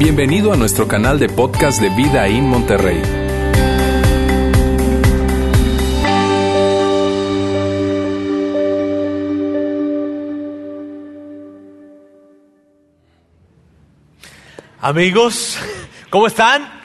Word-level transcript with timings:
Bienvenido 0.00 0.50
a 0.50 0.56
nuestro 0.56 0.88
canal 0.88 1.18
de 1.18 1.28
podcast 1.28 1.78
de 1.78 1.90
Vida 1.90 2.26
en 2.26 2.48
Monterrey. 2.48 3.02
Amigos, 14.80 15.58
¿cómo 16.08 16.28
están? 16.28 16.80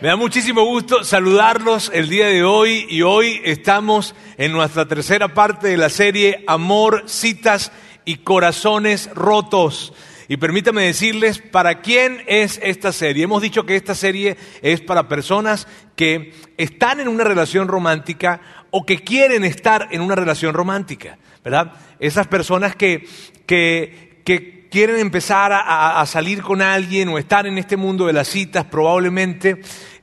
Me 0.00 0.08
da 0.08 0.16
muchísimo 0.16 0.64
gusto 0.64 1.04
saludarlos 1.04 1.90
el 1.92 2.08
día 2.08 2.28
de 2.28 2.42
hoy 2.42 2.86
y 2.88 3.02
hoy 3.02 3.42
estamos 3.44 4.14
en 4.38 4.52
nuestra 4.52 4.88
tercera 4.88 5.34
parte 5.34 5.68
de 5.68 5.76
la 5.76 5.90
serie 5.90 6.42
Amor, 6.46 7.02
citas 7.04 7.70
y 8.06 8.16
corazones 8.16 9.10
rotos. 9.14 9.92
Y 10.30 10.36
permítame 10.36 10.84
decirles 10.84 11.40
para 11.40 11.80
quién 11.80 12.22
es 12.28 12.60
esta 12.62 12.92
serie. 12.92 13.24
Hemos 13.24 13.42
dicho 13.42 13.66
que 13.66 13.74
esta 13.74 13.96
serie 13.96 14.36
es 14.62 14.80
para 14.80 15.08
personas 15.08 15.66
que 15.96 16.32
están 16.56 17.00
en 17.00 17.08
una 17.08 17.24
relación 17.24 17.66
romántica 17.66 18.40
o 18.70 18.86
que 18.86 19.02
quieren 19.02 19.42
estar 19.42 19.88
en 19.90 20.00
una 20.00 20.14
relación 20.14 20.54
romántica, 20.54 21.18
¿verdad? 21.42 21.72
Esas 21.98 22.28
personas 22.28 22.76
que, 22.76 23.08
que, 23.44 24.22
que 24.24 24.68
quieren 24.70 25.00
empezar 25.00 25.50
a, 25.52 26.06
salir 26.06 26.42
con 26.42 26.62
alguien 26.62 27.08
o 27.08 27.18
estar 27.18 27.48
en 27.48 27.58
este 27.58 27.76
mundo 27.76 28.06
de 28.06 28.12
las 28.12 28.28
citas, 28.28 28.66
probablemente 28.66 29.60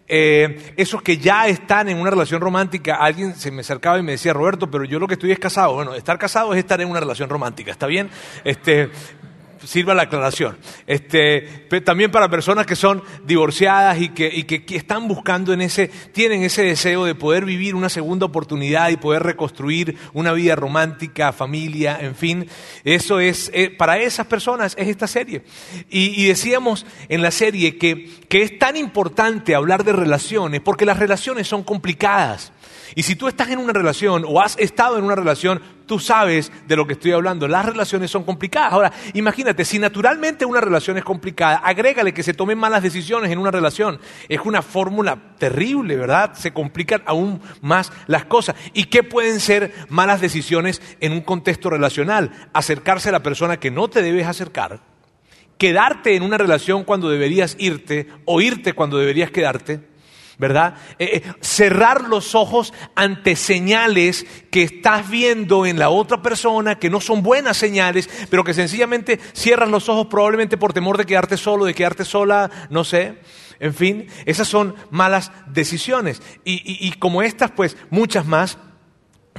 eh, 0.09 0.73
esos 0.75 1.01
que 1.01 1.17
ya 1.17 1.47
están 1.47 1.87
en 1.87 1.99
una 1.99 2.09
relación 2.09 2.41
romántica, 2.41 2.95
alguien 2.95 3.33
se 3.33 3.49
me 3.49 3.61
acercaba 3.61 3.97
y 3.97 4.03
me 4.03 4.11
decía, 4.11 4.33
Roberto, 4.33 4.69
pero 4.69 4.83
yo 4.83 4.99
lo 4.99 5.07
que 5.07 5.13
estoy 5.13 5.31
es 5.31 5.39
casado. 5.39 5.75
Bueno, 5.75 5.95
estar 5.95 6.19
casado 6.19 6.53
es 6.53 6.59
estar 6.59 6.81
en 6.81 6.89
una 6.89 6.99
relación 6.99 7.29
romántica, 7.29 7.71
¿está 7.71 7.87
bien? 7.87 8.09
Este, 8.43 8.89
sirva 9.63 9.93
la 9.93 10.03
aclaración. 10.03 10.57
Este, 10.85 11.41
también 11.83 12.11
para 12.11 12.29
personas 12.29 12.65
que 12.65 12.75
son 12.75 13.03
divorciadas 13.25 13.99
y 13.99 14.09
que, 14.09 14.27
y 14.27 14.43
que, 14.43 14.75
están 14.75 15.07
buscando 15.07 15.53
en 15.53 15.61
ese, 15.61 15.87
tienen 15.87 16.43
ese 16.43 16.63
deseo 16.63 17.05
de 17.05 17.15
poder 17.15 17.45
vivir 17.45 17.75
una 17.75 17.89
segunda 17.89 18.25
oportunidad 18.25 18.89
y 18.89 18.97
poder 18.97 19.23
reconstruir 19.23 19.97
una 20.13 20.33
vida 20.33 20.55
romántica, 20.55 21.33
familia, 21.33 21.97
en 22.01 22.15
fin. 22.15 22.47
Eso 22.83 23.19
es, 23.19 23.51
eh, 23.53 23.69
para 23.69 23.97
esas 23.99 24.27
personas 24.27 24.75
es 24.77 24.87
esta 24.87 25.07
serie. 25.07 25.43
Y, 25.89 26.21
y 26.21 26.27
decíamos 26.27 26.85
en 27.09 27.21
la 27.21 27.31
serie 27.31 27.77
que, 27.77 28.09
que 28.29 28.43
es 28.43 28.59
tan 28.59 28.77
importante 28.77 29.55
hablar 29.55 29.83
de 29.83 29.93
relaciones 29.93 30.61
porque 30.61 30.85
las 30.85 30.99
relaciones 30.99 31.47
son 31.47 31.63
complicadas. 31.63 32.51
Y 32.95 33.03
si 33.03 33.15
tú 33.15 33.27
estás 33.27 33.49
en 33.49 33.59
una 33.59 33.73
relación 33.73 34.23
o 34.27 34.41
has 34.41 34.57
estado 34.57 34.97
en 34.97 35.03
una 35.03 35.15
relación, 35.15 35.61
tú 35.87 35.99
sabes 35.99 36.51
de 36.67 36.75
lo 36.75 36.85
que 36.85 36.93
estoy 36.93 37.13
hablando. 37.13 37.47
Las 37.47 37.65
relaciones 37.65 38.11
son 38.11 38.23
complicadas. 38.23 38.73
Ahora, 38.73 38.93
imagínate, 39.13 39.65
si 39.65 39.79
naturalmente 39.79 40.45
una 40.45 40.61
relación 40.61 40.97
es 40.97 41.03
complicada, 41.03 41.57
agrégale 41.57 42.13
que 42.13 42.21
se 42.21 42.33
tomen 42.33 42.57
malas 42.57 42.83
decisiones 42.83 43.31
en 43.31 43.39
una 43.39 43.49
relación. 43.49 43.99
Es 44.29 44.41
una 44.43 44.61
fórmula 44.61 45.17
terrible, 45.39 45.95
¿verdad? 45.95 46.33
Se 46.35 46.53
complican 46.53 47.01
aún 47.05 47.41
más 47.61 47.91
las 48.05 48.25
cosas. 48.25 48.55
¿Y 48.73 48.85
qué 48.85 49.01
pueden 49.01 49.39
ser 49.39 49.73
malas 49.89 50.21
decisiones 50.21 50.81
en 50.99 51.13
un 51.13 51.21
contexto 51.21 51.69
relacional? 51.69 52.31
Acercarse 52.53 53.09
a 53.09 53.13
la 53.13 53.23
persona 53.23 53.57
que 53.57 53.71
no 53.71 53.87
te 53.87 54.01
debes 54.01 54.27
acercar, 54.27 54.81
quedarte 55.57 56.15
en 56.15 56.23
una 56.23 56.37
relación 56.37 56.83
cuando 56.83 57.09
deberías 57.09 57.55
irte 57.57 58.07
o 58.25 58.41
irte 58.41 58.73
cuando 58.73 58.97
deberías 58.97 59.31
quedarte 59.31 59.96
¿verdad? 60.37 60.75
Eh, 60.99 61.23
eh, 61.25 61.33
cerrar 61.41 62.07
los 62.07 62.35
ojos 62.35 62.73
ante 62.95 63.35
señales 63.35 64.25
que 64.51 64.63
estás 64.63 65.09
viendo 65.09 65.65
en 65.65 65.79
la 65.79 65.89
otra 65.89 66.21
persona, 66.21 66.77
que 66.77 66.89
no 66.89 67.01
son 67.01 67.23
buenas 67.23 67.57
señales, 67.57 68.09
pero 68.29 68.43
que 68.43 68.53
sencillamente 68.53 69.19
cierras 69.33 69.69
los 69.69 69.89
ojos 69.89 70.07
probablemente 70.07 70.57
por 70.57 70.73
temor 70.73 70.97
de 70.97 71.05
quedarte 71.05 71.37
solo, 71.37 71.65
de 71.65 71.73
quedarte 71.73 72.05
sola, 72.05 72.49
no 72.69 72.83
sé. 72.83 73.19
En 73.59 73.73
fin, 73.73 74.07
esas 74.25 74.47
son 74.47 74.75
malas 74.91 75.31
decisiones. 75.47 76.21
y 76.45 76.91
como 76.99 77.23
estas, 77.23 77.51
pues 77.51 77.75
muchas 77.89 78.25
más. 78.27 78.59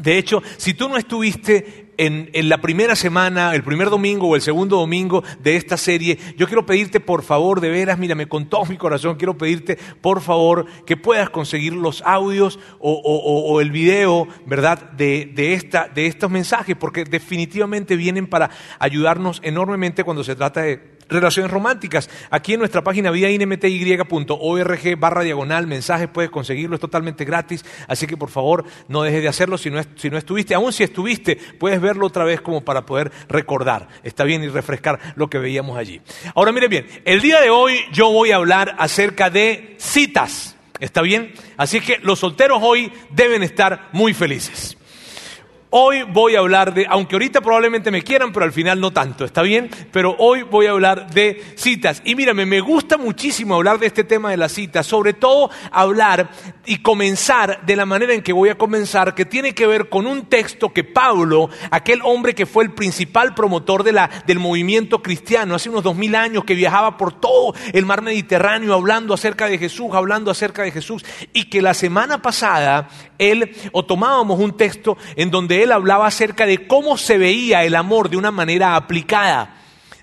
De 0.01 0.19
hecho, 0.19 0.43
si 0.57 0.75
tú 0.75 0.89
no 0.89 0.97
estuviste 0.97 1.88
en, 1.99 2.49
la 2.49 2.59
primera 2.59 2.97
semana, 2.97 3.55
el 3.55 3.63
primer 3.63 3.91
domingo 3.91 4.29
o 4.29 4.37
el 4.37 4.43
segundo 4.43 4.77
domingo 4.77 5.23
de 5.41 5.57
esta 5.57 5.77
serie, 5.77 6.19
yo 6.37 6.47
quiero 6.47 6.65
pedirte 6.65 7.01
por 7.01 7.23
favor, 7.23 7.61
de 7.61 7.69
veras, 7.69 7.99
mírame, 7.99 8.29
con 8.29 8.49
todo 8.49 8.65
mi 8.67 8.77
corazón, 8.77 9.17
quiero 9.17 9.37
pedirte 9.37 9.77
por 10.01 10.21
favor 10.21 10.67
que 10.87 10.97
puedas 10.97 11.29
conseguir 11.31 11.75
los 11.75 12.03
audios 12.03 12.59
o, 12.79 13.61
el 13.61 13.71
video, 13.71 14.29
¿verdad?, 14.47 14.93
de, 14.93 15.33
esta, 15.53 15.89
de 15.89 16.07
estos 16.07 16.31
mensajes, 16.31 16.77
porque 16.77 17.05
definitivamente 17.05 17.97
vienen 17.97 18.29
para 18.29 18.51
ayudarnos 18.79 19.41
enormemente 19.43 20.05
cuando 20.05 20.23
se 20.23 20.37
trata 20.37 20.63
de 20.63 20.98
relaciones 21.09 21.51
románticas. 21.51 22.09
Aquí 22.31 22.55
en 22.55 22.61
nuestra 22.61 22.83
página 22.83 23.11
vidainmty.org 23.11 24.99
barra 24.99 25.23
diagonal 25.23 25.67
mensajes 25.67 26.09
puedes 26.09 26.31
conseguirlo, 26.31 26.77
es 26.77 26.81
totalmente 26.81 27.25
gratis, 27.25 27.65
así 27.87 28.07
que 28.07 28.17
por 28.17 28.31
favor 28.31 28.65
no 28.89 29.03
dejes 29.03 29.23
de 29.23 29.29
hacerlo 29.29 29.59
si 29.59 29.71
no, 29.71 29.81
si 29.97 30.11
no 30.11 30.19
estuviste, 30.19 30.55
aún 30.55 30.73
si 30.73 30.83
estuviste, 30.83 31.37
puedes 31.37 31.81
verlo 31.81 32.07
otra 32.07 32.25
vez 32.25 32.41
como 32.41 32.63
para 32.63 32.85
poder 32.87 33.11
recordar, 33.29 33.89
está 34.03 34.25
bien, 34.25 34.43
y 34.43 34.49
refrescar 34.49 35.15
lo 35.17 35.29
que 35.29 35.39
veíamos 35.39 35.79
allí. 35.79 36.01
Ahora 36.35 36.53
miren 36.53 36.71
bien, 36.71 36.87
el 37.05 37.21
día 37.21 37.41
de 37.41 37.51
hoy 37.51 37.79
yo 37.93 38.11
voy 38.11 38.31
a 38.31 38.37
hablar 38.37 38.77
acerca 38.79 39.31
de 39.31 39.77
citas, 39.79 40.57
¿está 40.81 41.03
bien? 41.03 41.33
Así 41.57 41.81
que 41.81 41.99
los 42.03 42.19
solteros 42.19 42.61
hoy 42.63 42.93
deben 43.11 43.43
estar 43.43 43.89
muy 43.93 44.15
felices. 44.15 44.77
Hoy 45.71 46.03
voy 46.03 46.35
a 46.35 46.39
hablar 46.39 46.73
de, 46.73 46.87
aunque 46.89 47.15
ahorita 47.15 47.43
probablemente 47.43 47.91
me 47.91 48.01
quieran, 48.01 48.33
pero 48.33 48.47
al 48.47 48.53
final 48.53 48.81
no 48.81 48.91
tanto, 48.91 49.27
¿está 49.27 49.43
bien? 49.43 49.69
Pero 49.93 50.17
hoy 50.19 50.43
voy 50.43 50.65
a 50.65 50.71
hablar 50.71 51.11
de 51.11 51.45
citas. 51.57 52.01
Y 52.07 52.15
mírame, 52.15 52.47
me 52.47 52.61
gusta 52.61 52.97
muchísimo 52.97 53.55
hablar 53.55 53.79
de 53.79 53.87
este 53.87 54.03
tema 54.03 54.31
de 54.31 54.39
las 54.39 54.53
citas, 54.53 54.87
sobre 54.87 55.13
todo 55.13 55.51
hablar 55.71 56.31
y 56.65 56.81
comenzar 56.81 57.67
de 57.67 57.77
la 57.77 57.85
manera 57.85 58.15
en 58.15 58.23
que 58.23 58.33
voy 58.33 58.49
a 58.49 58.57
comenzar, 58.57 59.15
que 59.15 59.27
tiene 59.27 59.55
que 59.55 59.67
ver 59.67 59.91
con 59.91 60.07
un 60.07 60.25
texto 60.25 60.73
que 60.73 60.85
Pablo, 60.85 61.51
aquel 61.71 62.01
hombre 62.03 62.35
que 62.35 62.47
fue 62.47 62.65
el 62.65 62.73
principal 62.73 63.35
promotor 63.35 63.85
del 63.85 64.39
movimiento 64.39 65.03
cristiano 65.03 65.55
hace 65.55 65.69
unos 65.69 65.83
dos 65.83 65.97
mil 65.97 66.15
años, 66.15 66.45
que 66.45 66.55
viajaba 66.55 66.97
por 66.97 67.21
todo 67.21 67.53
el 67.75 67.85
mar 67.85 68.01
Mediterráneo 68.01 68.73
hablando 68.73 69.13
acerca 69.13 69.47
de 69.49 69.59
Jesús, 69.59 69.91
hablando 69.93 70.31
acerca 70.31 70.63
de 70.63 70.71
Jesús, 70.71 71.05
y 71.35 71.51
que 71.51 71.61
la 71.61 71.75
semana 71.75 72.23
pasada 72.23 72.89
él, 73.19 73.55
o 73.73 73.85
tomábamos 73.85 74.39
un 74.41 74.57
texto 74.57 74.97
en 75.17 75.31
donde 75.31 75.63
él 75.63 75.73
hablaba 75.73 76.07
acerca 76.07 76.47
de 76.47 76.67
cómo 76.67 76.97
se 76.97 77.19
veía 77.19 77.65
el 77.65 77.75
amor 77.75 78.09
de 78.11 78.17
una 78.17 78.31
manera 78.31 78.77
aplicada, 78.77 79.55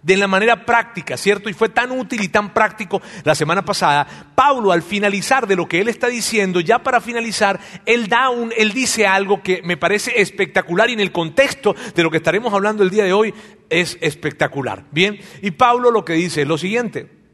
de 0.06 0.18
la 0.18 0.28
manera 0.28 0.66
práctica, 0.66 1.18
¿cierto? 1.18 1.50
Y 1.50 1.54
fue 1.54 1.70
tan 1.70 1.92
útil 1.92 2.22
y 2.22 2.28
tan 2.28 2.54
práctico 2.54 3.02
la 3.24 3.34
semana 3.34 3.66
pasada. 3.66 4.06
Pablo, 4.36 4.72
al 4.72 4.84
finalizar 4.84 5.48
de 5.48 5.56
lo 5.56 5.68
que 5.68 5.82
él 5.82 5.88
está 5.88 6.08
diciendo, 6.08 6.60
ya 6.60 6.84
para 6.84 7.02
finalizar, 7.02 7.60
él 7.88 8.08
da 8.08 8.30
un, 8.30 8.54
él 8.56 8.72
dice 8.72 9.08
algo 9.08 9.42
que 9.42 9.64
me 9.64 9.78
parece 9.78 10.22
espectacular 10.22 10.92
y 10.92 10.94
en 10.94 11.00
el 11.00 11.12
contexto 11.12 11.76
de 11.96 12.04
lo 12.04 12.12
que 12.12 12.18
estaremos 12.18 12.54
hablando 12.54 12.84
el 12.84 12.92
día 12.92 13.04
de 13.04 13.14
hoy 13.14 13.34
es 13.70 13.98
espectacular. 14.00 14.84
Bien, 14.92 15.20
y 15.42 15.52
Pablo 15.52 15.90
lo 15.90 16.06
que 16.06 16.14
dice 16.14 16.44
es 16.44 16.48
lo 16.48 16.60
siguiente. 16.60 17.25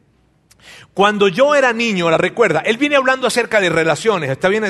Cuando 0.93 1.27
yo 1.27 1.55
era 1.55 1.73
niño, 1.73 2.09
la 2.09 2.17
recuerda, 2.17 2.59
él 2.59 2.77
viene 2.77 2.95
hablando 2.95 3.27
acerca 3.27 3.61
de 3.61 3.69
relaciones, 3.69 4.29
está, 4.29 4.49
bien, 4.49 4.63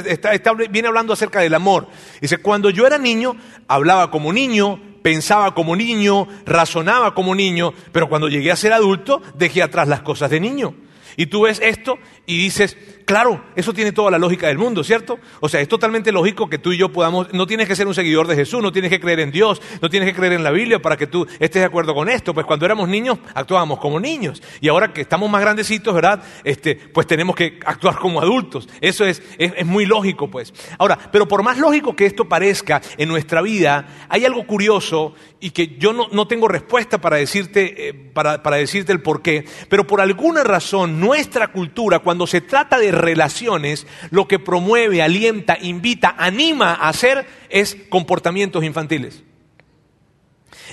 viene 0.69 0.87
hablando 0.87 1.13
acerca 1.13 1.39
del 1.39 1.53
amor. 1.53 1.87
Dice, 2.21 2.37
cuando 2.37 2.69
yo 2.69 2.85
era 2.85 2.97
niño, 2.97 3.35
hablaba 3.67 4.11
como 4.11 4.31
niño, 4.31 4.79
pensaba 5.01 5.53
como 5.53 5.75
niño, 5.75 6.27
razonaba 6.45 7.13
como 7.13 7.33
niño, 7.35 7.73
pero 7.91 8.07
cuando 8.07 8.29
llegué 8.29 8.51
a 8.51 8.55
ser 8.55 8.73
adulto, 8.73 9.21
dejé 9.35 9.63
atrás 9.63 9.87
las 9.87 10.01
cosas 10.01 10.29
de 10.29 10.39
niño. 10.39 10.75
Y 11.17 11.25
tú 11.25 11.41
ves 11.41 11.59
esto 11.61 11.97
y 12.25 12.37
dices, 12.37 12.77
Claro, 13.11 13.43
eso 13.57 13.73
tiene 13.73 13.91
toda 13.91 14.09
la 14.09 14.17
lógica 14.17 14.47
del 14.47 14.57
mundo, 14.57 14.85
¿cierto? 14.85 15.19
O 15.41 15.49
sea, 15.49 15.59
es 15.59 15.67
totalmente 15.67 16.13
lógico 16.13 16.47
que 16.47 16.57
tú 16.57 16.71
y 16.71 16.77
yo 16.77 16.93
podamos, 16.93 17.27
no 17.33 17.45
tienes 17.45 17.67
que 17.67 17.75
ser 17.75 17.85
un 17.85 17.93
seguidor 17.93 18.25
de 18.25 18.37
Jesús, 18.37 18.63
no 18.63 18.71
tienes 18.71 18.89
que 18.89 19.01
creer 19.01 19.19
en 19.19 19.31
Dios, 19.31 19.61
no 19.81 19.89
tienes 19.89 20.07
que 20.07 20.15
creer 20.15 20.31
en 20.31 20.45
la 20.45 20.51
Biblia 20.51 20.81
para 20.81 20.95
que 20.95 21.07
tú 21.07 21.27
estés 21.33 21.61
de 21.61 21.65
acuerdo 21.65 21.93
con 21.93 22.07
esto. 22.07 22.33
Pues 22.33 22.45
cuando 22.45 22.65
éramos 22.65 22.87
niños 22.87 23.19
actuábamos 23.33 23.79
como 23.79 23.99
niños 23.99 24.41
y 24.61 24.69
ahora 24.69 24.93
que 24.93 25.01
estamos 25.01 25.29
más 25.29 25.41
grandecitos, 25.41 25.93
¿verdad? 25.93 26.23
Este, 26.45 26.75
pues 26.75 27.05
tenemos 27.05 27.35
que 27.35 27.59
actuar 27.65 27.97
como 27.97 28.21
adultos. 28.21 28.69
Eso 28.79 29.03
es, 29.03 29.21
es, 29.37 29.65
muy 29.65 29.85
lógico, 29.85 30.31
pues. 30.31 30.53
Ahora, 30.77 30.97
pero 31.11 31.27
por 31.27 31.43
más 31.43 31.57
lógico 31.57 31.97
que 31.97 32.05
esto 32.05 32.29
parezca 32.29 32.81
en 32.95 33.09
nuestra 33.09 33.41
vida, 33.41 34.05
hay 34.07 34.23
algo 34.23 34.47
curioso 34.47 35.15
y 35.41 35.49
que 35.49 35.75
yo 35.77 35.91
no, 35.91 36.27
tengo 36.27 36.47
respuesta 36.47 37.01
para 37.01 37.17
decirte, 37.17 37.89
eh, 37.89 37.93
para, 37.93 38.41
para 38.41 38.55
decirte 38.55 38.93
el 38.93 39.01
por 39.01 39.21
qué, 39.21 39.43
pero 39.67 39.85
por 39.85 39.99
alguna 39.99 40.45
razón 40.45 41.01
nuestra 41.01 41.51
cultura, 41.51 41.99
cuando 41.99 42.25
se 42.25 42.39
trata 42.39 42.77
de 42.77 43.00
relaciones, 43.01 43.87
lo 44.09 44.27
que 44.27 44.39
promueve, 44.39 45.01
alienta, 45.01 45.57
invita, 45.61 46.15
anima 46.17 46.73
a 46.73 46.89
hacer 46.89 47.27
es 47.49 47.75
comportamientos 47.89 48.63
infantiles. 48.63 49.23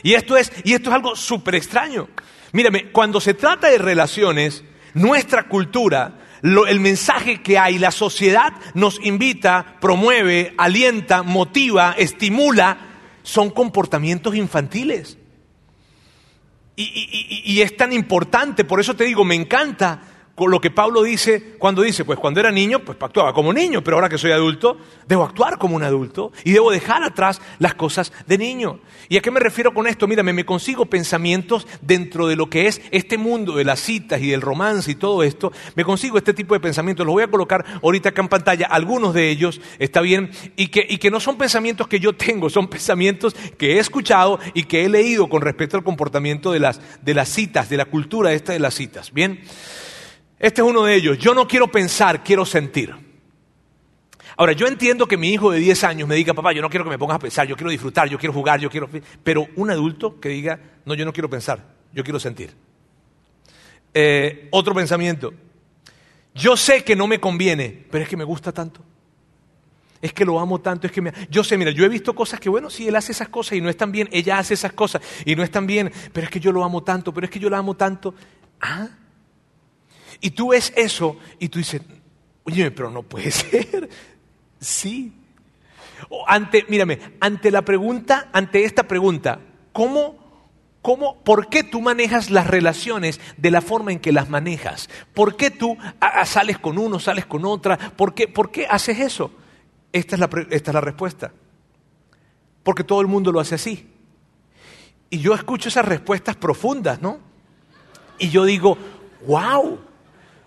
Y 0.02 0.14
esto 0.14 0.36
es, 0.36 0.52
y 0.64 0.74
esto 0.74 0.90
es 0.90 0.94
algo 0.94 1.16
súper 1.16 1.54
extraño. 1.54 2.08
Mírame, 2.52 2.90
cuando 2.90 3.20
se 3.20 3.34
trata 3.34 3.68
de 3.68 3.78
relaciones, 3.78 4.64
nuestra 4.94 5.48
cultura, 5.48 6.18
el 6.42 6.80
mensaje 6.80 7.42
que 7.42 7.58
hay, 7.58 7.78
la 7.78 7.90
sociedad 7.90 8.52
nos 8.74 9.04
invita, 9.04 9.76
promueve, 9.80 10.54
alienta, 10.56 11.22
motiva, 11.22 11.94
estimula, 11.98 12.78
son 13.22 13.50
comportamientos 13.50 14.34
infantiles. 14.34 15.18
y, 16.76 17.60
es 17.60 17.76
tan 17.76 17.92
importante, 17.92 18.64
por 18.64 18.78
eso 18.78 18.94
te 18.94 19.02
digo, 19.02 19.24
me 19.24 19.34
encanta 19.34 20.00
lo 20.46 20.60
que 20.60 20.70
Pablo 20.70 21.02
dice 21.02 21.56
cuando 21.58 21.82
dice, 21.82 22.04
pues 22.04 22.18
cuando 22.18 22.38
era 22.38 22.52
niño, 22.52 22.80
pues 22.80 22.98
actuaba 23.00 23.32
como 23.32 23.52
niño, 23.52 23.82
pero 23.82 23.96
ahora 23.96 24.08
que 24.08 24.18
soy 24.18 24.30
adulto, 24.30 24.76
debo 25.06 25.24
actuar 25.24 25.58
como 25.58 25.74
un 25.74 25.82
adulto 25.82 26.32
y 26.44 26.52
debo 26.52 26.70
dejar 26.70 27.02
atrás 27.02 27.40
las 27.58 27.74
cosas 27.74 28.12
de 28.26 28.38
niño. 28.38 28.80
¿Y 29.08 29.16
a 29.16 29.22
qué 29.22 29.30
me 29.30 29.40
refiero 29.40 29.74
con 29.74 29.86
esto? 29.86 30.06
Mírame, 30.06 30.32
me 30.32 30.44
consigo 30.44 30.86
pensamientos 30.86 31.66
dentro 31.80 32.28
de 32.28 32.36
lo 32.36 32.48
que 32.48 32.66
es 32.66 32.80
este 32.90 33.18
mundo 33.18 33.56
de 33.56 33.64
las 33.64 33.80
citas 33.80 34.20
y 34.20 34.28
del 34.30 34.40
romance 34.40 34.90
y 34.90 34.94
todo 34.94 35.22
esto, 35.22 35.52
me 35.74 35.84
consigo 35.84 36.18
este 36.18 36.34
tipo 36.34 36.54
de 36.54 36.60
pensamientos, 36.60 37.06
los 37.06 37.14
voy 37.14 37.24
a 37.24 37.30
colocar 37.30 37.64
ahorita 37.82 38.10
acá 38.10 38.22
en 38.22 38.28
pantalla, 38.28 38.66
algunos 38.66 39.14
de 39.14 39.30
ellos, 39.30 39.60
está 39.78 40.00
bien, 40.00 40.30
y 40.56 40.68
que, 40.68 40.86
y 40.88 40.98
que 40.98 41.10
no 41.10 41.20
son 41.20 41.38
pensamientos 41.38 41.88
que 41.88 42.00
yo 42.00 42.12
tengo, 42.14 42.50
son 42.50 42.68
pensamientos 42.68 43.34
que 43.56 43.76
he 43.76 43.78
escuchado 43.78 44.38
y 44.54 44.64
que 44.64 44.84
he 44.84 44.88
leído 44.88 45.28
con 45.28 45.42
respecto 45.42 45.76
al 45.76 45.84
comportamiento 45.84 46.52
de 46.52 46.60
las, 46.60 46.80
de 47.02 47.14
las 47.14 47.28
citas, 47.28 47.68
de 47.68 47.76
la 47.76 47.86
cultura 47.86 48.32
esta 48.32 48.52
de 48.52 48.60
las 48.60 48.74
citas. 48.74 49.12
Bien. 49.12 49.40
Este 50.38 50.60
es 50.60 50.66
uno 50.66 50.84
de 50.84 50.94
ellos. 50.94 51.18
Yo 51.18 51.34
no 51.34 51.48
quiero 51.48 51.68
pensar, 51.68 52.22
quiero 52.22 52.44
sentir. 52.44 52.94
Ahora, 54.36 54.52
yo 54.52 54.68
entiendo 54.68 55.08
que 55.08 55.16
mi 55.16 55.30
hijo 55.30 55.50
de 55.50 55.58
10 55.58 55.82
años 55.82 56.08
me 56.08 56.14
diga, 56.14 56.32
papá, 56.32 56.52
yo 56.52 56.62
no 56.62 56.70
quiero 56.70 56.84
que 56.84 56.90
me 56.90 56.98
pongas 56.98 57.16
a 57.16 57.18
pensar, 57.18 57.46
yo 57.48 57.56
quiero 57.56 57.70
disfrutar, 57.70 58.08
yo 58.08 58.18
quiero 58.18 58.32
jugar, 58.32 58.60
yo 58.60 58.70
quiero... 58.70 58.88
Pero 59.24 59.48
un 59.56 59.68
adulto 59.70 60.20
que 60.20 60.28
diga, 60.28 60.60
no, 60.84 60.94
yo 60.94 61.04
no 61.04 61.12
quiero 61.12 61.28
pensar, 61.28 61.64
yo 61.92 62.04
quiero 62.04 62.20
sentir. 62.20 62.54
Eh, 63.92 64.46
otro 64.52 64.74
pensamiento, 64.76 65.34
yo 66.36 66.56
sé 66.56 66.84
que 66.84 66.94
no 66.94 67.08
me 67.08 67.18
conviene, 67.18 67.84
pero 67.90 68.04
es 68.04 68.08
que 68.08 68.16
me 68.16 68.22
gusta 68.22 68.52
tanto. 68.52 68.80
Es 70.00 70.12
que 70.12 70.24
lo 70.24 70.38
amo 70.38 70.60
tanto, 70.60 70.86
es 70.86 70.92
que 70.92 71.02
me... 71.02 71.12
Yo 71.28 71.42
sé, 71.42 71.58
mira, 71.58 71.72
yo 71.72 71.84
he 71.84 71.88
visto 71.88 72.14
cosas 72.14 72.38
que, 72.38 72.48
bueno, 72.48 72.70
sí, 72.70 72.86
él 72.86 72.94
hace 72.94 73.10
esas 73.10 73.28
cosas 73.28 73.54
y 73.54 73.60
no 73.60 73.68
están 73.68 73.90
bien, 73.90 74.08
ella 74.12 74.38
hace 74.38 74.54
esas 74.54 74.72
cosas 74.72 75.02
y 75.24 75.34
no 75.34 75.42
están 75.42 75.66
bien, 75.66 75.90
pero 76.12 76.26
es 76.26 76.30
que 76.30 76.38
yo 76.38 76.52
lo 76.52 76.62
amo 76.62 76.84
tanto, 76.84 77.12
pero 77.12 77.24
es 77.24 77.30
que 77.32 77.40
yo 77.40 77.50
la 77.50 77.58
amo 77.58 77.74
tanto. 77.74 78.14
Ah, 78.60 78.88
y 80.20 80.30
tú 80.30 80.50
ves 80.50 80.72
eso 80.76 81.16
y 81.38 81.48
tú 81.48 81.58
dices, 81.58 81.82
oye, 82.44 82.70
pero 82.70 82.90
no 82.90 83.02
puede 83.02 83.30
ser. 83.30 83.88
Sí. 84.60 85.12
ante, 86.26 86.64
mírame, 86.68 86.98
ante 87.20 87.50
la 87.50 87.62
pregunta, 87.62 88.28
ante 88.32 88.64
esta 88.64 88.88
pregunta, 88.88 89.40
¿cómo, 89.72 90.16
cómo, 90.82 91.22
por 91.22 91.48
qué 91.48 91.62
tú 91.62 91.80
manejas 91.80 92.30
las 92.30 92.46
relaciones 92.46 93.20
de 93.36 93.50
la 93.50 93.60
forma 93.60 93.92
en 93.92 94.00
que 94.00 94.12
las 94.12 94.28
manejas? 94.28 94.88
¿Por 95.14 95.36
qué 95.36 95.50
tú 95.50 95.76
sales 96.24 96.58
con 96.58 96.78
uno, 96.78 96.98
sales 96.98 97.26
con 97.26 97.44
otra? 97.44 97.76
¿Por 97.76 98.14
qué, 98.14 98.26
por 98.26 98.50
qué 98.50 98.66
haces 98.66 98.98
eso? 98.98 99.30
Esta 99.92 100.16
es, 100.16 100.20
la, 100.20 100.28
esta 100.50 100.70
es 100.70 100.74
la 100.74 100.80
respuesta. 100.80 101.32
Porque 102.62 102.84
todo 102.84 103.00
el 103.00 103.06
mundo 103.06 103.32
lo 103.32 103.40
hace 103.40 103.54
así. 103.54 103.88
Y 105.10 105.20
yo 105.20 105.34
escucho 105.34 105.68
esas 105.68 105.86
respuestas 105.86 106.36
profundas, 106.36 107.00
¿no? 107.00 107.20
Y 108.18 108.28
yo 108.30 108.44
digo, 108.44 108.76
wow, 109.26 109.78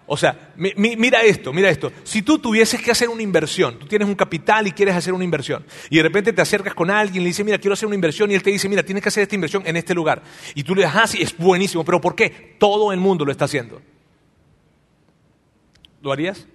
o 0.07 0.17
sea, 0.17 0.53
mira 0.57 1.21
esto, 1.21 1.53
mira 1.53 1.69
esto. 1.69 1.91
Si 2.03 2.21
tú 2.21 2.39
tuvieses 2.39 2.81
que 2.81 2.91
hacer 2.91 3.07
una 3.07 3.21
inversión, 3.21 3.79
tú 3.79 3.85
tienes 3.85 4.07
un 4.07 4.15
capital 4.15 4.67
y 4.67 4.71
quieres 4.71 4.95
hacer 4.95 5.13
una 5.13 5.23
inversión, 5.23 5.65
y 5.89 5.97
de 5.97 6.03
repente 6.03 6.33
te 6.33 6.41
acercas 6.41 6.73
con 6.73 6.89
alguien 6.89 7.21
y 7.21 7.25
le 7.25 7.27
dices, 7.29 7.45
mira, 7.45 7.57
quiero 7.57 7.73
hacer 7.73 7.87
una 7.87 7.95
inversión, 7.95 8.29
y 8.29 8.33
él 8.33 8.43
te 8.43 8.49
dice, 8.49 8.67
mira, 8.67 8.83
tienes 8.83 9.01
que 9.03 9.09
hacer 9.09 9.23
esta 9.23 9.35
inversión 9.35 9.63
en 9.65 9.77
este 9.77 9.93
lugar. 9.93 10.21
Y 10.53 10.63
tú 10.63 10.75
le 10.75 10.81
dices, 10.81 10.97
ah, 11.01 11.07
sí, 11.07 11.21
es 11.21 11.37
buenísimo, 11.37 11.85
pero 11.85 12.01
¿por 12.01 12.15
qué? 12.15 12.55
Todo 12.59 12.91
el 12.91 12.99
mundo 12.99 13.23
lo 13.23 13.31
está 13.31 13.45
haciendo. 13.45 13.81
¿Lo 16.01 16.11
harías? 16.11 16.45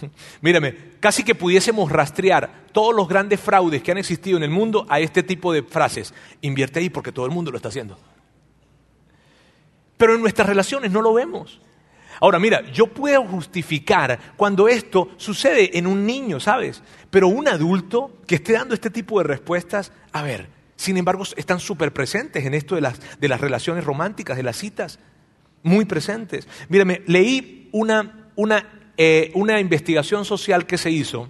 Mírame, 0.40 0.74
casi 1.00 1.24
que 1.24 1.34
pudiésemos 1.34 1.90
rastrear 1.90 2.62
todos 2.72 2.94
los 2.94 3.08
grandes 3.08 3.40
fraudes 3.40 3.82
que 3.82 3.92
han 3.92 3.98
existido 3.98 4.36
en 4.36 4.44
el 4.44 4.50
mundo 4.50 4.86
a 4.88 5.00
este 5.00 5.22
tipo 5.22 5.52
de 5.52 5.62
frases. 5.62 6.14
Invierte 6.40 6.80
ahí 6.80 6.90
porque 6.90 7.12
todo 7.12 7.26
el 7.26 7.32
mundo 7.32 7.50
lo 7.50 7.56
está 7.56 7.68
haciendo. 7.68 7.98
Pero 9.96 10.14
en 10.14 10.20
nuestras 10.20 10.48
relaciones 10.48 10.90
no 10.90 11.02
lo 11.02 11.12
vemos. 11.12 11.60
Ahora, 12.22 12.38
mira, 12.38 12.62
yo 12.70 12.86
puedo 12.86 13.24
justificar 13.24 14.16
cuando 14.36 14.68
esto 14.68 15.10
sucede 15.16 15.76
en 15.76 15.88
un 15.88 16.06
niño, 16.06 16.38
¿sabes? 16.38 16.80
Pero 17.10 17.26
un 17.26 17.48
adulto 17.48 18.18
que 18.28 18.36
esté 18.36 18.52
dando 18.52 18.74
este 18.74 18.90
tipo 18.90 19.18
de 19.18 19.24
respuestas, 19.24 19.90
a 20.12 20.22
ver, 20.22 20.46
sin 20.76 20.96
embargo, 20.96 21.24
están 21.34 21.58
súper 21.58 21.92
presentes 21.92 22.44
en 22.44 22.54
esto 22.54 22.76
de 22.76 22.80
las, 22.80 23.00
de 23.18 23.26
las 23.26 23.40
relaciones 23.40 23.82
románticas, 23.82 24.36
de 24.36 24.44
las 24.44 24.56
citas, 24.56 25.00
muy 25.64 25.84
presentes. 25.84 26.46
Mírame, 26.68 27.02
leí 27.08 27.68
una, 27.72 28.30
una, 28.36 28.68
eh, 28.96 29.32
una 29.34 29.58
investigación 29.58 30.24
social 30.24 30.64
que 30.64 30.78
se 30.78 30.92
hizo 30.92 31.28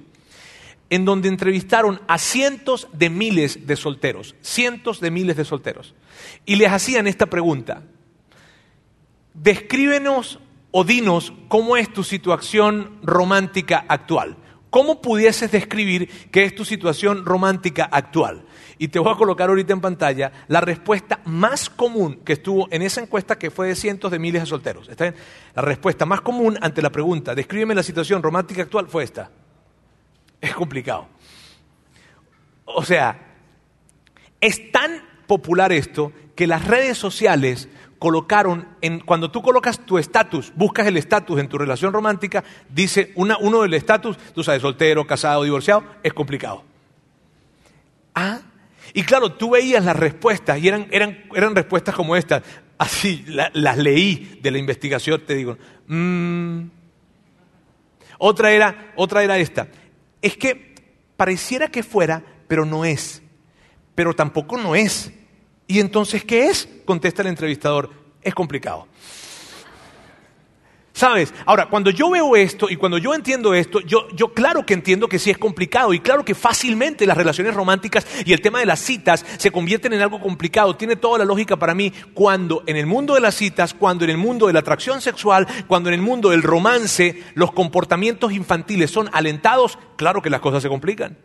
en 0.90 1.06
donde 1.06 1.30
entrevistaron 1.30 2.02
a 2.06 2.18
cientos 2.18 2.88
de 2.92 3.08
miles 3.08 3.66
de 3.66 3.76
solteros, 3.76 4.34
cientos 4.42 5.00
de 5.00 5.10
miles 5.10 5.38
de 5.38 5.46
solteros, 5.46 5.94
y 6.44 6.56
les 6.56 6.70
hacían 6.70 7.06
esta 7.06 7.24
pregunta. 7.24 7.82
Descríbenos 9.32 10.38
o 10.72 10.84
dinos 10.84 11.32
cómo 11.48 11.76
es 11.76 11.92
tu 11.92 12.02
situación 12.02 12.98
romántica 13.02 13.84
actual. 13.88 14.36
¿Cómo 14.70 15.02
pudieses 15.02 15.52
describir 15.52 16.08
qué 16.30 16.44
es 16.44 16.54
tu 16.54 16.64
situación 16.64 17.26
romántica 17.26 17.84
actual? 17.84 18.46
Y 18.78 18.88
te 18.88 18.98
voy 18.98 19.12
a 19.12 19.16
colocar 19.16 19.50
ahorita 19.50 19.74
en 19.74 19.82
pantalla 19.82 20.32
la 20.48 20.62
respuesta 20.62 21.20
más 21.26 21.68
común 21.68 22.20
que 22.24 22.32
estuvo 22.32 22.68
en 22.70 22.80
esa 22.80 23.02
encuesta 23.02 23.38
que 23.38 23.50
fue 23.50 23.68
de 23.68 23.76
cientos 23.76 24.10
de 24.10 24.18
miles 24.18 24.40
de 24.42 24.46
solteros. 24.46 24.88
¿Está 24.88 25.12
La 25.54 25.60
respuesta 25.60 26.06
más 26.06 26.22
común 26.22 26.58
ante 26.62 26.80
la 26.80 26.90
pregunta, 26.90 27.34
descríbeme 27.34 27.74
la 27.74 27.82
situación 27.82 28.22
romántica 28.22 28.62
actual, 28.62 28.88
fue 28.88 29.04
esta. 29.04 29.30
Es 30.40 30.54
complicado. 30.54 31.06
O 32.64 32.82
sea, 32.82 33.36
es 34.40 34.72
tan 34.72 35.02
popular 35.26 35.70
esto 35.70 36.12
que 36.34 36.46
las 36.46 36.66
redes 36.66 36.96
sociales 36.96 37.68
colocaron, 38.02 38.66
en, 38.80 38.98
cuando 38.98 39.30
tú 39.30 39.42
colocas 39.42 39.78
tu 39.86 39.96
estatus, 39.96 40.52
buscas 40.56 40.88
el 40.88 40.96
estatus 40.96 41.38
en 41.38 41.48
tu 41.48 41.56
relación 41.56 41.92
romántica, 41.92 42.42
dice 42.68 43.12
una, 43.14 43.38
uno 43.38 43.62
del 43.62 43.74
estatus, 43.74 44.18
tú 44.34 44.42
sabes, 44.42 44.60
soltero, 44.60 45.06
casado, 45.06 45.44
divorciado, 45.44 45.84
es 46.02 46.12
complicado. 46.12 46.64
Ah, 48.12 48.40
y 48.92 49.04
claro, 49.04 49.34
tú 49.34 49.50
veías 49.50 49.84
las 49.84 49.94
respuestas 49.94 50.58
y 50.58 50.66
eran, 50.66 50.88
eran, 50.90 51.16
eran 51.32 51.54
respuestas 51.54 51.94
como 51.94 52.16
estas, 52.16 52.42
así 52.76 53.24
las 53.26 53.78
leí 53.78 54.40
de 54.42 54.50
la 54.50 54.58
investigación, 54.58 55.22
te 55.24 55.36
digo. 55.36 55.56
Mm. 55.86 56.62
Otra, 58.18 58.50
era, 58.50 58.92
otra 58.96 59.22
era 59.22 59.38
esta, 59.38 59.68
es 60.20 60.36
que 60.36 60.74
pareciera 61.16 61.68
que 61.68 61.84
fuera, 61.84 62.20
pero 62.48 62.64
no 62.64 62.84
es, 62.84 63.22
pero 63.94 64.12
tampoco 64.12 64.58
no 64.58 64.74
es. 64.74 65.12
¿Y 65.72 65.80
entonces 65.80 66.22
qué 66.22 66.48
es? 66.48 66.68
Contesta 66.84 67.22
el 67.22 67.28
entrevistador. 67.28 67.88
Es 68.20 68.34
complicado. 68.34 68.86
¿Sabes? 70.92 71.32
Ahora, 71.46 71.70
cuando 71.70 71.88
yo 71.88 72.10
veo 72.10 72.36
esto 72.36 72.68
y 72.68 72.76
cuando 72.76 72.98
yo 72.98 73.14
entiendo 73.14 73.54
esto, 73.54 73.80
yo, 73.80 74.06
yo, 74.10 74.34
claro 74.34 74.66
que 74.66 74.74
entiendo 74.74 75.08
que 75.08 75.18
sí 75.18 75.30
es 75.30 75.38
complicado 75.38 75.94
y 75.94 76.00
claro 76.00 76.26
que 76.26 76.34
fácilmente 76.34 77.06
las 77.06 77.16
relaciones 77.16 77.54
románticas 77.54 78.06
y 78.26 78.34
el 78.34 78.42
tema 78.42 78.60
de 78.60 78.66
las 78.66 78.80
citas 78.80 79.24
se 79.38 79.50
convierten 79.50 79.94
en 79.94 80.02
algo 80.02 80.20
complicado. 80.20 80.76
Tiene 80.76 80.96
toda 80.96 81.16
la 81.16 81.24
lógica 81.24 81.56
para 81.56 81.74
mí 81.74 81.90
cuando 82.12 82.62
en 82.66 82.76
el 82.76 82.84
mundo 82.84 83.14
de 83.14 83.22
las 83.22 83.34
citas, 83.34 83.72
cuando 83.72 84.04
en 84.04 84.10
el 84.10 84.18
mundo 84.18 84.48
de 84.48 84.52
la 84.52 84.58
atracción 84.58 85.00
sexual, 85.00 85.46
cuando 85.68 85.88
en 85.88 85.94
el 85.94 86.02
mundo 86.02 86.28
del 86.28 86.42
romance 86.42 87.22
los 87.32 87.52
comportamientos 87.52 88.30
infantiles 88.30 88.90
son 88.90 89.08
alentados, 89.14 89.78
claro 89.96 90.20
que 90.20 90.28
las 90.28 90.42
cosas 90.42 90.62
se 90.62 90.68
complican. 90.68 91.16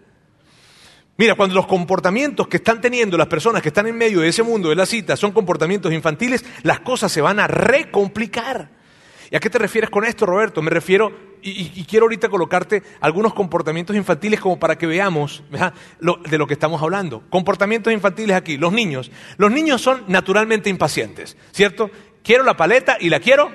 Mira, 1.17 1.33
cuando 1.33 1.55
los 1.55 1.65
comportamientos 1.65 2.47
que 2.47 2.57
están 2.57 2.79
teniendo 2.79 3.17
las 3.17 3.27
personas 3.27 3.63
que 3.63 3.69
están 3.69 3.87
en 3.87 3.97
medio 3.97 4.21
de 4.21 4.27
ese 4.27 4.43
mundo 4.43 4.69
de 4.69 4.75
la 4.75 4.85
cita 4.85 5.17
son 5.17 5.31
comportamientos 5.31 5.91
infantiles, 5.91 6.45
las 6.61 6.81
cosas 6.81 7.11
se 7.11 7.21
van 7.21 7.39
a 7.39 7.47
recomplicar. 7.47 8.69
¿Y 9.31 9.35
a 9.35 9.39
qué 9.39 9.49
te 9.49 9.57
refieres 9.57 9.89
con 9.89 10.05
esto, 10.05 10.27
Roberto? 10.27 10.61
Me 10.61 10.69
refiero, 10.69 11.11
y, 11.41 11.83
quiero 11.85 12.05
ahorita 12.05 12.29
colocarte 12.29 12.83
algunos 13.01 13.33
comportamientos 13.33 13.95
infantiles 13.95 14.39
como 14.39 14.59
para 14.59 14.77
que 14.77 14.85
veamos 14.85 15.43
de 15.49 16.37
lo 16.37 16.47
que 16.47 16.53
estamos 16.53 16.81
hablando. 16.81 17.23
Comportamientos 17.29 17.91
infantiles 17.91 18.35
aquí, 18.35 18.57
los 18.57 18.71
niños. 18.71 19.11
Los 19.37 19.51
niños 19.51 19.81
son 19.81 20.03
naturalmente 20.07 20.69
impacientes, 20.69 21.35
¿cierto? 21.51 21.89
Quiero 22.23 22.43
la 22.43 22.55
paleta 22.55 22.97
y 22.99 23.09
la 23.09 23.19
quiero 23.19 23.51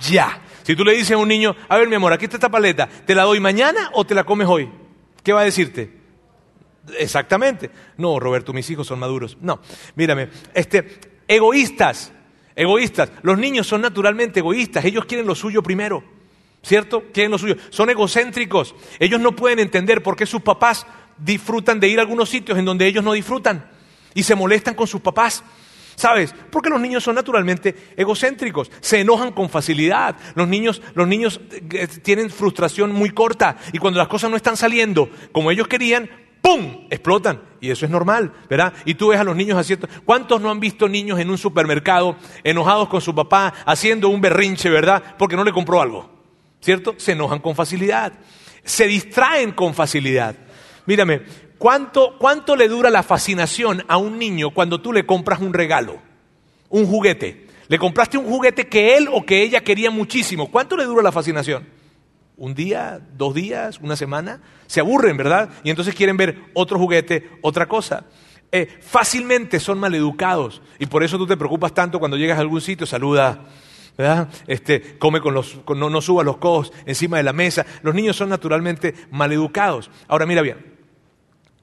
ya. 0.00 0.40
Si 0.62 0.74
tú 0.74 0.84
le 0.84 0.92
dices 0.92 1.12
a 1.12 1.18
un 1.18 1.28
niño, 1.28 1.54
a 1.68 1.76
ver 1.76 1.88
mi 1.88 1.94
amor, 1.94 2.12
aquí 2.12 2.24
está 2.24 2.38
esta 2.38 2.48
paleta, 2.48 2.88
¿te 2.88 3.14
la 3.14 3.24
doy 3.24 3.38
mañana 3.38 3.90
o 3.92 4.06
te 4.06 4.14
la 4.14 4.24
comes 4.24 4.48
hoy? 4.48 4.70
¿Qué 5.22 5.32
va 5.32 5.42
a 5.42 5.44
decirte? 5.44 5.99
Exactamente. 6.98 7.70
No, 7.96 8.18
Roberto, 8.18 8.52
mis 8.52 8.68
hijos 8.70 8.86
son 8.86 8.98
maduros. 8.98 9.36
No, 9.40 9.60
mírame, 9.94 10.28
este, 10.54 11.00
egoístas, 11.26 12.12
egoístas. 12.56 13.10
Los 13.22 13.38
niños 13.38 13.66
son 13.66 13.80
naturalmente 13.80 14.40
egoístas, 14.40 14.84
ellos 14.84 15.04
quieren 15.04 15.26
lo 15.26 15.34
suyo 15.34 15.62
primero, 15.62 16.02
¿cierto? 16.62 17.04
Quieren 17.12 17.30
lo 17.30 17.38
suyo. 17.38 17.56
Son 17.70 17.88
egocéntricos. 17.90 18.74
Ellos 18.98 19.20
no 19.20 19.36
pueden 19.36 19.58
entender 19.60 20.02
por 20.02 20.16
qué 20.16 20.26
sus 20.26 20.42
papás 20.42 20.86
disfrutan 21.18 21.80
de 21.80 21.88
ir 21.88 21.98
a 21.98 22.02
algunos 22.02 22.28
sitios 22.28 22.58
en 22.58 22.64
donde 22.64 22.86
ellos 22.86 23.04
no 23.04 23.12
disfrutan 23.12 23.70
y 24.14 24.22
se 24.22 24.34
molestan 24.34 24.74
con 24.74 24.86
sus 24.86 25.00
papás. 25.00 25.44
¿Sabes? 25.96 26.34
Porque 26.50 26.70
los 26.70 26.80
niños 26.80 27.04
son 27.04 27.14
naturalmente 27.14 27.76
egocéntricos, 27.94 28.70
se 28.80 29.00
enojan 29.00 29.32
con 29.32 29.50
facilidad. 29.50 30.16
Los 30.34 30.48
niños, 30.48 30.80
los 30.94 31.06
niños 31.06 31.42
eh, 31.52 31.88
tienen 32.02 32.30
frustración 32.30 32.92
muy 32.92 33.10
corta 33.10 33.58
y 33.72 33.78
cuando 33.78 33.98
las 33.98 34.08
cosas 34.08 34.30
no 34.30 34.36
están 34.36 34.56
saliendo 34.56 35.10
como 35.30 35.50
ellos 35.50 35.68
querían, 35.68 36.08
¡pum! 36.40 36.86
explotan. 36.90 37.40
Y 37.60 37.70
eso 37.70 37.84
es 37.84 37.90
normal, 37.90 38.32
¿verdad? 38.48 38.72
Y 38.84 38.94
tú 38.94 39.08
ves 39.08 39.20
a 39.20 39.24
los 39.24 39.36
niños 39.36 39.58
haciendo... 39.58 39.88
¿Cuántos 40.04 40.40
no 40.40 40.50
han 40.50 40.60
visto 40.60 40.88
niños 40.88 41.18
en 41.18 41.30
un 41.30 41.38
supermercado 41.38 42.16
enojados 42.42 42.88
con 42.88 43.00
su 43.00 43.14
papá 43.14 43.52
haciendo 43.66 44.08
un 44.08 44.20
berrinche, 44.20 44.70
¿verdad? 44.70 45.16
Porque 45.18 45.36
no 45.36 45.44
le 45.44 45.52
compró 45.52 45.80
algo, 45.80 46.10
¿cierto? 46.60 46.94
Se 46.96 47.12
enojan 47.12 47.40
con 47.40 47.54
facilidad, 47.54 48.12
se 48.64 48.86
distraen 48.86 49.52
con 49.52 49.74
facilidad. 49.74 50.36
Mírame, 50.86 51.22
¿cuánto, 51.58 52.16
¿cuánto 52.18 52.56
le 52.56 52.68
dura 52.68 52.88
la 52.88 53.02
fascinación 53.02 53.84
a 53.88 53.98
un 53.98 54.18
niño 54.18 54.50
cuando 54.50 54.80
tú 54.80 54.92
le 54.92 55.04
compras 55.04 55.40
un 55.40 55.52
regalo, 55.52 55.98
un 56.70 56.86
juguete? 56.86 57.46
Le 57.68 57.78
compraste 57.78 58.18
un 58.18 58.24
juguete 58.24 58.66
que 58.66 58.96
él 58.96 59.08
o 59.12 59.24
que 59.24 59.42
ella 59.42 59.60
quería 59.60 59.90
muchísimo. 59.90 60.50
¿Cuánto 60.50 60.76
le 60.76 60.84
dura 60.84 61.02
la 61.02 61.12
fascinación? 61.12 61.79
Un 62.40 62.54
día, 62.54 63.00
dos 63.18 63.34
días, 63.34 63.78
una 63.80 63.96
semana, 63.96 64.40
se 64.66 64.80
aburren, 64.80 65.16
¿verdad? 65.18 65.50
Y 65.62 65.68
entonces 65.68 65.94
quieren 65.94 66.16
ver 66.16 66.38
otro 66.54 66.78
juguete, 66.78 67.30
otra 67.42 67.68
cosa. 67.68 68.06
Eh, 68.50 68.66
fácilmente 68.80 69.60
son 69.60 69.78
maleducados 69.78 70.62
y 70.78 70.86
por 70.86 71.04
eso 71.04 71.18
tú 71.18 71.26
te 71.26 71.36
preocupas 71.36 71.74
tanto 71.74 71.98
cuando 72.00 72.16
llegas 72.16 72.38
a 72.38 72.40
algún 72.40 72.62
sitio, 72.62 72.86
saluda, 72.86 73.44
¿verdad? 73.96 74.28
Este, 74.46 74.98
come 74.98 75.20
con 75.20 75.34
los, 75.34 75.60
no, 75.76 75.90
no 75.90 76.00
suba 76.00 76.24
los 76.24 76.38
codos 76.38 76.72
encima 76.86 77.18
de 77.18 77.24
la 77.24 77.34
mesa. 77.34 77.66
Los 77.82 77.94
niños 77.94 78.16
son 78.16 78.30
naturalmente 78.30 78.94
maleducados. 79.10 79.90
Ahora 80.08 80.24
mira 80.24 80.40
bien, 80.40 80.78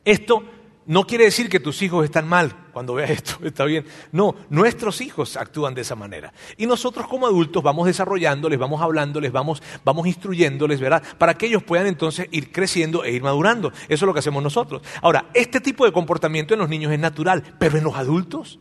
esto 0.05 0.43
no 0.88 1.06
quiere 1.06 1.25
decir 1.25 1.50
que 1.50 1.60
tus 1.60 1.82
hijos 1.82 2.06
están 2.06 2.27
mal 2.29 2.56
cuando 2.72 2.94
veas 2.94 3.10
esto, 3.10 3.38
está 3.44 3.65
bien. 3.65 3.86
No, 4.13 4.36
nuestros 4.50 5.01
hijos 5.01 5.36
actúan 5.36 5.75
de 5.75 5.82
esa 5.82 5.96
manera. 5.96 6.34
Y 6.56 6.65
nosotros 6.65 7.08
como 7.08 7.27
adultos 7.27 7.62
vamos 7.62 7.88
desarrollándoles, 7.88 8.58
vamos 8.58 8.82
hablándoles, 8.82 9.34
vamos, 9.34 9.62
vamos 9.84 10.08
instruyéndoles, 10.08 10.79
¿verdad? 10.79 11.03
Para 11.17 11.34
que 11.34 11.48
ellos 11.48 11.62
puedan 11.62 11.88
entonces 11.88 12.27
ir 12.32 12.53
creciendo 12.53 13.03
e 13.03 13.12
ir 13.12 13.22
madurando. 13.22 13.74
Eso 13.89 14.06
es 14.06 14.08
lo 14.08 14.13
que 14.13 14.20
hacemos 14.20 14.41
nosotros. 14.41 14.82
Ahora, 15.01 15.25
este 15.34 15.60
tipo 15.60 15.86
de 15.86 15.91
comportamiento 15.91 16.53
en 16.53 16.62
los 16.62 16.70
niños 16.70 16.94
es 16.94 17.00
natural, 17.00 17.44
pero 17.60 17.77
en 17.77 17.84
los 17.84 17.96
adultos. 17.96 18.60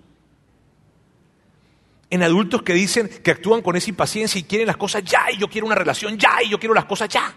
En 2.11 2.25
adultos 2.25 2.63
que 2.63 2.75
dicen 2.75 3.09
que 3.23 3.31
actúan 3.31 3.63
con 3.63 3.77
esa 3.77 3.91
impaciencia 3.91 4.41
y 4.41 4.45
quieren 4.45 4.67
las 4.67 4.77
cosas 4.77 5.05
ya, 5.05 5.31
y 5.33 5.39
yo 5.39 5.47
quiero 5.47 5.67
una 5.67 5.77
relación 5.77 6.19
ya, 6.19 6.43
y 6.45 6.49
yo 6.49 6.59
quiero 6.59 6.75
las 6.75 6.87
cosas 6.87 7.09
ya 7.09 7.33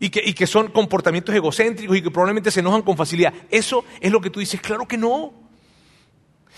y 0.00 0.08
que, 0.08 0.46
son 0.46 0.68
comportamientos 0.68 1.34
egocéntricos 1.34 1.94
y 1.94 2.02
que 2.02 2.10
probablemente 2.10 2.50
se 2.50 2.60
enojan 2.60 2.80
con 2.80 2.96
facilidad. 2.96 3.34
Eso 3.50 3.84
es 4.00 4.10
lo 4.10 4.20
que 4.20 4.30
tú 4.30 4.40
dices, 4.40 4.60
claro 4.60 4.88
que 4.88 4.96
no. 4.96 5.32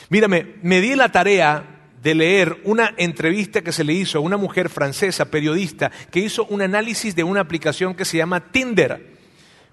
Mírame, 0.08 0.54
me 0.62 0.80
di 0.80 0.94
la 0.94 1.10
tarea 1.10 1.90
de 2.00 2.14
leer 2.14 2.60
una 2.64 2.94
entrevista 2.96 3.62
que 3.62 3.72
se 3.72 3.82
le 3.82 3.92
hizo 3.92 4.18
a 4.18 4.20
una 4.20 4.36
mujer 4.36 4.68
francesa, 4.68 5.30
periodista, 5.30 5.90
que 6.10 6.20
hizo 6.20 6.44
un 6.46 6.62
análisis 6.62 7.16
de 7.16 7.24
una 7.24 7.40
aplicación 7.40 7.94
que 7.94 8.04
se 8.04 8.18
llama 8.18 8.52
Tinder. 8.52 9.12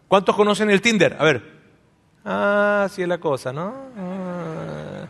¿Cuántos 0.08 0.36
conocen 0.36 0.72
el 0.72 0.82
Tinder? 0.82 1.16
A 1.20 1.24
ver. 1.24 1.60
Ah, 2.26 2.88
sí 2.92 3.04
es 3.04 3.08
la 3.08 3.20
cosa, 3.20 3.54
¿no? 3.54 3.74
Ah. 3.96 5.08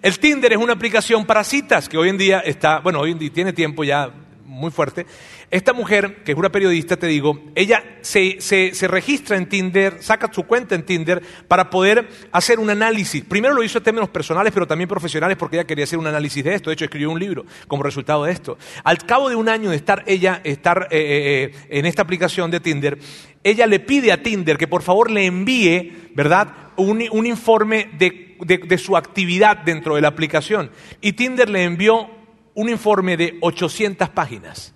El 0.00 0.18
Tinder 0.18 0.52
es 0.52 0.58
una 0.58 0.74
aplicación 0.74 1.26
para 1.26 1.42
citas 1.42 1.88
que 1.88 1.98
hoy 1.98 2.08
en 2.08 2.18
día 2.18 2.40
está, 2.40 2.78
bueno, 2.80 3.00
hoy 3.00 3.12
en 3.12 3.18
día 3.18 3.32
tiene 3.32 3.52
tiempo 3.52 3.82
ya 3.82 4.12
muy 4.56 4.70
fuerte. 4.70 5.06
Esta 5.50 5.72
mujer, 5.74 6.22
que 6.24 6.32
es 6.32 6.38
una 6.38 6.50
periodista, 6.50 6.96
te 6.96 7.06
digo, 7.06 7.40
ella 7.54 7.84
se, 8.00 8.40
se, 8.40 8.88
registra 8.88 9.36
en 9.36 9.48
Tinder, 9.48 10.02
saca 10.02 10.32
su 10.32 10.44
cuenta 10.44 10.74
en 10.74 10.84
Tinder 10.84 11.22
para 11.46 11.68
poder 11.68 12.08
hacer 12.32 12.58
un 12.58 12.70
análisis. 12.70 13.22
Primero 13.22 13.54
lo 13.54 13.62
hizo 13.62 13.78
en 13.78 13.84
términos 13.84 14.08
personales, 14.08 14.52
pero 14.54 14.66
también 14.66 14.88
profesionales, 14.88 15.36
porque 15.36 15.56
ella 15.56 15.66
quería 15.66 15.84
hacer 15.84 15.98
un 15.98 16.06
análisis 16.06 16.42
de 16.42 16.54
esto. 16.54 16.70
De 16.70 16.74
hecho, 16.74 16.86
escribió 16.86 17.10
un 17.10 17.20
libro 17.20 17.44
como 17.68 17.82
resultado 17.82 18.24
de 18.24 18.32
esto. 18.32 18.56
Al 18.82 18.98
cabo 18.98 19.28
de 19.28 19.36
un 19.36 19.48
año 19.48 19.70
de 19.70 19.76
estar 19.76 20.02
ella 20.06 20.40
estar, 20.42 20.88
eh, 20.90 20.98
eh, 20.98 21.52
eh, 21.52 21.78
en 21.78 21.84
esta 21.84 22.02
aplicación 22.02 22.50
de 22.50 22.60
Tinder, 22.60 22.98
ella 23.44 23.66
le 23.66 23.78
pide 23.78 24.10
a 24.10 24.22
Tinder 24.22 24.56
que 24.56 24.68
por 24.68 24.82
favor 24.82 25.10
le 25.10 25.26
envíe, 25.26 26.10
¿verdad?, 26.14 26.48
un, 26.76 27.04
un 27.10 27.26
informe 27.26 27.90
de, 27.98 28.36
de 28.40 28.78
su 28.78 28.96
actividad 28.96 29.58
dentro 29.58 29.94
de 29.94 30.00
la 30.00 30.08
aplicación. 30.08 30.70
Y 31.00 31.12
Tinder 31.12 31.48
le 31.48 31.64
envió 31.64 32.15
un 32.56 32.68
informe 32.68 33.16
de 33.16 33.38
800 33.40 34.08
páginas. 34.08 34.74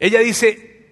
Ella 0.00 0.20
dice, 0.20 0.88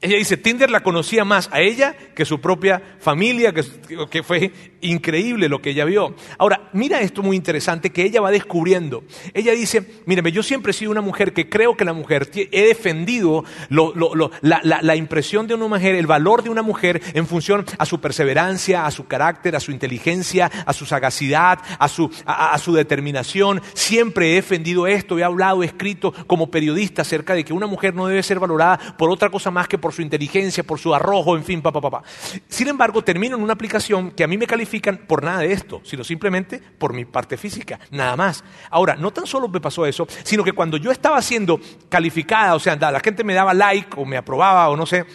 ella 0.00 0.16
dice, 0.16 0.36
Tinder 0.36 0.70
la 0.70 0.82
conocía 0.82 1.24
más 1.24 1.48
a 1.52 1.60
ella 1.60 1.96
que 2.14 2.24
su 2.24 2.40
propia 2.40 2.96
familia, 3.00 3.52
que, 3.52 4.22
fue 4.22 4.52
increíble 4.80 5.48
lo 5.48 5.60
que 5.60 5.70
ella 5.70 5.84
vio. 5.84 6.14
Ahora, 6.38 6.70
mira 6.72 7.00
esto 7.00 7.22
muy 7.22 7.36
interesante 7.36 7.90
que 7.90 8.02
ella 8.02 8.20
va 8.20 8.30
descubriendo. 8.30 9.04
Ella 9.34 9.52
dice, 9.52 9.84
mírame, 10.06 10.32
yo 10.32 10.42
siempre 10.42 10.70
he 10.70 10.74
sido 10.74 10.90
una 10.90 11.00
mujer 11.00 11.32
que 11.32 11.48
creo 11.48 11.76
que 11.76 11.84
la 11.84 11.92
mujer, 11.92 12.30
he 12.34 12.66
defendido 12.66 13.44
la, 13.70 14.96
impresión 14.96 15.46
de 15.46 15.54
una 15.54 15.68
mujer, 15.68 15.94
el 15.94 16.06
valor 16.06 16.42
de 16.42 16.50
una 16.50 16.62
mujer 16.62 17.00
en 17.14 17.26
función 17.26 17.64
a 17.78 17.86
su 17.86 18.00
perseverancia, 18.00 18.86
a 18.86 18.90
su 18.90 19.06
carácter, 19.06 19.56
a 19.56 19.60
su 19.60 19.70
inteligencia, 19.70 20.50
a 20.66 20.72
su 20.72 20.86
sagacidad, 20.86 21.58
a 21.78 21.88
su, 21.88 22.72
determinación. 22.72 23.60
Siempre 23.74 24.32
he 24.32 24.34
defendido 24.34 24.86
esto, 24.86 25.18
he 25.18 25.24
hablado, 25.24 25.62
he 25.62 25.66
escrito 25.66 26.12
como 26.26 26.50
periodista 26.50 27.02
acerca 27.02 27.34
de 27.34 27.44
que 27.44 27.52
una 27.52 27.66
mujer 27.66 27.94
no 27.94 28.06
debe 28.06 28.22
ser 28.22 28.38
valorada 28.38 28.78
por 28.96 29.10
otra 29.10 29.30
cosa 29.30 29.50
más 29.50 29.68
que 29.68 29.78
por 29.78 29.92
su 29.92 30.02
inteligencia, 30.02 30.62
por 30.62 30.78
su 30.78 30.94
arrojo, 30.94 31.36
en 31.36 31.44
fin, 31.44 31.62
papá, 31.62 31.80
papá. 31.80 32.02
Sin 32.48 32.68
embargo, 32.68 33.02
termino 33.02 33.36
en 33.36 33.42
una 33.42 33.54
aplicación 33.54 34.10
que 34.10 34.24
a 34.24 34.26
mí 34.26 34.36
me 34.36 34.46
califican 34.68 34.98
por 34.98 35.24
nada 35.24 35.38
de 35.40 35.52
esto, 35.52 35.80
sino 35.82 36.04
simplemente 36.04 36.58
por 36.58 36.92
mi 36.92 37.06
parte 37.06 37.38
física, 37.38 37.80
nada 37.90 38.16
más. 38.16 38.44
Ahora, 38.70 38.96
no 38.96 39.10
tan 39.10 39.26
solo 39.26 39.48
me 39.48 39.60
pasó 39.60 39.86
eso, 39.86 40.06
sino 40.24 40.44
que 40.44 40.52
cuando 40.52 40.76
yo 40.76 40.90
estaba 40.90 41.22
siendo 41.22 41.58
calificada, 41.88 42.54
o 42.54 42.58
sea, 42.58 42.76
la 42.76 43.00
gente 43.00 43.24
me 43.24 43.32
daba 43.32 43.54
like 43.54 43.88
o 43.96 44.04
me 44.04 44.18
aprobaba 44.18 44.68
o 44.68 44.76
no 44.76 44.84
sé, 44.84 45.06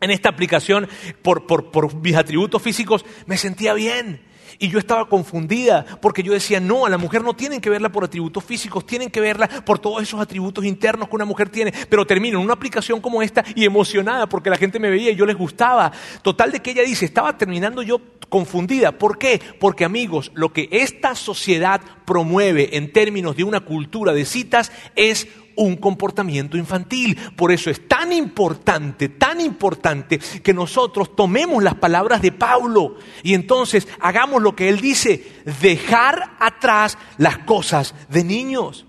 en 0.00 0.10
esta 0.10 0.28
aplicación 0.28 0.88
por, 1.22 1.46
por, 1.46 1.70
por 1.70 1.94
mis 1.94 2.16
atributos 2.16 2.60
físicos, 2.60 3.04
me 3.26 3.36
sentía 3.36 3.74
bien. 3.74 4.22
Y 4.62 4.68
yo 4.68 4.78
estaba 4.78 5.08
confundida 5.08 5.86
porque 6.02 6.22
yo 6.22 6.34
decía, 6.34 6.60
no, 6.60 6.84
a 6.84 6.90
la 6.90 6.98
mujer 6.98 7.24
no 7.24 7.34
tienen 7.34 7.62
que 7.62 7.70
verla 7.70 7.90
por 7.90 8.04
atributos 8.04 8.44
físicos, 8.44 8.84
tienen 8.84 9.10
que 9.10 9.18
verla 9.18 9.48
por 9.48 9.78
todos 9.78 10.02
esos 10.02 10.20
atributos 10.20 10.66
internos 10.66 11.08
que 11.08 11.16
una 11.16 11.24
mujer 11.24 11.48
tiene. 11.48 11.72
Pero 11.88 12.06
termino 12.06 12.38
en 12.38 12.44
una 12.44 12.52
aplicación 12.52 13.00
como 13.00 13.22
esta 13.22 13.42
y 13.54 13.64
emocionada 13.64 14.28
porque 14.28 14.50
la 14.50 14.58
gente 14.58 14.78
me 14.78 14.90
veía 14.90 15.12
y 15.12 15.16
yo 15.16 15.24
les 15.24 15.34
gustaba. 15.34 15.90
Total 16.20 16.52
de 16.52 16.60
que 16.60 16.72
ella 16.72 16.82
dice, 16.82 17.06
estaba 17.06 17.38
terminando 17.38 17.82
yo 17.82 18.02
confundida. 18.28 18.92
¿Por 18.92 19.16
qué? 19.16 19.40
Porque 19.58 19.86
amigos, 19.86 20.30
lo 20.34 20.52
que 20.52 20.68
esta 20.70 21.14
sociedad 21.14 21.80
promueve 22.04 22.76
en 22.76 22.92
términos 22.92 23.36
de 23.36 23.44
una 23.44 23.60
cultura 23.60 24.12
de 24.12 24.26
citas 24.26 24.72
es 24.94 25.26
un 25.60 25.76
comportamiento 25.76 26.56
infantil. 26.56 27.18
Por 27.36 27.52
eso 27.52 27.70
es 27.70 27.86
tan 27.86 28.12
importante, 28.12 29.08
tan 29.08 29.40
importante 29.40 30.18
que 30.18 30.54
nosotros 30.54 31.14
tomemos 31.14 31.62
las 31.62 31.74
palabras 31.74 32.22
de 32.22 32.32
Pablo 32.32 32.96
y 33.22 33.34
entonces 33.34 33.86
hagamos 34.00 34.42
lo 34.42 34.56
que 34.56 34.68
él 34.68 34.80
dice, 34.80 35.42
dejar 35.60 36.36
atrás 36.40 36.98
las 37.18 37.38
cosas 37.38 37.94
de 38.08 38.24
niños. 38.24 38.86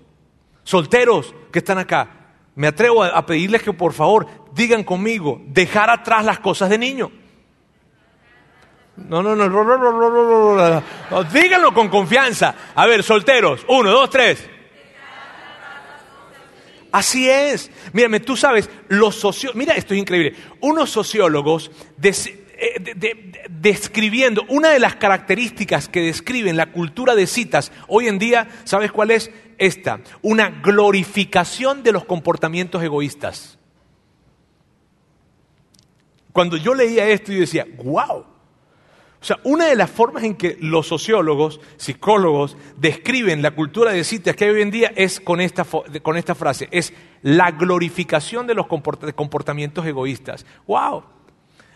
Solteros 0.64 1.34
que 1.50 1.58
están 1.58 1.78
acá, 1.78 2.34
me 2.54 2.66
atrevo 2.66 3.04
a 3.04 3.26
pedirles 3.26 3.62
que 3.62 3.72
por 3.72 3.92
favor 3.92 4.26
digan 4.54 4.84
conmigo, 4.84 5.40
dejar 5.46 5.90
atrás 5.90 6.24
las 6.24 6.38
cosas 6.38 6.70
de 6.70 6.78
niño. 6.78 7.10
No, 8.96 9.22
no, 9.22 9.34
no, 9.34 9.48
no, 9.48 9.64
no, 9.64 9.78
no, 9.78 9.90
no, 9.90 10.82
no, 11.10 11.24
díganlo 11.24 11.72
con 11.72 11.88
confianza. 11.88 12.54
A 12.74 12.86
ver, 12.86 13.02
solteros, 13.02 13.64
uno, 13.68 13.90
dos, 13.90 14.10
tres. 14.10 14.48
Así 16.92 17.28
es. 17.28 17.70
Mírame, 17.94 18.20
tú 18.20 18.36
sabes, 18.36 18.68
los 18.88 19.16
sociólogos, 19.16 19.58
mira, 19.58 19.74
esto 19.74 19.94
es 19.94 20.00
increíble. 20.00 20.36
Unos 20.60 20.90
sociólogos 20.90 21.70
eh, 22.64 23.46
describiendo 23.50 24.44
una 24.48 24.68
de 24.68 24.78
las 24.78 24.96
características 24.96 25.88
que 25.88 26.02
describen 26.02 26.56
la 26.56 26.70
cultura 26.70 27.14
de 27.14 27.26
citas 27.26 27.72
hoy 27.88 28.08
en 28.08 28.18
día, 28.18 28.48
¿sabes 28.64 28.92
cuál 28.92 29.10
es? 29.10 29.30
Esta, 29.58 30.00
una 30.20 30.50
glorificación 30.50 31.82
de 31.82 31.92
los 31.92 32.04
comportamientos 32.04 32.82
egoístas. 32.82 33.58
Cuando 36.32 36.56
yo 36.56 36.74
leía 36.74 37.08
esto, 37.08 37.32
yo 37.32 37.40
decía, 37.40 37.66
wow, 37.76 38.24
o 39.22 39.24
sea, 39.24 39.38
una 39.44 39.66
de 39.66 39.76
las 39.76 39.88
formas 39.88 40.24
en 40.24 40.34
que 40.34 40.58
los 40.60 40.88
sociólogos, 40.88 41.60
psicólogos, 41.76 42.56
describen 42.76 43.40
la 43.40 43.52
cultura 43.52 43.92
de 43.92 44.02
citas 44.02 44.34
que 44.34 44.46
hay 44.46 44.50
hoy 44.50 44.62
en 44.62 44.72
día 44.72 44.92
es 44.96 45.20
con 45.20 45.40
esta, 45.40 45.64
con 46.02 46.16
esta 46.16 46.34
frase, 46.34 46.68
es 46.72 46.92
la 47.22 47.52
glorificación 47.52 48.48
de 48.48 48.56
los 48.56 48.66
comportamientos 48.66 49.86
egoístas. 49.86 50.44
¡Wow! 50.66 51.04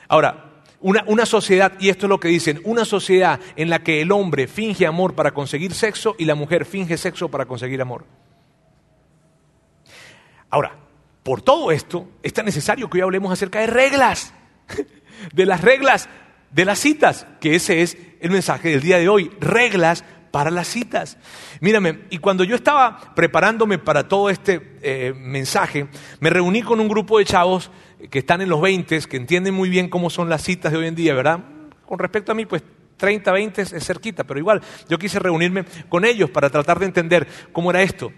Ahora, 0.08 0.64
una, 0.80 1.04
una, 1.06 1.24
sociedad, 1.24 1.74
y 1.78 1.88
esto 1.88 2.06
es 2.06 2.10
lo 2.10 2.18
que 2.18 2.26
dicen, 2.26 2.60
una 2.64 2.84
sociedad 2.84 3.38
en 3.54 3.70
la 3.70 3.78
que 3.78 4.02
el 4.02 4.10
hombre 4.10 4.48
finge 4.48 4.84
amor 4.84 5.14
para 5.14 5.32
conseguir 5.32 5.72
sexo 5.72 6.16
y 6.18 6.24
la 6.24 6.34
mujer 6.34 6.64
finge 6.64 6.96
sexo 6.96 7.28
para 7.28 7.46
conseguir 7.46 7.80
amor. 7.80 8.06
Ahora, 10.50 10.76
por 11.22 11.42
todo 11.42 11.70
esto, 11.70 12.08
es 12.24 12.32
tan 12.32 12.44
necesario 12.44 12.90
que 12.90 12.98
hoy 12.98 13.02
hablemos 13.02 13.32
acerca 13.32 13.60
de 13.60 13.68
reglas, 13.68 14.34
de 15.32 15.46
las 15.46 15.60
reglas 15.60 16.08
de 16.56 16.64
las 16.64 16.78
citas, 16.78 17.26
que 17.38 17.54
ese 17.54 17.82
es 17.82 17.98
el 18.18 18.30
mensaje 18.30 18.70
del 18.70 18.80
día 18.80 18.96
de 18.96 19.10
hoy, 19.10 19.30
reglas 19.40 20.04
para 20.30 20.50
las 20.50 20.66
citas. 20.66 21.18
Mírame, 21.60 21.98
y 22.08 22.16
cuando 22.16 22.44
yo 22.44 22.56
estaba 22.56 23.14
preparándome 23.14 23.76
para 23.76 24.08
todo 24.08 24.30
este 24.30 24.78
eh, 24.80 25.12
mensaje, 25.14 25.86
me 26.18 26.30
reuní 26.30 26.62
con 26.62 26.80
un 26.80 26.88
grupo 26.88 27.18
de 27.18 27.26
chavos 27.26 27.70
que 28.10 28.20
están 28.20 28.40
en 28.40 28.48
los 28.48 28.62
20, 28.62 29.00
que 29.02 29.18
entienden 29.18 29.52
muy 29.52 29.68
bien 29.68 29.90
cómo 29.90 30.08
son 30.08 30.30
las 30.30 30.44
citas 30.44 30.72
de 30.72 30.78
hoy 30.78 30.86
en 30.86 30.94
día, 30.94 31.12
¿verdad? 31.12 31.40
Con 31.84 31.98
respecto 31.98 32.32
a 32.32 32.34
mí, 32.34 32.46
pues 32.46 32.62
30, 32.96 33.32
20 33.32 33.60
es 33.60 33.84
cerquita, 33.84 34.24
pero 34.24 34.40
igual 34.40 34.62
yo 34.88 34.98
quise 34.98 35.18
reunirme 35.18 35.66
con 35.90 36.06
ellos 36.06 36.30
para 36.30 36.48
tratar 36.48 36.78
de 36.78 36.86
entender 36.86 37.28
cómo 37.52 37.68
era 37.68 37.82
esto. 37.82 38.10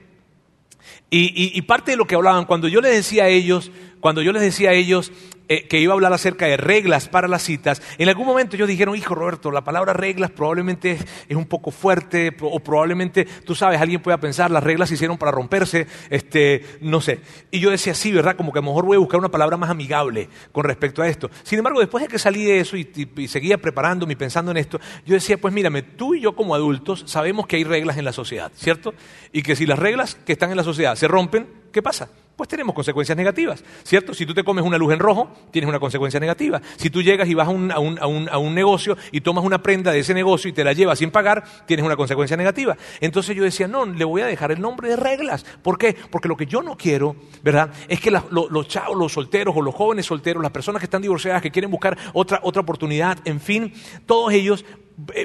Y, 1.10 1.58
y, 1.58 1.62
parte 1.62 1.90
de 1.90 1.96
lo 1.96 2.06
que 2.06 2.14
hablaban, 2.14 2.44
cuando 2.44 2.68
yo 2.68 2.80
les 2.80 2.92
decía 2.92 3.24
a 3.24 3.28
ellos, 3.28 3.72
cuando 3.98 4.22
yo 4.22 4.30
les 4.30 4.42
decía 4.42 4.70
a 4.70 4.74
ellos, 4.74 5.10
eh, 5.48 5.66
que 5.66 5.80
iba 5.80 5.92
a 5.92 5.94
hablar 5.94 6.12
acerca 6.12 6.46
de 6.46 6.56
reglas 6.56 7.08
para 7.08 7.28
las 7.28 7.42
citas, 7.42 7.82
en 7.98 8.08
algún 8.08 8.26
momento 8.26 8.56
ellos 8.56 8.68
dijeron, 8.68 8.96
hijo 8.96 9.14
Roberto, 9.14 9.50
la 9.50 9.64
palabra 9.64 9.92
reglas 9.92 10.30
probablemente 10.30 10.98
es, 11.28 11.36
un 11.36 11.46
poco 11.46 11.70
fuerte, 11.70 12.36
o 12.40 12.60
probablemente, 12.60 13.24
tú 13.44 13.54
sabes, 13.54 13.80
alguien 13.80 14.02
pueda 14.02 14.18
pensar, 14.18 14.50
las 14.50 14.62
reglas 14.62 14.88
se 14.88 14.96
hicieron 14.96 15.18
para 15.18 15.32
romperse, 15.32 15.86
este, 16.10 16.64
no 16.80 17.00
sé. 17.00 17.20
Y 17.50 17.60
yo 17.60 17.70
decía, 17.70 17.94
sí, 17.94 18.12
¿verdad? 18.12 18.36
Como 18.36 18.52
que 18.52 18.58
a 18.58 18.62
lo 18.62 18.68
mejor 18.68 18.84
voy 18.84 18.96
a 18.96 19.00
buscar 19.00 19.20
una 19.20 19.30
palabra 19.30 19.56
más 19.56 19.70
amigable 19.70 20.28
con 20.52 20.64
respecto 20.64 21.02
a 21.02 21.08
esto. 21.08 21.30
Sin 21.42 21.58
embargo, 21.58 21.80
después 21.80 22.02
de 22.02 22.08
que 22.08 22.18
salí 22.18 22.44
de 22.44 22.60
eso 22.60 22.76
y, 22.76 22.90
y 23.16 23.28
seguía 23.28 23.58
preparándome 23.58 24.12
y 24.12 24.16
pensando 24.16 24.50
en 24.50 24.56
esto, 24.56 24.80
yo 25.06 25.14
decía, 25.14 25.38
pues 25.38 25.54
mírame, 25.54 25.82
tú 25.82 26.14
y 26.14 26.20
yo 26.20 26.34
como 26.34 26.54
adultos 26.54 27.04
sabemos 27.06 27.46
que 27.46 27.56
hay 27.56 27.64
reglas 27.64 27.96
en 27.96 28.04
la 28.04 28.12
sociedad, 28.12 28.52
¿cierto? 28.54 28.94
Y 29.32 29.42
que 29.42 29.56
si 29.56 29.66
las 29.66 29.78
reglas 29.78 30.14
que 30.14 30.32
están 30.32 30.50
en 30.50 30.56
la 30.56 30.64
sociedad 30.64 30.94
se 30.96 31.08
rompen, 31.08 31.46
¿qué 31.72 31.82
pasa? 31.82 32.08
Pues 32.38 32.48
tenemos 32.48 32.72
consecuencias 32.72 33.18
negativas, 33.18 33.64
¿cierto? 33.82 34.14
Si 34.14 34.24
tú 34.24 34.32
te 34.32 34.44
comes 34.44 34.64
una 34.64 34.78
luz 34.78 34.92
en 34.92 35.00
rojo, 35.00 35.28
tienes 35.50 35.68
una 35.68 35.80
consecuencia 35.80 36.20
negativa. 36.20 36.62
Si 36.76 36.88
tú 36.88 37.02
llegas 37.02 37.28
y 37.28 37.34
vas 37.34 37.48
a 37.48 37.50
un, 37.50 37.72
a 37.72 37.80
un, 37.80 37.98
a 37.98 38.38
un, 38.38 38.54
negocio 38.54 38.96
y 39.10 39.22
tomas 39.22 39.44
una 39.44 39.60
prenda 39.60 39.90
de 39.90 39.98
ese 39.98 40.14
negocio 40.14 40.48
y 40.48 40.52
te 40.52 40.62
la 40.62 40.72
llevas 40.72 41.00
sin 41.00 41.10
pagar, 41.10 41.42
tienes 41.66 41.84
una 41.84 41.96
consecuencia 41.96 42.36
negativa. 42.36 42.76
Entonces 43.00 43.34
yo 43.34 43.42
decía, 43.42 43.66
no, 43.66 43.86
le 43.86 44.04
voy 44.04 44.22
a 44.22 44.26
dejar 44.26 44.52
el 44.52 44.60
nombre 44.60 44.88
de 44.88 44.94
reglas. 44.94 45.44
¿Por 45.62 45.78
qué? 45.78 45.96
Porque 46.12 46.28
lo 46.28 46.36
que 46.36 46.46
yo 46.46 46.62
no 46.62 46.76
quiero, 46.76 47.16
¿verdad? 47.42 47.72
Es 47.88 48.00
que 48.00 48.12
los 48.12 48.68
chavos, 48.68 48.96
los 48.96 49.12
solteros 49.12 49.56
o 49.56 49.60
los 49.60 49.74
jóvenes 49.74 50.06
solteros, 50.06 50.40
las 50.40 50.52
personas 50.52 50.78
que 50.78 50.86
están 50.86 51.02
divorciadas, 51.02 51.42
que 51.42 51.50
quieren 51.50 51.72
buscar 51.72 51.98
otra, 52.12 52.38
otra 52.44 52.62
oportunidad, 52.62 53.18
en 53.24 53.40
fin, 53.40 53.74
todos 54.06 54.32
ellos 54.32 54.64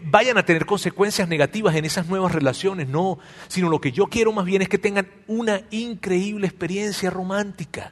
vayan 0.04 0.38
a 0.38 0.46
tener 0.46 0.66
consecuencias 0.66 1.28
negativas 1.28 1.76
en 1.76 1.86
esas 1.86 2.08
nuevas 2.08 2.32
relaciones, 2.32 2.88
no, 2.88 3.18
sino 3.48 3.70
lo 3.70 3.82
que 3.82 3.92
yo 3.92 4.08
quiero 4.08 4.32
más 4.32 4.46
bien 4.46 4.62
es 4.62 4.70
que 4.70 4.78
tengan 4.78 5.08
una 5.28 5.62
increíble 5.72 6.48
experiencia 6.48 7.10
romántica 7.10 7.92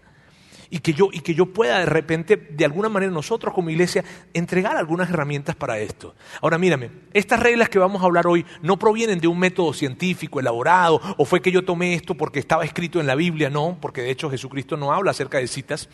y 0.70 0.80
que 0.80 0.94
yo, 0.94 1.10
y 1.12 1.20
que 1.20 1.36
yo 1.36 1.48
pueda 1.48 1.80
de 1.80 1.86
repente, 1.86 2.38
de 2.38 2.66
alguna 2.66 2.88
manera 2.88 3.12
nosotros 3.12 3.54
como 3.54 3.70
iglesia, 3.70 4.06
entregar 4.34 4.78
algunas 4.78 5.10
herramientas 5.10 5.56
para 5.56 5.80
esto. 5.80 6.16
Ahora 6.42 6.58
mírame, 6.58 6.92
estas 7.14 7.40
reglas 7.40 7.68
que 7.68 7.78
vamos 7.78 8.02
a 8.02 8.06
hablar 8.06 8.26
hoy 8.26 8.46
no 8.62 8.78
provienen 8.80 9.20
de 9.20 9.28
un 9.28 9.38
método 9.38 9.74
científico 9.74 10.40
elaborado 10.40 11.02
o 11.18 11.26
fue 11.26 11.42
que 11.42 11.52
yo 11.52 11.66
tomé 11.66 11.94
esto 11.94 12.16
porque 12.16 12.40
estaba 12.40 12.64
escrito 12.64 13.00
en 13.02 13.08
la 13.08 13.16
Biblia, 13.16 13.50
no, 13.50 13.78
porque 13.82 14.02
de 14.02 14.12
hecho 14.12 14.30
Jesucristo 14.30 14.78
no 14.78 14.94
habla 14.94 15.12
acerca 15.12 15.40
de 15.40 15.48
citas, 15.48 15.90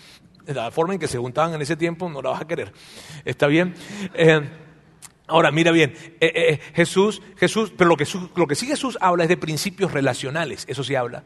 la 0.46 0.70
forma 0.70 0.94
en 0.94 1.00
que 1.00 1.08
se 1.08 1.17
juntaban 1.17 1.53
en 1.53 1.62
ese 1.62 1.75
tiempo 1.75 2.10
no 2.10 2.22
la 2.22 2.29
vas 2.29 2.41
a 2.41 2.48
querer. 2.48 2.72
¿Está 3.25 3.48
bien? 3.48 3.74
Eh, 4.13 4.48
Ahora, 5.27 5.51
mira 5.51 5.72
bien, 5.72 5.93
eh, 5.93 6.17
eh, 6.22 6.31
eh, 6.36 6.60
Jesús, 6.74 7.22
Jesús, 7.36 7.74
pero 7.75 7.89
lo 7.89 7.98
que, 7.98 8.07
lo 8.36 8.48
que 8.48 8.55
sí 8.55 8.65
Jesús 8.65 8.98
habla 9.01 9.24
es 9.24 9.29
de 9.29 9.36
principios 9.36 9.91
relacionales, 9.91 10.63
eso 10.69 10.86
sí 10.86 10.96
habla. 10.96 11.25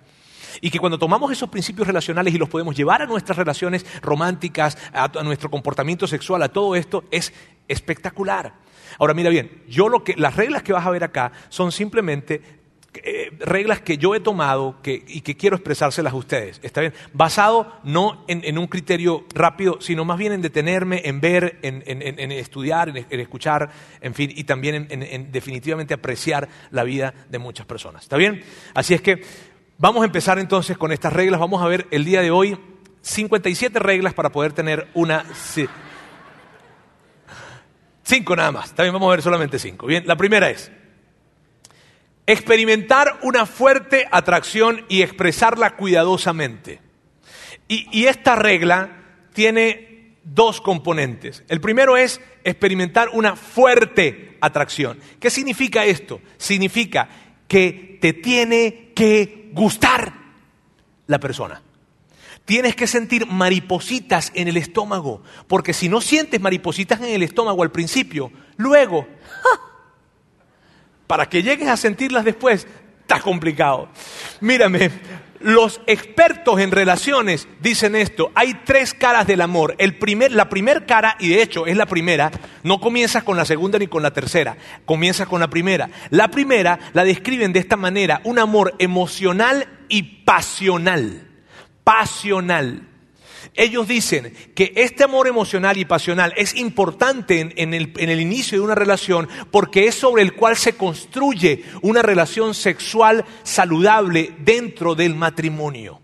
Y 0.59 0.71
que 0.71 0.79
cuando 0.79 0.97
tomamos 0.97 1.31
esos 1.31 1.49
principios 1.49 1.87
relacionales 1.87 2.33
y 2.33 2.39
los 2.39 2.49
podemos 2.49 2.75
llevar 2.75 3.03
a 3.03 3.05
nuestras 3.05 3.37
relaciones 3.37 3.85
románticas, 4.01 4.77
a, 4.91 5.07
nuestro 5.23 5.51
comportamiento 5.51 6.07
sexual, 6.07 6.41
a 6.41 6.49
todo 6.49 6.75
esto, 6.75 7.03
es 7.11 7.31
espectacular. 7.67 8.53
Ahora 8.97 9.13
mira 9.13 9.29
bien, 9.29 9.63
yo 9.69 9.87
lo 9.87 10.03
que, 10.03 10.15
las 10.17 10.35
reglas 10.35 10.63
que 10.63 10.73
vas 10.73 10.85
a 10.85 10.89
ver 10.89 11.03
acá 11.03 11.31
son 11.49 11.71
simplemente 11.71 12.60
eh, 12.93 13.31
reglas 13.39 13.79
que 13.79 13.97
yo 13.97 14.13
he 14.15 14.19
tomado 14.19 14.75
y 14.83 15.21
que 15.21 15.37
quiero 15.37 15.55
expresárselas 15.55 16.11
a 16.11 16.15
ustedes. 16.17 16.59
¿Está 16.61 16.81
bien? 16.81 16.93
Basado 17.13 17.79
no 17.83 18.25
en, 18.27 18.57
un 18.57 18.67
criterio 18.67 19.23
rápido, 19.33 19.79
sino 19.79 20.03
más 20.03 20.17
bien 20.17 20.33
en 20.33 20.41
detenerme, 20.41 21.01
en 21.05 21.21
ver, 21.21 21.57
en, 21.61 22.31
estudiar, 22.33 22.89
en, 22.89 23.19
escuchar, 23.19 23.69
en 24.01 24.13
fin, 24.13 24.31
y 24.35 24.43
también 24.43 24.87
en, 24.89 25.31
definitivamente 25.31 25.93
apreciar 25.93 26.49
la 26.71 26.83
vida 26.83 27.13
de 27.29 27.39
muchas 27.39 27.65
personas. 27.65 28.03
¿Está 28.03 28.17
bien? 28.17 28.43
Así 28.73 28.93
es 28.93 29.01
que 29.01 29.23
vamos 29.77 30.01
a 30.01 30.05
empezar 30.05 30.37
entonces 30.37 30.77
con 30.77 30.91
estas 30.91 31.13
reglas. 31.13 31.39
Vamos 31.39 31.61
a 31.63 31.67
ver 31.67 31.87
el 31.91 32.03
día 32.03 32.21
de 32.21 32.31
hoy 32.31 32.59
57 33.03 33.79
reglas 33.79 34.13
para 34.13 34.31
poder 34.31 34.51
tener 34.51 34.89
una... 34.95 35.25
Cinco 38.03 38.35
nada 38.35 38.51
más. 38.51 38.73
También 38.73 38.91
vamos 38.91 39.07
a 39.07 39.11
ver 39.11 39.21
solamente 39.21 39.57
cinco. 39.57 39.85
Bien, 39.85 40.03
la 40.05 40.17
primera 40.17 40.49
es 40.49 40.69
experimentar 42.31 43.19
una 43.23 43.45
fuerte 43.45 44.07
atracción 44.11 44.85
y 44.87 45.01
expresarla 45.01 45.75
cuidadosamente. 45.75 46.79
Y, 47.67 48.05
esta 48.05 48.35
regla 48.35 48.97
tiene 49.33 50.17
dos 50.23 50.59
componentes. 50.59 51.43
El 51.47 51.61
primero 51.61 51.95
es 51.95 52.19
experimentar 52.43 53.09
una 53.13 53.37
fuerte 53.37 54.37
atracción. 54.41 54.99
¿Qué 55.19 55.29
significa 55.29 55.85
esto? 55.85 56.19
Significa 56.37 57.07
que 57.47 57.97
te 58.01 58.11
tiene 58.11 58.91
que 58.93 59.49
gustar 59.53 60.13
la 61.07 61.19
persona. 61.19 61.61
Tienes 62.43 62.75
que 62.75 62.87
sentir 62.87 63.25
maripositas 63.25 64.31
en 64.35 64.49
el 64.49 64.57
estómago, 64.57 65.23
porque 65.47 65.73
si 65.73 65.87
no 65.87 66.01
sientes 66.01 66.41
maripositas 66.41 66.99
en 66.99 67.07
el 67.07 67.23
estómago 67.23 67.63
al 67.63 67.71
principio, 67.71 68.31
luego 68.57 69.07
para 71.11 71.27
que 71.27 71.43
llegues 71.43 71.67
a 71.67 71.75
sentirlas 71.75 72.23
después, 72.23 72.65
está 73.01 73.19
complicado. 73.19 73.89
Mírame, 74.39 74.89
los 75.41 75.81
expertos 75.85 76.57
en 76.61 76.71
relaciones 76.71 77.49
dicen 77.59 77.97
esto, 77.97 78.31
hay 78.33 78.53
tres 78.63 78.93
caras 78.93 79.27
del 79.27 79.41
amor. 79.41 79.75
El 79.77 79.97
primer, 79.97 80.31
la 80.31 80.47
primera 80.47 80.85
cara, 80.85 81.17
y 81.19 81.27
de 81.27 81.41
hecho 81.41 81.67
es 81.67 81.75
la 81.75 81.85
primera, 81.85 82.31
no 82.63 82.79
comienza 82.79 83.23
con 83.23 83.35
la 83.35 83.43
segunda 83.43 83.77
ni 83.77 83.87
con 83.87 84.03
la 84.03 84.13
tercera, 84.13 84.55
comienza 84.85 85.25
con 85.25 85.41
la 85.41 85.49
primera. 85.49 85.89
La 86.11 86.29
primera 86.29 86.79
la 86.93 87.03
describen 87.03 87.51
de 87.51 87.59
esta 87.59 87.75
manera, 87.75 88.21
un 88.23 88.39
amor 88.39 88.75
emocional 88.79 89.67
y 89.89 90.03
pasional. 90.23 91.27
Pasional. 91.83 92.87
Ellos 93.53 93.85
dicen 93.87 94.33
que 94.55 94.71
este 94.77 95.03
amor 95.03 95.27
emocional 95.27 95.77
y 95.77 95.83
pasional 95.83 96.33
es 96.37 96.55
importante 96.55 97.53
en, 97.55 97.73
el, 97.73 98.19
inicio 98.21 98.57
de 98.57 98.63
una 98.63 98.75
relación 98.75 99.27
porque 99.51 99.87
es 99.87 99.95
sobre 99.95 100.23
el 100.23 100.33
cual 100.33 100.55
se 100.55 100.73
construye 100.73 101.65
una 101.81 102.01
relación 102.01 102.53
sexual 102.53 103.25
saludable 103.43 104.33
dentro 104.39 104.95
del 104.95 105.15
matrimonio. 105.15 105.99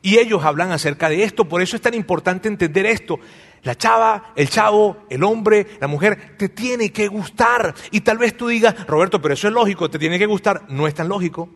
Y 0.00 0.18
ellos 0.18 0.44
hablan 0.44 0.70
acerca 0.70 1.08
de 1.08 1.24
esto, 1.24 1.48
por 1.48 1.60
eso 1.60 1.74
es 1.74 1.82
tan 1.82 1.94
importante 1.94 2.46
entender 2.46 2.86
esto. 2.86 3.18
La 3.64 3.74
chava, 3.74 4.32
el 4.36 4.48
chavo, 4.48 5.06
el 5.10 5.24
hombre, 5.24 5.66
la 5.80 5.88
mujer, 5.88 6.36
te 6.38 6.48
tiene 6.48 6.92
que 6.92 7.08
gustar. 7.08 7.74
Y 7.90 8.02
tal 8.02 8.18
vez 8.18 8.36
tú 8.36 8.46
digas, 8.46 8.86
Roberto, 8.86 9.20
pero 9.20 9.34
eso 9.34 9.48
es 9.48 9.54
lógico, 9.54 9.90
te 9.90 9.98
tiene 9.98 10.20
que 10.20 10.26
gustar. 10.26 10.66
No 10.68 10.86
es 10.86 10.94
tan 10.94 11.08
lógico. 11.08 11.48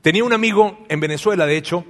Tenía 0.00 0.22
un 0.22 0.32
amigo 0.32 0.86
en 0.88 1.00
Venezuela, 1.00 1.44
de 1.44 1.56
hecho, 1.56 1.84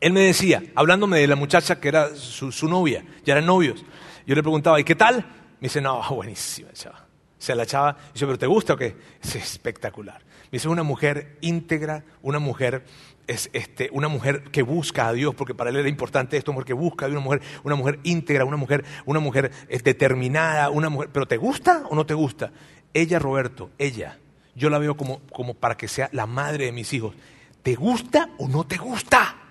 él 0.00 0.12
me 0.12 0.20
decía, 0.20 0.62
hablándome 0.74 1.18
de 1.18 1.26
la 1.26 1.36
muchacha 1.36 1.80
que 1.80 1.88
era 1.88 2.14
su, 2.14 2.68
novia, 2.68 3.04
ya 3.24 3.34
eran 3.34 3.46
novios. 3.46 3.84
Yo 4.26 4.34
le 4.34 4.42
preguntaba, 4.42 4.78
¿y 4.78 4.84
qué 4.84 4.94
tal? 4.94 5.16
Me 5.60 5.66
dice, 5.66 5.80
no, 5.80 6.02
buenísima 6.10 6.72
chava. 6.72 7.06
O 7.38 7.40
sea, 7.40 7.54
la 7.54 7.66
chava, 7.66 7.96
dice, 8.12 8.26
¿pero 8.26 8.38
te 8.38 8.46
gusta 8.46 8.74
o 8.74 8.76
qué? 8.76 8.96
Es 9.22 9.36
espectacular. 9.36 10.20
Me 10.44 10.56
dice, 10.56 10.68
una 10.68 10.82
mujer 10.82 11.36
íntegra, 11.40 12.04
una 12.22 12.38
mujer, 12.38 12.84
es, 13.26 13.50
este, 13.52 13.90
una 13.92 14.08
mujer 14.08 14.44
que 14.44 14.62
busca 14.62 15.08
a 15.08 15.12
Dios, 15.12 15.34
porque 15.34 15.54
para 15.54 15.70
él 15.70 15.76
era 15.76 15.88
importante 15.88 16.36
esto, 16.36 16.54
porque 16.54 16.72
busca 16.72 17.06
a 17.06 17.08
una 17.08 17.20
mujer, 17.20 17.42
una 17.64 17.74
mujer 17.74 18.00
íntegra, 18.02 18.44
una 18.44 18.56
mujer, 18.56 18.84
una 19.04 19.20
mujer 19.20 19.50
determinada, 19.84 20.70
una 20.70 20.88
mujer, 20.88 21.10
¿pero 21.12 21.26
te 21.26 21.36
gusta 21.36 21.84
o 21.90 21.94
no 21.94 22.06
te 22.06 22.14
gusta? 22.14 22.52
Ella, 22.94 23.18
Roberto, 23.18 23.70
ella, 23.78 24.18
yo 24.54 24.70
la 24.70 24.78
veo 24.78 24.96
como, 24.96 25.20
como 25.32 25.54
para 25.54 25.76
que 25.76 25.86
sea 25.86 26.08
la 26.12 26.26
madre 26.26 26.66
de 26.66 26.72
mis 26.72 26.92
hijos. 26.92 27.14
¿Te 27.62 27.74
gusta 27.74 28.30
o 28.38 28.48
no 28.48 28.66
te 28.66 28.78
gusta? 28.78 29.47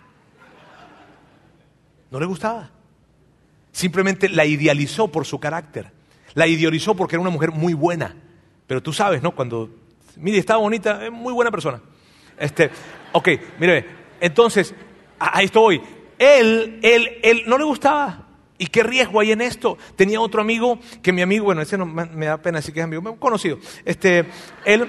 No 2.11 2.19
le 2.19 2.25
gustaba. 2.25 2.69
Simplemente 3.71 4.29
la 4.29 4.45
idealizó 4.45 5.07
por 5.07 5.25
su 5.25 5.39
carácter. 5.39 5.91
La 6.33 6.47
idealizó 6.47 6.95
porque 6.95 7.15
era 7.15 7.21
una 7.21 7.29
mujer 7.29 7.51
muy 7.51 7.73
buena. 7.73 8.15
Pero 8.65 8.81
tú 8.81 8.93
sabes, 8.93 9.21
¿no? 9.21 9.31
Cuando, 9.35 9.69
mire, 10.15 10.37
estaba 10.37 10.59
bonita, 10.59 11.05
es 11.05 11.11
muy 11.11 11.33
buena 11.33 11.51
persona. 11.51 11.81
Este, 12.37 12.69
ok, 13.11 13.29
mire, 13.59 13.85
entonces, 14.19 14.73
ahí 15.19 15.45
estoy. 15.45 15.81
Él, 16.19 16.79
él, 16.81 17.19
él 17.23 17.43
no 17.47 17.57
le 17.57 17.63
gustaba. 17.63 18.27
¿Y 18.57 18.67
qué 18.67 18.81
riesgo 18.81 19.19
hay 19.19 19.31
en 19.31 19.41
esto? 19.41 19.77
Tenía 19.95 20.19
otro 20.19 20.41
amigo, 20.41 20.79
que 21.03 21.13
mi 21.13 21.21
amigo, 21.21 21.45
bueno, 21.45 21.61
ese 21.61 21.77
no 21.77 21.85
me 21.85 22.25
da 22.25 22.41
pena 22.41 22.57
decir 22.57 22.73
que 22.73 22.79
es 22.79 22.83
amigo, 22.85 23.15
conocido. 23.17 23.59
Este, 23.85 24.25
él, 24.65 24.87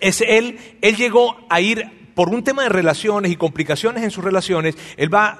es 0.00 0.22
él, 0.22 0.58
él 0.80 0.96
llegó 0.96 1.36
a 1.50 1.60
ir 1.60 2.01
por 2.14 2.28
un 2.28 2.44
tema 2.44 2.62
de 2.62 2.68
relaciones 2.68 3.32
y 3.32 3.36
complicaciones 3.36 4.02
en 4.02 4.10
sus 4.10 4.24
relaciones, 4.24 4.76
él 4.96 5.12
va, 5.12 5.38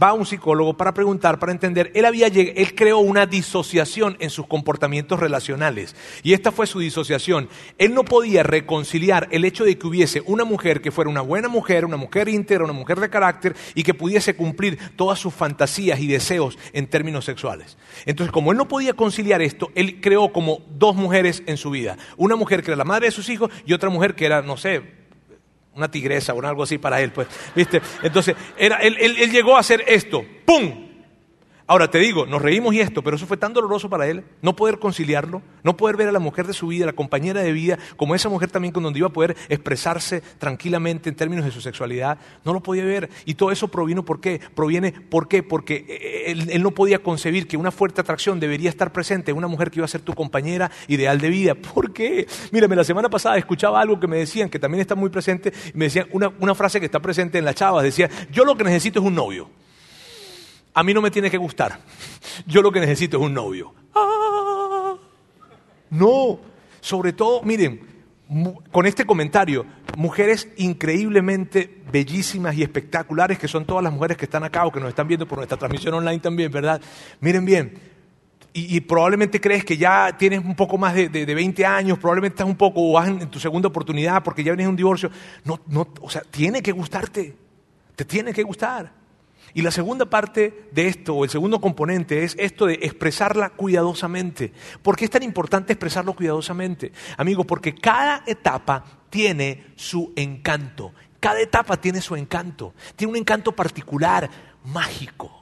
a 0.00 0.12
un 0.12 0.26
psicólogo 0.26 0.76
para 0.76 0.94
preguntar, 0.94 1.38
para 1.38 1.52
entender. 1.52 1.90
Él, 1.94 2.04
había, 2.04 2.26
él 2.26 2.74
creó 2.74 2.98
una 2.98 3.26
disociación 3.26 4.16
en 4.20 4.30
sus 4.30 4.46
comportamientos 4.46 5.20
relacionales. 5.20 5.94
Y 6.22 6.32
esta 6.32 6.52
fue 6.52 6.66
su 6.66 6.80
disociación. 6.80 7.48
Él 7.78 7.94
no 7.94 8.04
podía 8.04 8.42
reconciliar 8.42 9.28
el 9.30 9.44
hecho 9.44 9.64
de 9.64 9.78
que 9.78 9.86
hubiese 9.86 10.22
una 10.26 10.44
mujer 10.44 10.80
que 10.80 10.90
fuera 10.90 11.10
una 11.10 11.20
buena 11.20 11.48
mujer, 11.48 11.84
una 11.84 11.96
mujer 11.96 12.28
íntegra, 12.28 12.64
una 12.64 12.72
mujer 12.72 13.00
de 13.00 13.10
carácter 13.10 13.56
y 13.74 13.82
que 13.82 13.94
pudiese 13.94 14.34
cumplir 14.34 14.78
todas 14.96 15.18
sus 15.18 15.34
fantasías 15.34 16.00
y 16.00 16.06
deseos 16.06 16.58
en 16.72 16.86
términos 16.86 17.24
sexuales. 17.24 17.76
Entonces, 18.06 18.32
como 18.32 18.52
él 18.52 18.58
no 18.58 18.68
podía 18.68 18.94
conciliar 18.94 19.42
esto, 19.42 19.70
él 19.74 20.00
creó 20.00 20.32
como 20.32 20.60
dos 20.70 20.96
mujeres 20.96 21.42
en 21.46 21.56
su 21.56 21.70
vida. 21.70 21.96
Una 22.16 22.36
mujer 22.36 22.62
que 22.62 22.70
era 22.70 22.76
la 22.76 22.84
madre 22.84 23.06
de 23.06 23.12
sus 23.12 23.28
hijos 23.28 23.50
y 23.66 23.72
otra 23.72 23.90
mujer 23.90 24.14
que 24.14 24.26
era, 24.26 24.42
no 24.42 24.56
sé, 24.56 24.82
una 25.78 25.90
tigresa 25.90 26.34
o 26.34 26.44
algo 26.44 26.64
así 26.64 26.78
para 26.78 27.00
él, 27.00 27.12
pues, 27.12 27.28
¿viste? 27.54 27.80
Entonces, 28.02 28.36
era, 28.56 28.76
él, 28.76 28.96
él 28.98 29.30
llegó 29.30 29.56
a 29.56 29.60
hacer 29.60 29.84
esto, 29.86 30.24
¡pum! 30.44 30.87
Ahora 31.70 31.90
te 31.90 31.98
digo, 31.98 32.24
nos 32.24 32.40
reímos 32.40 32.72
y 32.72 32.80
esto, 32.80 33.02
pero 33.02 33.16
eso 33.16 33.26
fue 33.26 33.36
tan 33.36 33.52
doloroso 33.52 33.90
para 33.90 34.06
él, 34.06 34.24
no 34.40 34.56
poder 34.56 34.78
conciliarlo, 34.78 35.42
no 35.62 35.76
poder 35.76 35.98
ver 35.98 36.08
a 36.08 36.12
la 36.12 36.18
mujer 36.18 36.46
de 36.46 36.54
su 36.54 36.68
vida, 36.68 36.86
la 36.86 36.94
compañera 36.94 37.42
de 37.42 37.52
vida, 37.52 37.78
como 37.98 38.14
esa 38.14 38.30
mujer 38.30 38.50
también 38.50 38.72
con 38.72 38.82
donde 38.82 39.00
iba 39.00 39.08
a 39.08 39.12
poder 39.12 39.36
expresarse 39.50 40.22
tranquilamente 40.38 41.10
en 41.10 41.14
términos 41.14 41.44
de 41.44 41.50
su 41.50 41.60
sexualidad, 41.60 42.16
no 42.42 42.54
lo 42.54 42.62
podía 42.62 42.86
ver. 42.86 43.10
Y 43.26 43.34
todo 43.34 43.52
eso 43.52 43.68
provino, 43.68 44.02
¿por 44.02 44.18
qué? 44.18 44.40
Proviene, 44.54 44.92
¿por 44.92 45.28
qué? 45.28 45.42
Porque 45.42 45.84
eh, 45.86 46.30
él, 46.32 46.48
él 46.48 46.62
no 46.62 46.70
podía 46.70 47.02
concebir 47.02 47.46
que 47.46 47.58
una 47.58 47.70
fuerte 47.70 48.00
atracción 48.00 48.40
debería 48.40 48.70
estar 48.70 48.90
presente 48.90 49.32
en 49.32 49.36
una 49.36 49.46
mujer 49.46 49.70
que 49.70 49.80
iba 49.80 49.84
a 49.84 49.88
ser 49.88 50.00
tu 50.00 50.14
compañera 50.14 50.70
ideal 50.86 51.20
de 51.20 51.28
vida. 51.28 51.54
¿Por 51.54 51.92
qué? 51.92 52.26
Mírame, 52.50 52.76
la 52.76 52.84
semana 52.84 53.10
pasada 53.10 53.36
escuchaba 53.36 53.78
algo 53.78 54.00
que 54.00 54.06
me 54.06 54.16
decían, 54.16 54.48
que 54.48 54.58
también 54.58 54.80
está 54.80 54.94
muy 54.94 55.10
presente, 55.10 55.52
y 55.74 55.76
me 55.76 55.84
decían 55.84 56.06
una, 56.12 56.32
una 56.40 56.54
frase 56.54 56.80
que 56.80 56.86
está 56.86 57.00
presente 57.00 57.36
en 57.36 57.44
la 57.44 57.52
chava, 57.52 57.82
decía, 57.82 58.08
yo 58.32 58.46
lo 58.46 58.56
que 58.56 58.64
necesito 58.64 59.00
es 59.00 59.04
un 59.04 59.14
novio 59.14 59.50
a 60.78 60.84
mí 60.84 60.94
no 60.94 61.02
me 61.02 61.10
tiene 61.10 61.28
que 61.28 61.38
gustar. 61.38 61.80
Yo 62.46 62.62
lo 62.62 62.70
que 62.70 62.78
necesito 62.78 63.16
es 63.16 63.22
un 63.24 63.34
novio. 63.34 63.74
Ah. 63.96 64.94
no, 65.90 66.38
sobre 66.80 67.12
todo, 67.12 67.42
miren, 67.42 67.80
con 68.70 68.86
este 68.86 69.04
comentario, 69.04 69.66
mujeres 69.96 70.48
increíblemente 70.56 71.82
bellísimas 71.90 72.54
y 72.54 72.62
espectaculares, 72.62 73.40
que 73.40 73.48
son 73.48 73.64
todas 73.64 73.82
las 73.82 73.92
mujeres 73.92 74.16
que 74.16 74.26
están 74.26 74.44
acá 74.44 74.66
o 74.66 74.70
que 74.70 74.78
nos 74.78 74.90
están 74.90 75.08
viendo 75.08 75.26
por 75.26 75.38
nuestra 75.38 75.58
transmisión 75.58 75.94
online 75.94 76.20
también, 76.20 76.52
¿verdad? 76.52 76.80
Miren 77.20 77.44
bien, 77.44 77.80
y, 78.52 78.80
probablemente 78.80 79.40
crees 79.40 79.64
que 79.64 79.76
ya 79.76 80.16
tienes 80.16 80.44
un 80.44 80.54
poco 80.54 80.78
más 80.78 80.94
de, 80.94 81.08
de, 81.08 81.34
20 81.34 81.66
años, 81.66 81.98
probablemente 81.98 82.34
estás 82.34 82.46
un 82.46 82.56
poco 82.56 82.88
o 82.88 82.92
vas 82.92 83.08
en, 83.08 83.28
tu 83.28 83.40
segunda 83.40 83.68
oportunidad 83.68 84.22
porque 84.22 84.44
ya 84.44 84.52
vienes 84.52 84.66
de 84.66 84.70
un 84.70 84.76
divorcio. 84.76 85.10
No, 85.44 85.60
no, 85.66 85.88
o 86.00 86.10
sea, 86.10 86.22
tiene 86.22 86.62
que 86.62 86.72
gustarte, 86.72 87.36
te 87.96 88.04
tiene 88.04 88.32
que 88.32 88.42
gustar. 88.42 88.92
Y 89.54 89.62
la 89.62 89.70
segunda 89.70 90.06
parte 90.06 90.68
de 90.72 90.88
esto, 90.88 91.14
o 91.14 91.24
el 91.24 91.30
segundo 91.30 91.60
componente, 91.60 92.24
es 92.24 92.36
esto 92.38 92.66
de 92.66 92.74
expresarla 92.82 93.50
cuidadosamente. 93.50 94.52
¿Por 94.82 94.96
qué 94.96 95.04
es 95.04 95.10
tan 95.10 95.22
importante 95.22 95.72
expresarlo 95.72 96.14
cuidadosamente? 96.14 96.92
Amigos, 97.16 97.46
porque 97.46 97.74
cada 97.74 98.22
etapa 98.26 98.84
tiene 99.10 99.66
su 99.76 100.12
encanto. 100.16 100.92
Cada 101.20 101.40
etapa 101.40 101.80
tiene 101.80 102.00
su 102.00 102.14
encanto. 102.14 102.74
Tiene 102.94 103.12
un 103.12 103.16
encanto 103.16 103.52
particular, 103.52 104.28
mágico 104.64 105.38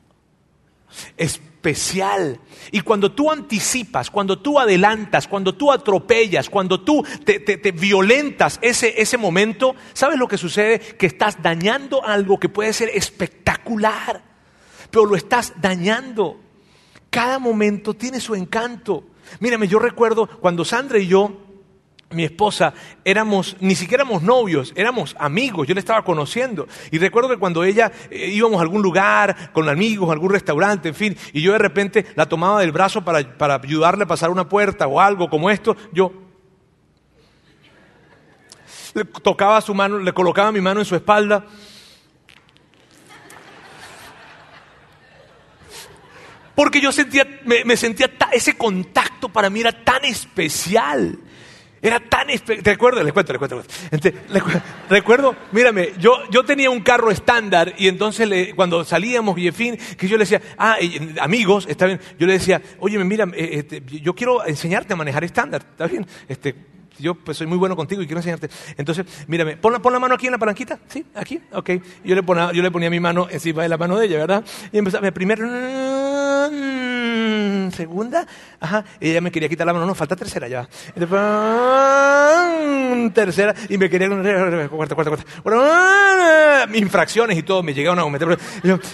especial. 1.67 2.39
Y 2.71 2.81
cuando 2.81 3.13
tú 3.13 3.31
anticipas, 3.31 4.11
cuando 4.11 4.39
tú 4.39 4.59
adelantas, 4.59 5.27
cuando 5.27 5.55
tú 5.55 5.73
atropellas, 5.73 6.49
cuando 6.49 6.81
tú 6.81 7.05
te, 7.25 7.73
violentas 7.73 8.59
ese, 8.63 9.01
ese 9.01 9.17
momento, 9.17 9.75
¿sabes 9.93 10.19
lo 10.19 10.29
que 10.29 10.39
sucede? 10.39 10.79
Que 10.79 11.07
estás 11.07 11.43
dañando 11.43 12.05
algo 12.05 12.39
que 12.39 12.49
puede 12.49 12.73
ser 12.73 12.91
espectacular, 12.91 14.23
pero 14.91 15.07
lo 15.07 15.17
estás 15.17 15.55
dañando. 15.61 16.41
Cada 17.11 17.39
momento 17.39 17.95
tiene 17.95 18.21
su 18.21 18.35
encanto. 18.35 19.05
Mírame, 19.41 19.69
yo 19.69 19.79
recuerdo 19.79 20.29
cuando 20.41 20.65
Sandra 20.65 20.99
y 20.99 21.09
yo 21.09 21.46
mi 22.17 22.25
esposa, 22.25 22.73
éramos, 23.05 23.57
ni 23.61 23.75
siquiera 23.75 24.03
éramos 24.03 24.23
novios, 24.23 24.73
éramos 24.75 25.15
amigos, 25.19 25.69
yo 25.69 25.75
le 25.75 25.81
estaba 25.81 26.03
conociendo. 26.03 26.67
Y 26.91 26.99
recuerdo 26.99 27.29
que 27.29 27.37
cuando 27.37 27.63
ella 27.63 27.93
eh, 28.11 28.31
íbamos 28.33 28.59
a 28.59 28.63
algún 28.63 28.83
lugar, 28.83 29.53
con 29.53 29.69
amigos, 29.69 30.11
algún 30.11 30.31
restaurante, 30.31 30.89
en 30.89 30.95
fin, 30.95 31.17
y 31.33 31.43
yo 31.43 31.53
de 31.53 31.59
repente 31.59 32.07
la 32.17 32.27
tomaba 32.27 32.61
del 32.61 32.73
brazo 32.73 33.05
para, 33.05 33.37
para 33.37 33.57
ayudarle 33.57 34.05
a 34.05 34.07
pasar 34.07 34.31
una 34.31 34.49
puerta 34.49 34.87
o 34.87 34.99
algo 34.99 35.29
como 35.29 35.51
esto, 35.51 35.77
yo 35.93 36.11
le 38.95 39.05
tocaba 39.05 39.61
su 39.61 39.75
mano, 39.75 39.99
le 39.99 40.13
colocaba 40.15 40.51
mi 40.51 40.63
mano 40.63 40.81
en 40.81 40.87
su 40.87 40.97
espalda. 40.97 41.45
Porque 46.55 46.81
yo 46.81 46.91
sentía, 46.91 47.27
me 47.45 47.77
sentía, 47.77 48.11
ese 48.33 48.57
contacto 48.57 49.29
para 49.29 49.51
mí 49.51 49.61
era 49.61 49.73
tan 49.85 50.07
especial. 50.07 51.19
Era 51.87 52.01
tan... 52.01 52.27
¿Te 52.27 52.71
recuerdo? 52.73 53.01
Les 53.05 53.13
cuento, 53.13 53.33
les 53.33 53.39
cuento. 53.39 53.63
recuerdo, 54.91 55.37
mírame, 55.53 55.93
yo, 56.01 56.29
yo 56.33 56.45
tenía 56.45 56.69
un 56.69 56.81
carro 56.81 57.13
estándar 57.13 57.75
y 57.79 57.87
entonces 57.87 58.53
cuando 58.57 58.85
salíamos 58.85 59.37
fin, 59.55 59.79
que 59.97 60.09
yo 60.09 60.17
le 60.17 60.25
decía, 60.25 60.43
ah, 60.59 60.79
amigos, 61.21 61.65
está 61.69 61.87
bien, 61.87 62.01
yo 62.19 62.27
le 62.27 62.33
decía, 62.33 62.61
oye, 62.81 62.99
mira, 63.05 63.25
eh, 63.35 63.51
este, 63.53 63.83
yo 63.87 64.15
quiero 64.17 64.45
enseñarte 64.45 64.95
a 64.95 64.97
manejar 64.97 65.23
estándar, 65.23 65.65
¿está 65.65 65.87
bien? 65.87 66.05
Este, 66.27 66.57
yo 66.99 67.15
pues 67.15 67.37
soy 67.37 67.47
muy 67.47 67.57
bueno 67.57 67.77
contigo 67.77 68.03
y 68.03 68.07
quiero 68.07 68.19
enseñarte. 68.19 68.49
Entonces, 68.77 69.07
mírame, 69.29 69.57
pon 69.57 69.73
la, 69.73 69.79
pon 69.79 69.93
la 69.93 70.01
mano 70.01 70.17
aquí 70.17 70.27
en 70.27 70.33
la 70.33 70.39
palanquita, 70.39 70.81
¿sí? 70.89 71.07
Aquí, 71.15 71.41
ok. 71.53 71.71
Yo 72.05 72.17
le, 72.17 72.25
ponía, 72.25 72.51
yo 72.53 72.63
le 72.63 72.73
ponía 72.73 72.91
mi 72.91 72.99
mano 72.99 73.29
encima 73.31 73.63
de 73.63 73.69
la 73.69 73.77
mano 73.77 73.97
de 73.97 74.07
ella, 74.07 74.19
¿verdad? 74.19 74.45
Y 74.73 74.79
empezaba, 74.79 75.09
primero, 75.13 75.47
segunda, 77.75 78.27
ajá, 78.61 78.85
y 79.01 79.11
ella 79.11 79.21
me 79.21 79.31
quería 79.31 79.49
quitar 79.49 79.67
la 79.67 79.73
mano, 79.73 79.87
no, 79.87 79.95
falta 79.95 80.17
tercera 80.17 80.49
ya. 80.49 80.69
Y 80.95 81.01
después, 81.01 81.21
tercera, 83.13 83.55
y 83.69 83.79
me 83.79 83.89
quería, 83.91 84.09
cuarta, 84.69 84.95
cuarta, 84.95 85.17
cuarta. 85.43 86.67
infracciones 86.75 87.39
y 87.39 87.43
todo, 87.43 87.63
me 87.63 87.75
llegaban 87.75 87.99
a 87.99 88.03
cometer. 88.03 88.39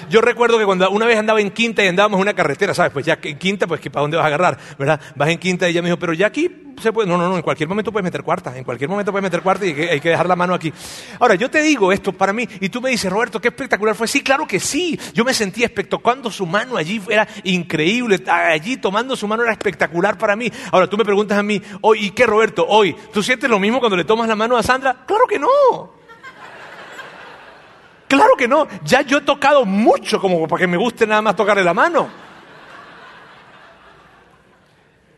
Yo, 0.09 0.21
recuerdo 0.21 0.59
que 0.59 0.65
cuando 0.65 0.91
una 0.91 1.07
vez 1.07 1.19
andaba 1.19 1.41
en 1.41 1.51
quinta 1.51 1.85
y 1.85 1.89
andábamos 1.89 2.19
en 2.19 2.23
una 2.23 2.35
carretera, 2.35 2.75
¿sabes? 2.75 2.93
Pues 2.93 3.07
ya 3.07 3.19
en 3.23 3.39
quinta, 3.39 3.67
pues 3.67 3.81
¿para 3.81 4.03
dónde 4.03 4.17
vas 4.17 4.25
a 4.25 4.29
agarrar? 4.29 4.59
¿Verdad? 4.79 5.01
Vas 5.15 5.29
en 5.29 5.39
quinta 5.39 5.69
y 5.69 5.73
ella 5.73 5.83
me 5.83 5.89
dijo, 5.89 5.99
pero 5.99 6.13
ya 6.13 6.27
aquí 6.29 6.72
se 6.83 6.93
puede, 6.93 7.09
no, 7.09 7.17
no, 7.17 7.29
no, 7.29 7.37
en 7.37 7.43
cualquier 7.43 7.69
momento 7.69 7.93
puedes 7.93 8.05
meter 8.05 8.23
cuarta, 8.23 8.57
en 8.57 8.65
cualquier 8.65 8.91
momento 8.91 9.13
puedes 9.13 9.23
meter 9.23 9.43
cuarta 9.43 9.65
y 9.65 9.71
hay 9.71 10.01
que, 10.01 10.11
dejar 10.11 10.29
la 10.29 10.37
mano 10.37 10.55
aquí. 10.55 10.73
Ahora, 11.19 11.35
yo 11.35 11.51
te 11.51 11.63
digo 11.63 11.93
esto 11.93 12.13
para 12.13 12.33
mí 12.33 12.47
y 12.61 12.69
tú 12.69 12.81
me 12.81 12.91
dices, 12.91 13.11
Roberto, 13.11 13.41
qué 13.41 13.49
espectacular 13.49 13.95
fue. 13.95 14.07
Sí, 14.09 14.23
claro 14.23 14.47
que 14.47 14.61
sí, 14.61 14.99
yo 15.15 15.25
me 15.25 15.33
sentía 15.33 15.67
espectacular, 15.67 15.93
su 16.31 16.47
mano 16.47 16.77
allí 16.77 17.01
era 17.09 17.27
increíble, 17.45 18.23
allí 18.27 18.77
tomando 18.77 19.17
su 19.17 19.29
mano 19.29 19.43
era 19.43 19.53
espectacular 19.53 20.19
para 20.19 20.37
mí. 20.37 20.51
Ahora, 20.71 20.89
tú 20.89 20.97
me 20.97 21.05
preguntas 21.05 21.39
a 21.39 21.43
mí, 21.43 21.61
hoy, 21.81 22.07
¿y 22.07 22.11
qué, 22.11 22.27
Roberto? 22.27 22.67
Hoy, 22.69 22.95
¿tú 23.13 23.23
sientes 23.23 23.49
lo 23.49 23.59
mismo 23.59 23.79
cuando 23.79 23.97
le 23.97 24.05
tomas 24.05 24.29
la 24.29 24.37
mano 24.37 24.57
a 24.57 24.63
Sandra? 24.63 25.05
Claro 25.07 25.27
que 25.27 25.39
no. 25.39 26.03
Claro 28.09 28.37
que 28.37 28.47
no. 28.47 28.69
Ya 28.85 29.03
yo 29.03 29.19
he 29.19 29.23
tocado 29.23 29.65
mucho 29.65 30.21
como 30.21 30.47
para 30.47 30.61
que 30.61 30.67
me 30.67 30.77
guste 30.77 31.07
nada 31.07 31.23
más 31.23 31.37
tocarle 31.37 31.65
la 31.65 31.73
mano. 31.73 32.09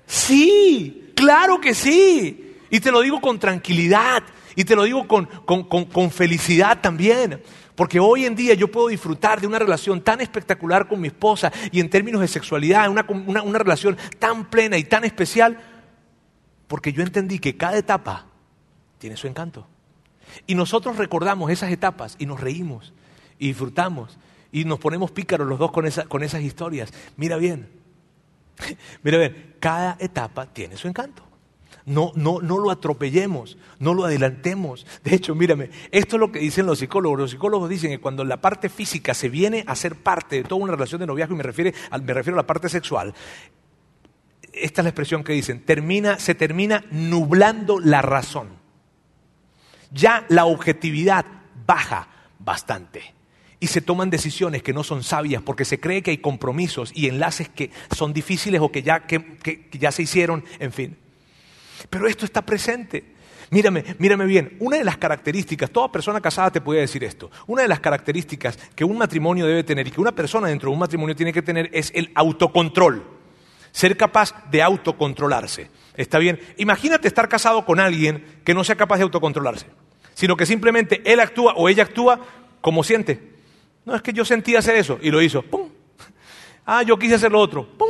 Sí, 0.07 1.04
Claro 1.25 1.59
que 1.59 1.75
sí. 1.75 2.55
Y 2.69 2.81
te 2.81 2.93
lo 2.93 3.01
digo 3.01 3.19
con 3.19 3.39
tranquilidad. 3.39 4.23
Y 4.57 4.65
te 4.65 4.77
lo 4.77 4.83
digo 4.83 5.09
con, 5.09 5.27
con, 5.47 6.11
felicidad 6.11 6.83
también. 6.83 7.43
Porque 7.75 7.99
hoy 7.99 8.27
en 8.27 8.37
día 8.37 8.53
yo 8.53 8.71
puedo 8.71 8.89
disfrutar 8.89 9.41
de 9.41 9.47
una 9.47 9.59
relación 9.59 10.03
tan 10.03 10.21
espectacular 10.21 10.87
con 10.87 11.01
mi 11.01 11.09
esposa 11.09 11.51
y 11.73 11.81
en 11.81 11.89
términos 11.89 12.21
de 12.21 12.29
sexualidad, 12.29 12.91
una, 12.91 13.07
una, 13.09 13.43
una 13.43 13.59
relación 13.59 13.97
tan 14.19 14.51
plena 14.51 14.77
y 14.77 14.85
tan 14.85 15.05
especial, 15.05 15.59
porque 16.69 16.93
yo 16.93 17.03
entendí 17.03 17.39
que 17.39 17.57
cada 17.57 17.79
etapa 17.79 18.27
tiene 18.99 19.17
su 19.17 19.27
encanto. 19.27 19.67
Y 20.47 20.55
nosotros 20.55 20.99
recordamos 20.99 21.51
esas 21.51 21.73
etapas 21.73 22.17
y 22.19 22.27
nos 22.27 22.39
reímos 22.39 22.93
y 23.39 23.49
disfrutamos 23.49 24.19
y 24.53 24.67
nos 24.67 24.79
ponemos 24.79 25.11
pícaros 25.11 25.49
los 25.49 25.59
dos 25.59 25.73
con, 25.73 25.87
esa, 25.87 26.05
con 26.05 26.23
esas 26.23 26.43
historias. 26.43 26.93
Mira 27.17 27.39
bien, 27.39 27.69
Mira, 29.03 29.17
a 29.17 29.21
ver, 29.21 29.57
cada 29.61 29.97
etapa 30.01 30.47
tiene 30.47 30.77
su 30.77 30.89
encanto. 30.89 31.23
No, 31.87 32.13
no, 32.15 32.41
no 32.41 32.59
lo 32.59 32.71
atropellemos, 32.71 33.59
no 33.79 33.93
lo 33.93 34.05
adelantemos. 34.05 34.87
De 35.03 35.15
hecho, 35.15 35.35
mírame, 35.35 35.71
esto 35.91 36.17
es 36.17 36.21
lo 36.21 36.33
que 36.33 36.39
dicen 36.39 36.65
los 36.65 36.79
psicólogos. 36.79 37.19
Los 37.19 37.31
psicólogos 37.33 37.69
dicen 37.69 37.91
que 37.91 38.01
cuando 38.01 38.25
la 38.25 38.41
parte 38.41 38.71
física 38.71 39.13
se 39.13 39.29
viene 39.29 39.65
a 39.67 39.77
ser 39.77 39.97
parte 39.97 40.37
de 40.37 40.45
toda 40.45 40.63
una 40.63 40.73
relación 40.73 41.01
de 41.01 41.07
noviazgo, 41.07 41.35
y 41.35 41.39
me, 41.39 41.43
refiere, 41.43 41.75
me 42.03 42.15
refiero 42.15 42.37
a 42.39 42.43
la 42.43 42.47
parte 42.47 42.71
sexual, 42.71 43.15
esta 44.53 44.81
es 44.81 44.85
la 44.85 44.91
expresión 44.91 45.25
que 45.25 45.35
dicen, 45.35 45.65
termina, 45.65 46.19
se 46.19 46.35
termina 46.35 46.85
nublando 46.91 47.81
la 47.81 48.01
razón. 48.01 48.49
Ya 49.91 50.25
la 50.29 50.47
objetividad 50.47 51.27
baja 51.67 52.09
bastante 52.39 53.15
y 53.65 53.67
se 53.67 53.81
toman 53.81 54.11
decisiones 54.11 54.63
que 54.63 54.75
no 54.75 54.85
son 54.85 55.03
sabias 55.03 55.41
porque 55.41 55.65
se 55.65 55.81
cree 55.81 56.03
que 56.03 56.11
hay 56.11 56.19
compromisos 56.19 56.93
y 56.95 57.09
enlaces 57.09 57.49
que 57.49 57.71
son 57.97 58.13
difíciles 58.13 58.61
o 58.61 58.71
que 58.71 58.83
ya, 58.83 59.07
que, 59.07 59.71
ya 59.73 59.91
se 59.91 60.03
hicieron, 60.03 60.45
en 60.59 60.71
fin. 60.71 60.99
Pero 61.89 62.07
esto 62.07 62.27
está 62.27 62.43
presente. 62.43 63.15
Mírame, 63.49 63.83
mírame 63.99 64.27
bien. 64.27 64.59
Una 64.61 64.77
de 64.77 64.85
las 64.85 64.99
características, 64.99 65.71
toda 65.71 65.91
persona 65.91 66.21
casada 66.21 66.51
te 66.51 66.61
puede 66.61 66.81
decir 66.81 67.05
esto. 67.05 67.31
Una 67.47 67.63
de 67.63 67.69
las 67.69 67.81
características 67.81 68.59
que 68.75 68.85
un 68.85 68.99
matrimonio 68.99 69.47
debe 69.47 69.65
tener 69.65 69.89
y 69.89 69.91
que 69.91 70.01
una 70.03 70.13
persona 70.13 70.49
dentro 70.49 70.69
de 70.69 70.75
un 70.75 70.81
matrimonio 70.81 71.17
tiene 71.17 71.33
que 71.33 71.41
tener 71.41 71.71
es 71.73 71.91
el 71.95 72.11
autocontrol. 72.15 73.03
Ser 73.73 73.97
capaz 73.97 74.35
de 74.51 74.61
autocontrolarse. 74.61 75.71
¿Está 75.97 76.19
bien? 76.19 76.39
Imagínate 76.59 77.09
estar 77.09 77.31
casado 77.31 77.65
con 77.65 77.81
alguien 77.81 78.27
que 78.45 78.53
no 78.53 78.63
sea 78.63 78.77
capaz 78.77 78.99
de 78.99 79.05
autocontrolarse, 79.05 79.69
sino 80.13 80.37
que 80.37 80.45
simplemente 80.45 81.01
él 81.11 81.19
actúa 81.19 81.55
o 81.57 81.71
ella 81.71 81.85
actúa 81.85 82.21
como 82.61 82.85
siente. 82.85 83.34
No 83.85 83.95
es 83.95 84.03
que 84.03 84.13
yo 84.13 84.25
sentí 84.25 84.57
hacer 84.57 84.77
eso 84.77 84.99
y 85.03 85.11
lo 85.11 85.21
hizo. 85.21 85.43
¡Pum! 85.43 85.69
Ah, 86.67 86.83
yo 86.83 86.99
quise 86.99 87.17
hacer 87.17 87.31
lo 87.31 87.41
otro. 87.41 87.67
¡Pum! 87.77 87.89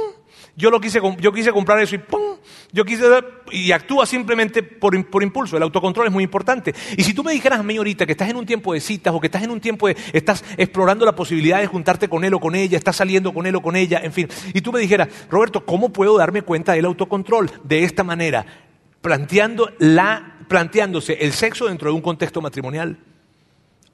Yo, 0.56 0.70
lo 0.70 0.80
quise, 0.80 1.00
yo 1.18 1.32
quise 1.32 1.52
comprar 1.52 1.80
eso 1.80 1.96
y 1.96 1.98
¡pum! 1.98 2.36
Yo 2.72 2.84
quise 2.84 3.04
y 3.50 3.72
actúa 3.72 4.06
simplemente 4.06 4.62
por, 4.62 4.94
impulso. 4.94 5.56
El 5.56 5.62
autocontrol 5.64 6.06
es 6.06 6.12
muy 6.12 6.22
importante. 6.22 6.74
Y 6.96 7.02
si 7.02 7.12
tú 7.12 7.24
me 7.24 7.32
dijeras 7.32 7.60
a 7.60 7.62
mí 7.62 7.76
ahorita 7.76 8.06
que 8.06 8.12
estás 8.12 8.28
en 8.28 8.36
un 8.36 8.46
tiempo 8.46 8.72
de 8.72 8.80
citas 8.80 9.12
o 9.14 9.20
que 9.20 9.26
estás 9.26 9.42
en 9.42 9.50
un 9.50 9.60
tiempo 9.60 9.88
de, 9.88 9.96
estás 10.12 10.44
explorando 10.56 11.04
la 11.04 11.14
posibilidad 11.14 11.60
de 11.60 11.66
juntarte 11.66 12.08
con 12.08 12.24
él 12.24 12.34
o 12.34 12.40
con 12.40 12.54
ella, 12.54 12.78
estás 12.78 12.96
saliendo 12.96 13.32
con 13.32 13.46
él 13.46 13.56
o 13.56 13.62
con 13.62 13.76
ella, 13.76 14.00
en 14.02 14.12
fin, 14.12 14.28
y 14.52 14.60
tú 14.60 14.72
me 14.72 14.80
dijeras, 14.80 15.08
Roberto, 15.30 15.64
¿cómo 15.64 15.92
puedo 15.92 16.16
darme 16.18 16.42
cuenta 16.42 16.72
del 16.72 16.84
autocontrol? 16.84 17.50
De 17.62 17.84
esta 17.84 18.02
manera, 18.02 18.44
planteando 19.00 19.70
la, 19.78 20.38
planteándose 20.48 21.14
el 21.20 21.32
sexo 21.32 21.66
dentro 21.66 21.90
de 21.90 21.94
un 21.94 22.02
contexto 22.02 22.40
matrimonial. 22.40 22.98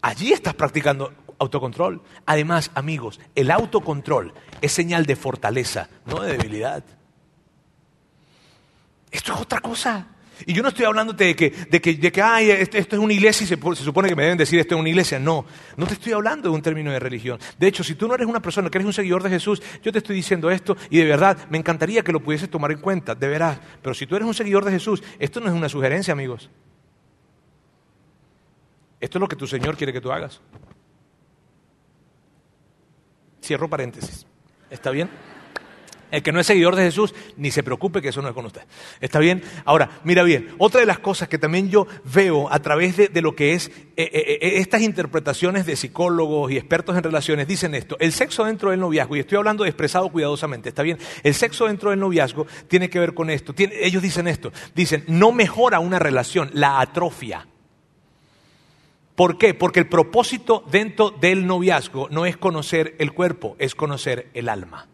Allí 0.03 0.33
estás 0.33 0.55
practicando 0.55 1.13
autocontrol. 1.41 2.03
Además, 2.27 2.71
amigos, 2.75 3.19
el 3.35 3.51
autocontrol 3.51 4.33
es 4.61 4.73
señal 4.73 5.07
de 5.07 5.17
fortaleza, 5.17 5.89
no 6.07 6.21
de 6.21 6.37
debilidad. 6.37 6.85
Esto 9.11 9.35
es 9.35 9.41
otra 9.41 9.61
cosa. 9.61 10.07
Y 10.47 10.55
yo 10.55 10.63
no 10.63 10.69
estoy 10.69 10.87
hablando 10.87 11.13
de 11.13 11.37
que, 11.37 11.51
de 11.51 11.81
que, 11.81 11.95
de 11.95 12.13
que 12.13 12.23
ay, 12.23 12.51
esto, 12.51 12.79
es 12.79 12.93
una 12.93 13.13
iglesia 13.13 13.45
y 13.45 13.47
se, 13.47 13.57
se, 13.57 13.85
supone 13.85 14.09
que 14.09 14.17
me 14.17 14.23
deben 14.23 14.39
decir 14.39 14.59
esto 14.59 14.75
es 14.75 14.81
una 14.81 14.89
iglesia. 14.89 15.19
No, 15.19 15.45
no 15.77 15.87
te 15.87 15.95
estoy 15.95 16.13
hablando 16.13 16.49
de 16.49 16.55
un 16.55 16.63
término 16.63 16.91
de 16.91 16.99
religión. 16.99 17.39
De 17.59 17.67
hecho, 17.67 17.85
si 17.85 17.95
tú 17.95 18.09
no 18.09 18.15
eres 18.15 18.27
una 18.27 18.41
persona 18.41 18.71
que 18.71 18.79
eres 18.79 18.87
un 18.87 18.93
seguidor 18.93 19.23
de 19.23 19.31
Jesús, 19.31 19.63
yo 19.83 19.93
te 19.93 19.99
estoy 19.99 20.17
diciendo 20.17 20.51
esto 20.51 20.77
y 20.89 20.99
de 20.99 21.05
verdad 21.05 21.37
me 21.51 21.59
encantaría 21.59 22.03
que 22.03 22.13
lo 22.13 22.21
pudieses 22.21 22.51
tomar 22.51 22.73
en 22.73 22.79
cuenta, 22.79 23.15
de 23.15 23.29
veras. 23.29 23.61
Pero 23.83 23.95
si 23.95 24.07
tú 24.07 24.17
eres 24.17 24.27
un 24.27 24.35
seguidor 24.35 24.65
de 24.65 24.71
Jesús, 24.71 25.03
esto 25.19 25.41
no 25.41 25.49
es 25.49 25.53
una 25.53 25.69
sugerencia, 25.69 26.13
amigos. 26.13 26.49
Esto 29.01 29.19
es 29.19 29.21
lo 29.21 29.29
que 29.29 29.37
tu 29.37 29.47
Señor 29.47 29.77
quiere 29.77 29.93
que 29.93 30.01
tú 30.01 30.13
hagas. 30.13 30.41
Cierro 33.43 33.69
paréntesis. 33.69 34.27
¿Está 34.71 34.91
bien? 34.91 35.09
El 36.11 36.23
que 36.23 36.33
no 36.33 36.41
es 36.41 36.47
seguidor 36.47 36.75
de 36.75 36.83
Jesús, 36.83 37.15
ni 37.37 37.51
se 37.51 37.63
preocupe 37.63 38.03
que 38.03 38.09
eso 38.09 38.21
no 38.21 38.29
es 38.29 38.35
con 38.35 38.47
usted. 38.47 38.63
¿Está 39.01 39.19
bien? 39.19 39.43
Ahora, 39.65 40.01
mira 40.05 40.23
bien, 40.23 40.49
otra 40.59 40.81
de 40.81 40.87
las 40.87 40.99
cosas 40.99 41.29
que 41.29 41.39
también 41.39 41.71
yo 41.71 41.87
veo 42.05 42.53
a 42.53 42.59
través 42.61 42.97
de, 42.97 43.23
lo 43.23 43.37
que 43.37 43.53
es 43.53 43.69
eh, 43.69 43.73
eh, 43.97 44.11
eh, 44.13 44.39
estas 44.57 44.83
interpretaciones 44.83 45.67
de 45.67 45.77
psicólogos 45.77 46.51
y 46.51 46.57
expertos 46.57 46.97
en 46.97 47.05
relaciones, 47.05 47.47
dicen 47.47 47.75
esto, 47.75 47.97
el 48.01 48.13
sexo 48.13 48.45
dentro 48.45 48.71
del 48.71 48.81
noviazgo, 48.81 49.17
y 49.17 49.21
estoy 49.21 49.39
hablando 49.39 49.65
expresado 49.65 50.09
cuidadosamente, 50.11 50.71
¿está 50.71 50.83
bien? 50.83 50.99
El 51.23 51.35
sexo 51.35 51.67
dentro 51.67 51.91
del 51.91 52.01
noviazgo 52.01 52.47
tiene 52.67 52.91
que 52.91 52.99
ver 52.99 53.15
con 53.15 53.31
esto. 53.31 53.55
ellos 53.57 54.03
dicen 54.03 54.27
esto, 54.27 54.53
dicen, 54.75 55.05
no 55.07 55.33
mejora 55.33 55.79
una 55.79 55.99
relación, 55.99 56.51
la 56.55 56.81
atrofia. 56.81 57.47
¿Por 59.21 59.37
qué? 59.37 59.53
Porque 59.53 59.81
el 59.81 59.87
propósito 59.87 60.65
dentro 60.71 61.11
del 61.11 61.47
noviazgo 61.47 62.09
no 62.09 62.25
es 62.25 62.39
conocer 62.39 62.97
el 62.99 63.13
cuerpo, 63.13 63.55
es 63.59 63.75
conocer 63.75 64.31
el 64.33 64.49
alma. 64.49 64.87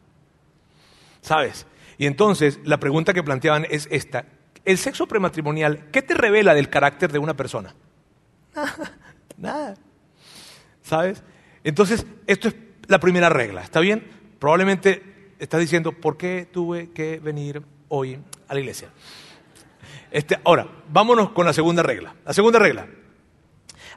¿Sabes? 1.20 1.64
Y 1.96 2.06
entonces 2.06 2.58
la 2.64 2.80
pregunta 2.80 3.14
que 3.14 3.22
planteaban 3.22 3.68
es 3.70 3.86
esta. 3.88 4.24
¿El 4.64 4.78
sexo 4.78 5.06
prematrimonial 5.06 5.92
qué 5.92 6.02
te 6.02 6.14
revela 6.14 6.54
del 6.54 6.68
carácter 6.68 7.12
de 7.12 7.20
una 7.20 7.36
persona? 7.36 7.76
Nada. 9.36 9.76
¿Sabes? 10.82 11.22
Entonces, 11.62 12.04
esto 12.26 12.48
es 12.48 12.56
la 12.88 12.98
primera 12.98 13.28
regla, 13.28 13.62
¿está 13.62 13.78
bien? 13.78 14.08
Probablemente 14.40 15.34
estás 15.38 15.60
diciendo, 15.60 15.92
¿por 15.92 16.16
qué 16.16 16.48
tuve 16.52 16.90
que 16.90 17.20
venir 17.20 17.62
hoy 17.86 18.18
a 18.48 18.54
la 18.54 18.58
iglesia? 18.58 18.88
Este, 20.10 20.36
ahora, 20.42 20.66
vámonos 20.88 21.30
con 21.30 21.46
la 21.46 21.52
segunda 21.52 21.84
regla. 21.84 22.16
La 22.24 22.32
segunda 22.32 22.58
regla, 22.58 22.88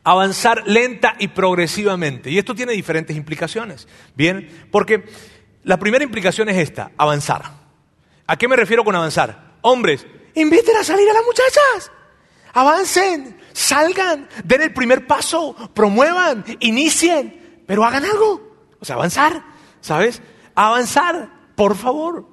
avanzar 0.03 0.63
lenta 0.65 1.15
y 1.19 1.29
progresivamente. 1.29 2.29
Y 2.29 2.38
esto 2.38 2.55
tiene 2.55 2.73
diferentes 2.73 3.15
implicaciones. 3.15 3.88
Bien, 4.15 4.67
porque 4.71 5.05
la 5.63 5.77
primera 5.77 6.03
implicación 6.03 6.49
es 6.49 6.57
esta, 6.57 6.91
avanzar. 6.97 7.43
¿A 8.27 8.38
qué 8.38 8.47
me 8.47 8.55
refiero 8.55 8.83
con 8.83 8.95
avanzar? 8.95 9.57
Hombres, 9.62 10.05
inviten 10.35 10.77
a 10.77 10.83
salir 10.83 11.09
a 11.09 11.13
las 11.13 11.23
muchachas. 11.23 11.91
Avancen, 12.53 13.39
salgan, 13.53 14.27
den 14.43 14.62
el 14.63 14.73
primer 14.73 15.05
paso, 15.05 15.55
promuevan, 15.73 16.43
inicien, 16.59 17.63
pero 17.67 17.83
hagan 17.83 18.05
algo. 18.05 18.67
O 18.79 18.85
sea, 18.85 18.95
avanzar, 18.95 19.43
¿sabes? 19.81 20.21
Avanzar, 20.55 21.29
por 21.55 21.75
favor. 21.75 22.27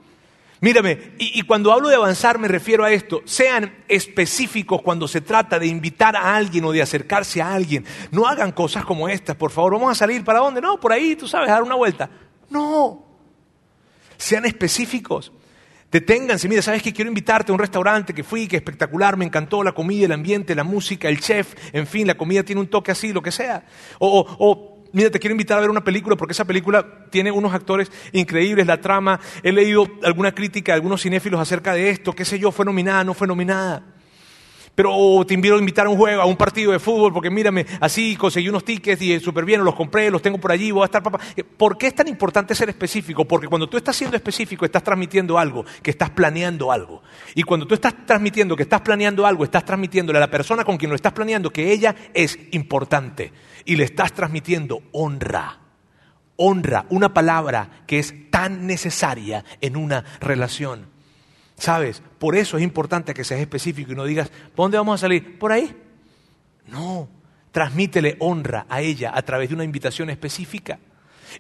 Mírame, 0.66 1.12
y, 1.18 1.42
cuando 1.42 1.72
hablo 1.72 1.88
de 1.88 1.94
avanzar 1.94 2.40
me 2.40 2.48
refiero 2.48 2.84
a 2.84 2.90
esto, 2.90 3.22
sean 3.24 3.72
específicos 3.86 4.82
cuando 4.82 5.06
se 5.06 5.20
trata 5.20 5.60
de 5.60 5.68
invitar 5.68 6.16
a 6.16 6.34
alguien 6.34 6.64
o 6.64 6.72
de 6.72 6.82
acercarse 6.82 7.40
a 7.40 7.54
alguien. 7.54 7.84
No 8.10 8.26
hagan 8.26 8.50
cosas 8.50 8.84
como 8.84 9.08
estas, 9.08 9.36
por 9.36 9.52
favor, 9.52 9.74
vamos 9.74 9.92
a 9.92 9.94
salir 9.94 10.24
para 10.24 10.40
dónde? 10.40 10.60
No, 10.60 10.80
por 10.80 10.92
ahí, 10.92 11.14
tú 11.14 11.28
sabes, 11.28 11.50
dar 11.50 11.62
una 11.62 11.76
vuelta. 11.76 12.10
No, 12.50 13.06
sean 14.16 14.44
específicos. 14.44 15.30
Deténganse, 15.92 16.48
mira, 16.48 16.62
¿sabes 16.62 16.82
que 16.82 16.92
quiero 16.92 17.10
invitarte 17.10 17.52
a 17.52 17.54
un 17.54 17.60
restaurante 17.60 18.12
que 18.12 18.24
fui, 18.24 18.48
que 18.48 18.56
espectacular, 18.56 19.16
me 19.16 19.24
encantó 19.24 19.62
la 19.62 19.70
comida, 19.70 20.06
el 20.06 20.12
ambiente, 20.12 20.52
la 20.56 20.64
música, 20.64 21.08
el 21.08 21.20
chef, 21.20 21.54
en 21.72 21.86
fin, 21.86 22.08
la 22.08 22.16
comida 22.16 22.42
tiene 22.42 22.60
un 22.60 22.66
toque 22.66 22.90
así, 22.90 23.12
lo 23.12 23.22
que 23.22 23.30
sea. 23.30 23.64
O, 24.00 24.26
o 24.40 24.75
mira, 24.96 25.10
te 25.10 25.20
quiero 25.20 25.32
invitar 25.32 25.58
a 25.58 25.60
ver 25.60 25.68
una 25.68 25.84
película 25.84 26.16
porque 26.16 26.32
esa 26.32 26.46
película 26.46 27.04
tiene 27.10 27.30
unos 27.30 27.52
actores 27.52 27.92
increíbles, 28.12 28.66
la 28.66 28.80
trama, 28.80 29.20
he 29.42 29.52
leído 29.52 29.86
alguna 30.02 30.32
crítica 30.32 30.72
de 30.72 30.76
algunos 30.76 31.02
cinéfilos 31.02 31.38
acerca 31.38 31.74
de 31.74 31.90
esto, 31.90 32.14
qué 32.14 32.24
sé 32.24 32.38
yo, 32.38 32.50
fue 32.50 32.64
nominada, 32.64 33.04
no 33.04 33.12
fue 33.12 33.26
nominada. 33.26 33.95
Pero 34.76 35.24
te 35.26 35.32
invito 35.32 35.54
a 35.54 35.58
invitar 35.58 35.86
a 35.86 35.88
un 35.88 35.96
juego, 35.96 36.20
a 36.20 36.26
un 36.26 36.36
partido 36.36 36.70
de 36.70 36.78
fútbol, 36.78 37.10
porque 37.10 37.30
mírame, 37.30 37.64
así 37.80 38.14
conseguí 38.14 38.50
unos 38.50 38.62
tickets 38.62 39.00
y 39.00 39.18
súper 39.20 39.46
bien, 39.46 39.64
los 39.64 39.74
compré, 39.74 40.10
los 40.10 40.20
tengo 40.20 40.38
por 40.38 40.52
allí, 40.52 40.70
voy 40.70 40.82
a 40.82 40.84
estar 40.84 41.02
papá. 41.02 41.18
¿Por 41.56 41.78
qué 41.78 41.86
es 41.86 41.94
tan 41.94 42.06
importante 42.08 42.54
ser 42.54 42.68
específico? 42.68 43.24
Porque 43.24 43.48
cuando 43.48 43.70
tú 43.70 43.78
estás 43.78 43.96
siendo 43.96 44.18
específico, 44.18 44.66
estás 44.66 44.82
transmitiendo 44.82 45.38
algo, 45.38 45.64
que 45.82 45.90
estás 45.90 46.10
planeando 46.10 46.70
algo. 46.70 47.02
Y 47.34 47.42
cuando 47.42 47.66
tú 47.66 47.74
estás 47.74 47.94
transmitiendo 48.04 48.54
que 48.54 48.64
estás 48.64 48.82
planeando 48.82 49.26
algo, 49.26 49.44
estás 49.44 49.64
transmitiéndole 49.64 50.18
a 50.18 50.20
la 50.20 50.30
persona 50.30 50.62
con 50.62 50.76
quien 50.76 50.90
lo 50.90 50.96
estás 50.96 51.14
planeando 51.14 51.50
que 51.50 51.72
ella 51.72 51.96
es 52.12 52.38
importante. 52.52 53.32
Y 53.64 53.76
le 53.76 53.84
estás 53.84 54.12
transmitiendo 54.12 54.82
honra. 54.92 55.58
Honra, 56.36 56.84
una 56.90 57.14
palabra 57.14 57.82
que 57.86 57.98
es 57.98 58.30
tan 58.30 58.66
necesaria 58.66 59.42
en 59.62 59.74
una 59.74 60.04
relación. 60.20 60.95
¿Sabes? 61.58 62.02
Por 62.18 62.36
eso 62.36 62.58
es 62.58 62.62
importante 62.62 63.14
que 63.14 63.24
seas 63.24 63.40
específico 63.40 63.92
y 63.92 63.94
no 63.94 64.04
digas, 64.04 64.30
¿por 64.54 64.64
dónde 64.64 64.78
vamos 64.78 65.00
a 65.00 65.02
salir? 65.02 65.38
¿Por 65.38 65.52
ahí? 65.52 65.74
No, 66.66 67.08
transmítele 67.50 68.16
honra 68.18 68.66
a 68.68 68.82
ella 68.82 69.12
a 69.14 69.22
través 69.22 69.48
de 69.48 69.54
una 69.54 69.64
invitación 69.64 70.10
específica. 70.10 70.78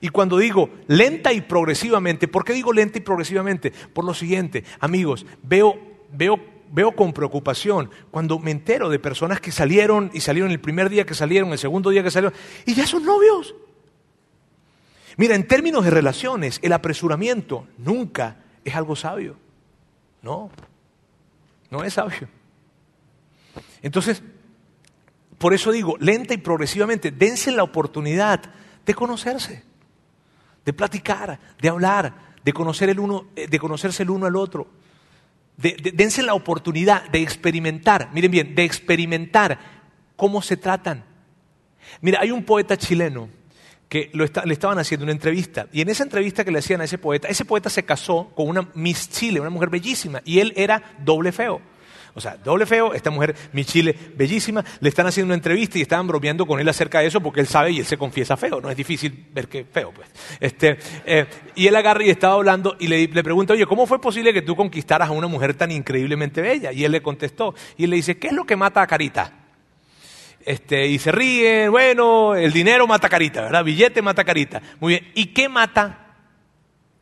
Y 0.00 0.08
cuando 0.08 0.38
digo 0.38 0.70
lenta 0.88 1.32
y 1.32 1.42
progresivamente, 1.42 2.28
¿por 2.28 2.44
qué 2.44 2.52
digo 2.54 2.72
lenta 2.72 2.98
y 2.98 3.02
progresivamente? 3.02 3.70
Por 3.70 4.04
lo 4.04 4.14
siguiente, 4.14 4.64
amigos, 4.80 5.26
veo, 5.42 5.78
veo, 6.12 6.40
veo 6.72 6.92
con 6.92 7.12
preocupación 7.12 7.90
cuando 8.10 8.38
me 8.38 8.50
entero 8.50 8.88
de 8.88 8.98
personas 8.98 9.40
que 9.40 9.52
salieron 9.52 10.10
y 10.14 10.20
salieron 10.20 10.50
el 10.50 10.60
primer 10.60 10.88
día 10.88 11.04
que 11.04 11.14
salieron, 11.14 11.52
el 11.52 11.58
segundo 11.58 11.90
día 11.90 12.02
que 12.02 12.10
salieron, 12.10 12.36
y 12.64 12.74
ya 12.74 12.86
son 12.86 13.04
novios. 13.04 13.54
Mira, 15.18 15.34
en 15.34 15.46
términos 15.46 15.84
de 15.84 15.90
relaciones, 15.90 16.58
el 16.62 16.72
apresuramiento 16.72 17.66
nunca 17.78 18.44
es 18.64 18.74
algo 18.74 18.96
sabio. 18.96 19.45
No, 20.26 20.50
no 21.70 21.84
es 21.84 21.94
sabio. 21.94 22.28
Entonces, 23.80 24.24
por 25.38 25.54
eso 25.54 25.70
digo, 25.70 25.96
lenta 26.00 26.34
y 26.34 26.38
progresivamente, 26.38 27.12
dense 27.12 27.52
la 27.52 27.62
oportunidad 27.62 28.42
de 28.84 28.92
conocerse, 28.92 29.62
de 30.64 30.72
platicar, 30.72 31.38
de 31.62 31.68
hablar, 31.68 32.34
de, 32.42 32.52
conocer 32.52 32.88
el 32.88 32.98
uno, 32.98 33.28
eh, 33.36 33.46
de 33.46 33.58
conocerse 33.60 34.02
el 34.02 34.10
uno 34.10 34.26
al 34.26 34.34
otro. 34.34 34.66
dense 35.56 36.24
la 36.24 36.34
oportunidad 36.34 37.08
de 37.08 37.22
experimentar, 37.22 38.10
miren 38.12 38.32
bien, 38.32 38.54
de 38.56 38.64
experimentar 38.64 39.60
cómo 40.16 40.42
se 40.42 40.56
tratan. 40.56 41.04
Mira, 42.00 42.18
hay 42.20 42.32
un 42.32 42.42
poeta 42.42 42.76
chileno 42.76 43.28
que 43.88 44.10
le 44.12 44.52
estaban 44.52 44.78
haciendo 44.78 45.04
una 45.04 45.12
entrevista. 45.12 45.66
Y 45.72 45.80
en 45.80 45.88
esa 45.88 46.02
entrevista 46.02 46.44
que 46.44 46.50
le 46.50 46.58
hacían 46.58 46.80
a 46.80 46.84
ese 46.84 46.98
poeta, 46.98 47.28
ese 47.28 47.44
poeta 47.44 47.70
se 47.70 47.84
casó 47.84 48.30
con 48.34 48.48
una 48.48 48.68
Miss 48.74 49.10
Chile, 49.10 49.40
una 49.40 49.50
mujer 49.50 49.70
bellísima, 49.70 50.20
y 50.24 50.40
él 50.40 50.52
era 50.56 50.82
doble 51.04 51.32
feo. 51.32 51.60
O 52.16 52.20
sea, 52.20 52.38
doble 52.38 52.64
feo, 52.64 52.94
esta 52.94 53.10
mujer, 53.10 53.36
mi 53.52 53.62
chile, 53.62 53.94
bellísima, 54.16 54.64
le 54.80 54.88
están 54.88 55.06
haciendo 55.06 55.26
una 55.28 55.34
entrevista 55.34 55.78
y 55.78 55.82
estaban 55.82 56.06
bromeando 56.06 56.46
con 56.46 56.58
él 56.58 56.66
acerca 56.66 57.00
de 57.00 57.08
eso 57.08 57.20
porque 57.20 57.40
él 57.40 57.46
sabe 57.46 57.72
y 57.72 57.80
él 57.80 57.84
se 57.84 57.98
confiesa 57.98 58.38
feo, 58.38 58.58
no 58.58 58.70
es 58.70 58.76
difícil 58.76 59.26
ver 59.34 59.48
que 59.48 59.66
feo, 59.66 59.92
pues. 59.92 60.08
Este, 60.40 60.78
eh, 61.04 61.26
y 61.54 61.66
él 61.66 61.76
agarra 61.76 62.02
y 62.02 62.08
estaba 62.08 62.32
hablando 62.32 62.74
y 62.80 62.86
le, 62.86 63.06
le 63.06 63.22
pregunta, 63.22 63.52
oye, 63.52 63.66
¿cómo 63.66 63.86
fue 63.86 64.00
posible 64.00 64.32
que 64.32 64.40
tú 64.40 64.56
conquistaras 64.56 65.10
a 65.10 65.12
una 65.12 65.26
mujer 65.26 65.52
tan 65.52 65.70
increíblemente 65.70 66.40
bella? 66.40 66.72
Y 66.72 66.84
él 66.84 66.92
le 66.92 67.02
contestó, 67.02 67.54
y 67.76 67.84
él 67.84 67.90
le 67.90 67.96
dice, 67.96 68.16
¿qué 68.16 68.28
es 68.28 68.32
lo 68.32 68.46
que 68.46 68.56
mata 68.56 68.80
a 68.80 68.86
Carita? 68.86 69.45
Este, 70.46 70.86
y 70.86 71.00
se 71.00 71.10
ríen, 71.10 71.72
bueno, 71.72 72.36
el 72.36 72.52
dinero 72.52 72.86
mata 72.86 73.08
carita, 73.08 73.42
¿verdad? 73.42 73.64
Billete 73.64 74.00
mata 74.00 74.22
carita. 74.22 74.62
Muy 74.78 74.92
bien, 74.92 75.10
¿y 75.16 75.26
qué 75.26 75.48
mata 75.48 76.14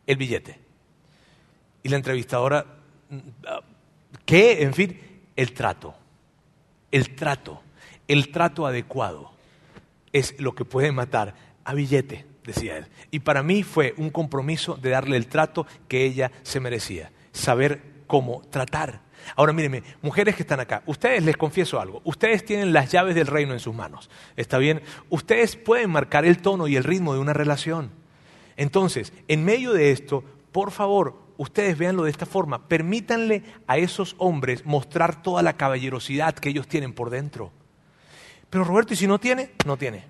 el 0.06 0.16
billete? 0.16 0.58
Y 1.82 1.90
la 1.90 1.96
entrevistadora, 1.96 2.64
¿qué? 4.24 4.62
En 4.62 4.72
fin, 4.72 4.98
el 5.36 5.52
trato. 5.52 5.94
El 6.90 7.14
trato, 7.14 7.60
el 8.08 8.30
trato 8.30 8.66
adecuado 8.66 9.32
es 10.10 10.40
lo 10.40 10.54
que 10.54 10.64
puede 10.64 10.90
matar 10.90 11.34
a 11.64 11.74
billete, 11.74 12.24
decía 12.44 12.78
él. 12.78 12.86
Y 13.10 13.18
para 13.18 13.42
mí 13.42 13.62
fue 13.62 13.92
un 13.98 14.08
compromiso 14.08 14.76
de 14.76 14.88
darle 14.88 15.18
el 15.18 15.26
trato 15.26 15.66
que 15.86 16.06
ella 16.06 16.32
se 16.44 16.60
merecía, 16.60 17.12
saber 17.32 17.82
cómo 18.06 18.40
tratar 18.48 19.03
Ahora 19.36 19.52
mírenme, 19.52 19.82
mujeres 20.02 20.34
que 20.34 20.42
están 20.42 20.60
acá, 20.60 20.82
ustedes 20.86 21.22
les 21.24 21.36
confieso 21.36 21.80
algo, 21.80 22.00
ustedes 22.04 22.44
tienen 22.44 22.72
las 22.72 22.90
llaves 22.90 23.14
del 23.14 23.26
reino 23.26 23.52
en 23.52 23.60
sus 23.60 23.74
manos, 23.74 24.10
¿está 24.36 24.58
bien? 24.58 24.82
Ustedes 25.10 25.56
pueden 25.56 25.90
marcar 25.90 26.24
el 26.24 26.38
tono 26.38 26.68
y 26.68 26.76
el 26.76 26.84
ritmo 26.84 27.14
de 27.14 27.20
una 27.20 27.32
relación. 27.32 27.90
Entonces, 28.56 29.12
en 29.28 29.44
medio 29.44 29.72
de 29.72 29.90
esto, 29.90 30.24
por 30.52 30.70
favor, 30.70 31.18
ustedes 31.36 31.76
véanlo 31.76 32.04
de 32.04 32.10
esta 32.10 32.26
forma, 32.26 32.68
permítanle 32.68 33.42
a 33.66 33.78
esos 33.78 34.14
hombres 34.18 34.64
mostrar 34.64 35.22
toda 35.22 35.42
la 35.42 35.56
caballerosidad 35.56 36.34
que 36.34 36.50
ellos 36.50 36.68
tienen 36.68 36.92
por 36.92 37.10
dentro. 37.10 37.50
Pero 38.50 38.64
Roberto, 38.64 38.94
¿y 38.94 38.96
si 38.96 39.06
no 39.06 39.18
tiene? 39.18 39.50
No 39.66 39.76
tiene. 39.76 40.04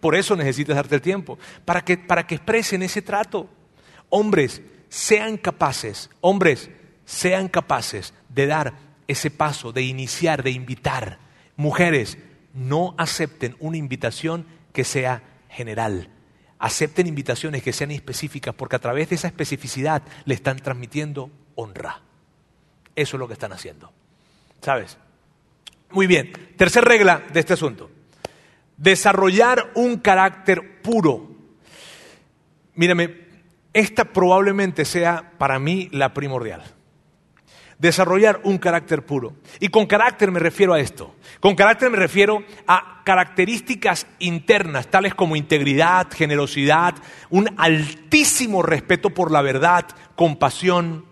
Por 0.00 0.14
eso 0.14 0.36
necesitas 0.36 0.76
darte 0.76 0.94
el 0.94 1.00
tiempo, 1.00 1.38
para 1.64 1.82
que, 1.82 1.96
para 1.96 2.26
que 2.26 2.34
expresen 2.34 2.82
ese 2.82 3.02
trato. 3.02 3.48
Hombres, 4.10 4.62
sean 4.88 5.36
capaces, 5.36 6.10
hombres, 6.20 6.70
sean 7.04 7.48
capaces 7.48 8.14
de 8.28 8.46
dar 8.46 8.74
ese 9.08 9.30
paso, 9.30 9.72
de 9.72 9.82
iniciar, 9.82 10.42
de 10.42 10.50
invitar. 10.50 11.18
Mujeres, 11.56 12.18
no 12.54 12.94
acepten 12.98 13.56
una 13.60 13.76
invitación 13.76 14.46
que 14.72 14.84
sea 14.84 15.22
general. 15.48 16.10
Acepten 16.58 17.06
invitaciones 17.06 17.62
que 17.62 17.72
sean 17.72 17.90
específicas, 17.90 18.54
porque 18.54 18.76
a 18.76 18.80
través 18.80 19.10
de 19.10 19.16
esa 19.16 19.28
especificidad 19.28 20.02
le 20.24 20.34
están 20.34 20.58
transmitiendo 20.58 21.30
honra. 21.54 22.00
Eso 22.94 23.16
es 23.16 23.20
lo 23.20 23.28
que 23.28 23.34
están 23.34 23.52
haciendo. 23.52 23.92
¿Sabes? 24.62 24.96
Muy 25.90 26.06
bien. 26.06 26.32
Tercera 26.56 26.86
regla 26.86 27.22
de 27.32 27.40
este 27.40 27.52
asunto. 27.52 27.90
Desarrollar 28.76 29.72
un 29.74 29.98
carácter 29.98 30.82
puro. 30.82 31.30
Mírame, 32.74 33.25
esta 33.76 34.06
probablemente 34.06 34.86
sea 34.86 35.32
para 35.36 35.58
mí 35.58 35.90
la 35.92 36.14
primordial. 36.14 36.62
Desarrollar 37.78 38.40
un 38.44 38.56
carácter 38.56 39.04
puro. 39.04 39.34
Y 39.60 39.68
con 39.68 39.84
carácter 39.84 40.30
me 40.30 40.40
refiero 40.40 40.72
a 40.72 40.80
esto. 40.80 41.14
Con 41.40 41.54
carácter 41.54 41.90
me 41.90 41.98
refiero 41.98 42.42
a 42.66 43.02
características 43.04 44.06
internas, 44.18 44.86
tales 44.86 45.14
como 45.14 45.36
integridad, 45.36 46.10
generosidad, 46.10 46.94
un 47.28 47.50
altísimo 47.58 48.62
respeto 48.62 49.10
por 49.10 49.30
la 49.30 49.42
verdad, 49.42 49.84
compasión, 50.14 51.04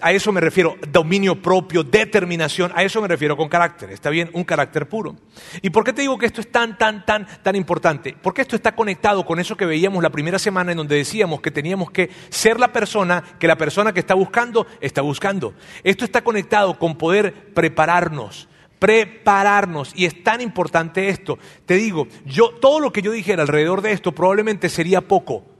a 0.00 0.12
eso 0.12 0.32
me 0.32 0.40
refiero, 0.40 0.76
dominio 0.90 1.40
propio, 1.40 1.84
determinación, 1.84 2.72
a 2.74 2.82
eso 2.82 3.00
me 3.00 3.08
refiero 3.08 3.36
con 3.36 3.48
carácter, 3.48 3.90
está 3.90 4.10
bien, 4.10 4.28
un 4.32 4.44
carácter 4.44 4.88
puro. 4.88 5.16
¿Y 5.62 5.70
por 5.70 5.84
qué 5.84 5.92
te 5.92 6.02
digo 6.02 6.18
que 6.18 6.26
esto 6.26 6.40
es 6.40 6.50
tan, 6.50 6.76
tan, 6.76 7.06
tan, 7.06 7.26
tan 7.42 7.56
importante? 7.56 8.16
Porque 8.20 8.42
esto 8.42 8.56
está 8.56 8.74
conectado 8.74 9.24
con 9.24 9.38
eso 9.38 9.56
que 9.56 9.66
veíamos 9.66 10.02
la 10.02 10.10
primera 10.10 10.38
semana 10.38 10.72
en 10.72 10.78
donde 10.78 10.96
decíamos 10.96 11.40
que 11.40 11.50
teníamos 11.50 11.90
que 11.90 12.10
ser 12.28 12.58
la 12.58 12.72
persona 12.72 13.22
que 13.38 13.46
la 13.46 13.56
persona 13.56 13.92
que 13.92 14.00
está 14.00 14.14
buscando 14.14 14.66
está 14.80 15.00
buscando. 15.00 15.54
Esto 15.84 16.04
está 16.04 16.22
conectado 16.22 16.78
con 16.78 16.98
poder 16.98 17.54
prepararnos, 17.54 18.48
prepararnos. 18.80 19.92
Y 19.94 20.06
es 20.06 20.24
tan 20.24 20.40
importante 20.40 21.08
esto. 21.08 21.38
Te 21.66 21.74
digo, 21.74 22.08
yo, 22.26 22.50
todo 22.50 22.80
lo 22.80 22.92
que 22.92 23.00
yo 23.00 23.12
dijera 23.12 23.42
alrededor 23.42 23.80
de 23.80 23.92
esto 23.92 24.12
probablemente 24.12 24.68
sería 24.68 25.02
poco 25.02 25.53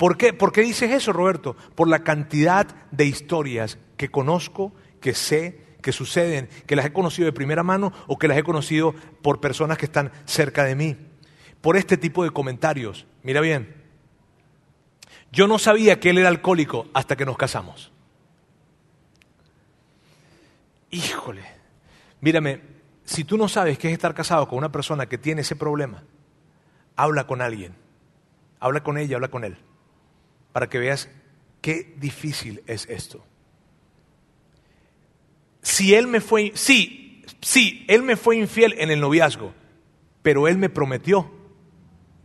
¿Por 0.00 0.16
qué? 0.16 0.32
¿Por 0.32 0.50
qué 0.50 0.62
dices 0.62 0.90
eso, 0.92 1.12
Roberto? 1.12 1.54
Por 1.74 1.86
la 1.86 1.98
cantidad 1.98 2.66
de 2.90 3.04
historias 3.04 3.76
que 3.98 4.10
conozco, 4.10 4.72
que 4.98 5.12
sé, 5.12 5.60
que 5.82 5.92
suceden, 5.92 6.48
que 6.64 6.74
las 6.74 6.86
he 6.86 6.92
conocido 6.94 7.26
de 7.26 7.34
primera 7.34 7.62
mano 7.62 7.92
o 8.06 8.16
que 8.16 8.26
las 8.26 8.38
he 8.38 8.42
conocido 8.42 8.94
por 9.20 9.42
personas 9.42 9.76
que 9.76 9.84
están 9.84 10.10
cerca 10.24 10.64
de 10.64 10.74
mí. 10.74 10.96
Por 11.60 11.76
este 11.76 11.98
tipo 11.98 12.24
de 12.24 12.30
comentarios. 12.30 13.04
Mira 13.22 13.42
bien, 13.42 13.76
yo 15.32 15.46
no 15.46 15.58
sabía 15.58 16.00
que 16.00 16.08
él 16.08 16.16
era 16.16 16.30
alcohólico 16.30 16.86
hasta 16.94 17.14
que 17.14 17.26
nos 17.26 17.36
casamos. 17.36 17.92
Híjole, 20.90 21.44
mírame, 22.22 22.62
si 23.04 23.24
tú 23.24 23.36
no 23.36 23.48
sabes 23.48 23.78
qué 23.78 23.88
es 23.88 23.92
estar 23.92 24.14
casado 24.14 24.48
con 24.48 24.56
una 24.56 24.72
persona 24.72 25.04
que 25.04 25.18
tiene 25.18 25.42
ese 25.42 25.56
problema, 25.56 26.04
habla 26.96 27.26
con 27.26 27.42
alguien, 27.42 27.74
habla 28.60 28.82
con 28.82 28.96
ella, 28.96 29.16
habla 29.16 29.28
con 29.28 29.44
él 29.44 29.58
para 30.52 30.68
que 30.68 30.78
veas 30.78 31.08
qué 31.60 31.94
difícil 31.98 32.62
es 32.66 32.88
esto. 32.88 33.24
Si 35.62 35.94
él 35.94 36.06
me 36.06 36.20
fue, 36.20 36.52
sí, 36.54 37.24
sí, 37.40 37.84
él 37.88 38.02
me 38.02 38.16
fue 38.16 38.36
infiel 38.36 38.74
en 38.78 38.90
el 38.90 39.00
noviazgo, 39.00 39.52
pero 40.22 40.48
él 40.48 40.58
me 40.58 40.68
prometió 40.70 41.30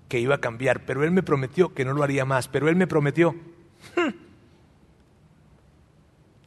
que 0.07 0.19
iba 0.19 0.35
a 0.35 0.41
cambiar, 0.41 0.85
pero 0.85 1.03
él 1.03 1.11
me 1.11 1.23
prometió 1.23 1.73
que 1.73 1.85
no 1.85 1.93
lo 1.93 2.03
haría 2.03 2.25
más, 2.25 2.47
pero 2.47 2.69
él 2.69 2.75
me 2.75 2.87
prometió. 2.87 3.35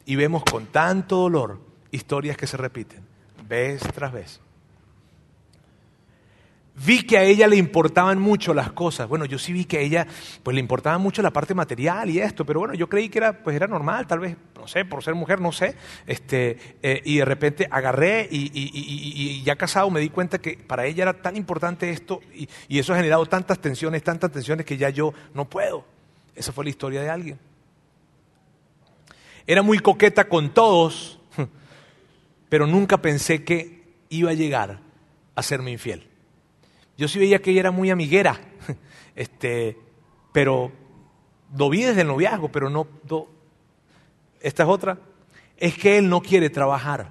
Y 0.05 0.15
vemos 0.15 0.43
con 0.43 0.65
tanto 0.67 1.17
dolor 1.17 1.59
historias 1.91 2.35
que 2.35 2.47
se 2.47 2.57
repiten, 2.57 3.01
vez 3.47 3.81
tras 3.93 4.11
vez. 4.11 4.41
Vi 6.85 7.03
que 7.03 7.17
a 7.17 7.23
ella 7.23 7.47
le 7.47 7.57
importaban 7.57 8.19
mucho 8.19 8.53
las 8.53 8.71
cosas. 8.71 9.07
Bueno, 9.09 9.25
yo 9.25 9.37
sí 9.37 9.51
vi 9.51 9.65
que 9.65 9.77
a 9.77 9.81
ella 9.81 10.07
pues 10.43 10.55
le 10.55 10.61
importaba 10.61 10.97
mucho 10.97 11.21
la 11.21 11.31
parte 11.31 11.53
material 11.53 12.09
y 12.09 12.19
esto, 12.19 12.45
pero 12.45 12.59
bueno, 12.59 12.73
yo 12.73 12.87
creí 12.87 13.09
que 13.09 13.17
era 13.17 13.43
pues 13.43 13.55
era 13.55 13.67
normal, 13.67 14.07
tal 14.07 14.19
vez, 14.19 14.37
no 14.55 14.67
sé, 14.67 14.85
por 14.85 15.03
ser 15.03 15.13
mujer, 15.13 15.41
no 15.41 15.51
sé. 15.51 15.75
Este, 16.07 16.77
eh, 16.81 17.01
y 17.03 17.17
de 17.17 17.25
repente 17.25 17.67
agarré 17.69 18.27
y, 18.31 19.43
ya 19.43 19.55
casado 19.57 19.89
me 19.89 19.99
di 19.99 20.09
cuenta 20.09 20.39
que 20.39 20.57
para 20.57 20.85
ella 20.85 21.03
era 21.03 21.21
tan 21.21 21.35
importante 21.35 21.89
esto 21.89 22.21
y, 22.33 22.47
y 22.67 22.79
eso 22.79 22.93
ha 22.93 22.97
generado 22.97 23.25
tantas 23.25 23.59
tensiones, 23.59 24.03
tantas 24.03 24.31
tensiones 24.31 24.65
que 24.65 24.77
ya 24.77 24.89
yo 24.89 25.13
no 25.33 25.49
puedo. 25.49 25.83
Esa 26.35 26.53
fue 26.53 26.63
la 26.63 26.69
historia 26.69 27.01
de 27.01 27.09
alguien. 27.09 27.39
Era 29.45 29.63
muy 29.63 29.79
coqueta 29.79 30.29
con 30.29 30.53
todos, 30.53 31.19
pero 32.49 32.67
nunca 32.67 33.01
pensé 33.01 33.43
que 33.43 33.83
iba 34.09 34.31
a 34.31 34.33
llegar 34.33 34.79
a 35.35 35.43
serme 35.43 35.71
infiel. 35.71 36.08
Yo 36.99 37.07
sí 37.07 37.17
veía 37.17 37.41
que 37.41 37.51
ella 37.51 37.61
era 37.61 37.71
muy 37.71 37.89
amiguera, 37.89 38.37
este, 39.15 39.77
pero 40.33 40.69
lo 41.57 41.69
vi 41.69 41.83
desde 41.83 42.01
el 42.01 42.07
noviazgo, 42.07 42.51
pero 42.51 42.69
no, 42.69 42.87
Esta 44.41 44.63
es 44.63 44.69
otra. 44.69 44.97
Es 45.55 45.77
que 45.77 45.97
él 45.97 46.09
no 46.09 46.21
quiere 46.21 46.49
trabajar. 46.49 47.09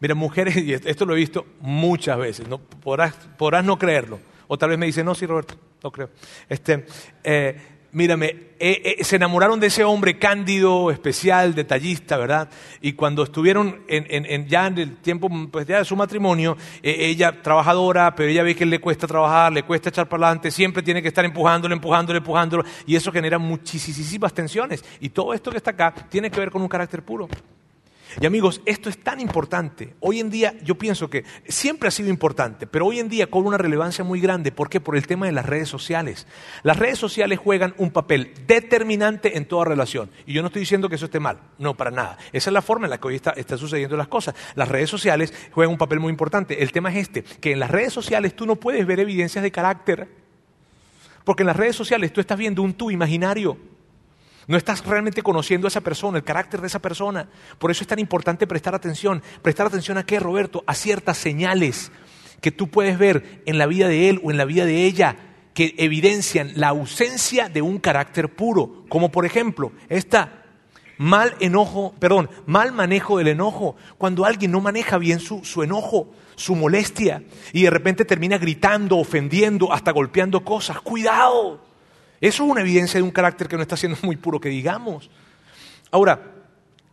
Mira, 0.00 0.14
mujeres, 0.14 0.56
y 0.64 0.72
esto 0.72 1.04
lo 1.04 1.12
he 1.12 1.18
visto 1.18 1.44
muchas 1.60 2.16
veces, 2.16 2.48
no, 2.48 2.56
podrás, 2.58 3.14
no 3.62 3.78
creerlo. 3.78 4.20
O 4.46 4.56
tal 4.56 4.70
vez 4.70 4.78
me 4.78 4.86
dicen, 4.86 5.04
no, 5.04 5.14
sí, 5.14 5.26
Roberto, 5.26 5.54
no 5.82 5.92
creo. 5.92 6.08
Este, 6.48 6.86
eh, 7.24 7.60
mírame, 7.94 8.26
eh, 8.58 8.96
eh, 8.98 9.04
se 9.04 9.16
enamoraron 9.16 9.58
de 9.60 9.68
ese 9.68 9.84
hombre 9.84 10.18
cándido, 10.18 10.90
especial, 10.90 11.54
detallista, 11.54 12.16
¿verdad? 12.16 12.50
Y 12.80 12.92
cuando 12.92 13.22
estuvieron 13.22 13.84
en, 13.88 14.46
ya 14.48 14.66
en 14.66 14.78
el 14.78 14.96
tiempo 14.98 15.30
pues 15.50 15.66
ya 15.66 15.78
de 15.78 15.84
su 15.84 15.96
matrimonio, 15.96 16.56
eh, 16.82 16.96
ella 16.98 17.40
trabajadora, 17.40 18.14
pero 18.14 18.28
ella 18.28 18.42
ve 18.42 18.54
que 18.54 18.66
le 18.66 18.80
cuesta 18.80 19.06
trabajar, 19.06 19.52
le 19.52 19.62
cuesta 19.62 19.88
echar 19.88 20.08
para 20.08 20.26
adelante, 20.26 20.50
siempre 20.50 20.82
tiene 20.82 21.00
que 21.00 21.08
estar 21.08 21.24
empujándolo, 21.24 21.74
empujándolo, 21.74 22.18
empujándolo, 22.18 22.64
y 22.84 22.96
eso 22.96 23.12
genera 23.12 23.38
muchísimas 23.38 24.34
tensiones. 24.34 24.84
Y 25.00 25.08
todo 25.08 25.32
esto 25.32 25.50
que 25.50 25.56
está 25.56 25.70
acá 25.70 25.94
tiene 26.08 26.30
que 26.30 26.40
ver 26.40 26.50
con 26.50 26.62
un 26.62 26.68
carácter 26.68 27.02
puro. 27.02 27.28
Y 28.20 28.26
amigos, 28.26 28.60
esto 28.64 28.88
es 28.88 28.98
tan 28.98 29.20
importante. 29.20 29.94
Hoy 30.00 30.20
en 30.20 30.30
día 30.30 30.54
yo 30.62 30.76
pienso 30.76 31.10
que 31.10 31.24
siempre 31.48 31.88
ha 31.88 31.90
sido 31.90 32.08
importante, 32.08 32.66
pero 32.66 32.86
hoy 32.86 33.00
en 33.00 33.08
día 33.08 33.28
cobra 33.28 33.48
una 33.48 33.58
relevancia 33.58 34.04
muy 34.04 34.20
grande. 34.20 34.52
¿Por 34.52 34.68
qué? 34.68 34.80
Por 34.80 34.96
el 34.96 35.06
tema 35.06 35.26
de 35.26 35.32
las 35.32 35.46
redes 35.46 35.68
sociales. 35.68 36.26
Las 36.62 36.78
redes 36.78 36.98
sociales 36.98 37.38
juegan 37.38 37.74
un 37.76 37.90
papel 37.90 38.32
determinante 38.46 39.36
en 39.36 39.46
toda 39.46 39.64
relación. 39.64 40.10
Y 40.26 40.32
yo 40.32 40.42
no 40.42 40.48
estoy 40.48 40.60
diciendo 40.60 40.88
que 40.88 40.94
eso 40.94 41.06
esté 41.06 41.20
mal, 41.20 41.40
no, 41.58 41.74
para 41.74 41.90
nada. 41.90 42.18
Esa 42.32 42.50
es 42.50 42.54
la 42.54 42.62
forma 42.62 42.86
en 42.86 42.90
la 42.90 42.98
que 42.98 43.08
hoy 43.08 43.16
están 43.16 43.34
está 43.36 43.56
sucediendo 43.56 43.96
las 43.96 44.08
cosas. 44.08 44.34
Las 44.54 44.68
redes 44.68 44.90
sociales 44.90 45.32
juegan 45.52 45.72
un 45.72 45.78
papel 45.78 46.00
muy 46.00 46.10
importante. 46.10 46.62
El 46.62 46.72
tema 46.72 46.90
es 46.90 46.96
este, 46.96 47.22
que 47.22 47.52
en 47.52 47.60
las 47.60 47.70
redes 47.70 47.92
sociales 47.92 48.34
tú 48.36 48.46
no 48.46 48.56
puedes 48.56 48.86
ver 48.86 49.00
evidencias 49.00 49.42
de 49.42 49.50
carácter. 49.50 50.08
Porque 51.24 51.42
en 51.42 51.48
las 51.48 51.56
redes 51.56 51.74
sociales 51.74 52.12
tú 52.12 52.20
estás 52.20 52.38
viendo 52.38 52.62
un 52.62 52.74
tú 52.74 52.90
imaginario. 52.90 53.56
No 54.46 54.56
estás 54.56 54.84
realmente 54.84 55.22
conociendo 55.22 55.66
a 55.66 55.68
esa 55.68 55.80
persona, 55.80 56.18
el 56.18 56.24
carácter 56.24 56.60
de 56.60 56.66
esa 56.66 56.80
persona. 56.80 57.28
Por 57.58 57.70
eso 57.70 57.82
es 57.82 57.88
tan 57.88 57.98
importante 57.98 58.46
prestar 58.46 58.74
atención. 58.74 59.22
¿Prestar 59.42 59.66
atención 59.66 59.98
a 59.98 60.04
qué, 60.04 60.20
Roberto? 60.20 60.62
A 60.66 60.74
ciertas 60.74 61.16
señales 61.16 61.90
que 62.40 62.52
tú 62.52 62.68
puedes 62.68 62.98
ver 62.98 63.42
en 63.46 63.58
la 63.58 63.66
vida 63.66 63.88
de 63.88 64.10
él 64.10 64.20
o 64.22 64.30
en 64.30 64.36
la 64.36 64.44
vida 64.44 64.66
de 64.66 64.84
ella 64.84 65.16
que 65.54 65.74
evidencian 65.78 66.52
la 66.56 66.68
ausencia 66.68 67.48
de 67.48 67.62
un 67.62 67.78
carácter 67.78 68.34
puro. 68.34 68.84
Como 68.88 69.10
por 69.10 69.24
ejemplo, 69.24 69.72
esta 69.88 70.42
mal 70.98 71.34
enojo, 71.40 71.94
perdón, 71.98 72.28
mal 72.46 72.72
manejo 72.72 73.18
del 73.18 73.28
enojo. 73.28 73.76
Cuando 73.96 74.24
alguien 74.24 74.50
no 74.50 74.60
maneja 74.60 74.98
bien 74.98 75.20
su, 75.20 75.44
su 75.44 75.62
enojo, 75.62 76.10
su 76.34 76.54
molestia, 76.54 77.22
y 77.52 77.62
de 77.62 77.70
repente 77.70 78.04
termina 78.04 78.38
gritando, 78.38 78.98
ofendiendo, 78.98 79.72
hasta 79.72 79.92
golpeando 79.92 80.44
cosas. 80.44 80.80
Cuidado. 80.80 81.73
Eso 82.24 82.44
es 82.44 82.50
una 82.50 82.62
evidencia 82.62 82.98
de 82.98 83.02
un 83.02 83.10
carácter 83.10 83.48
que 83.48 83.56
no 83.56 83.62
está 83.62 83.76
siendo 83.76 83.98
muy 84.02 84.16
puro, 84.16 84.40
que 84.40 84.48
digamos. 84.48 85.10
Ahora, 85.90 86.32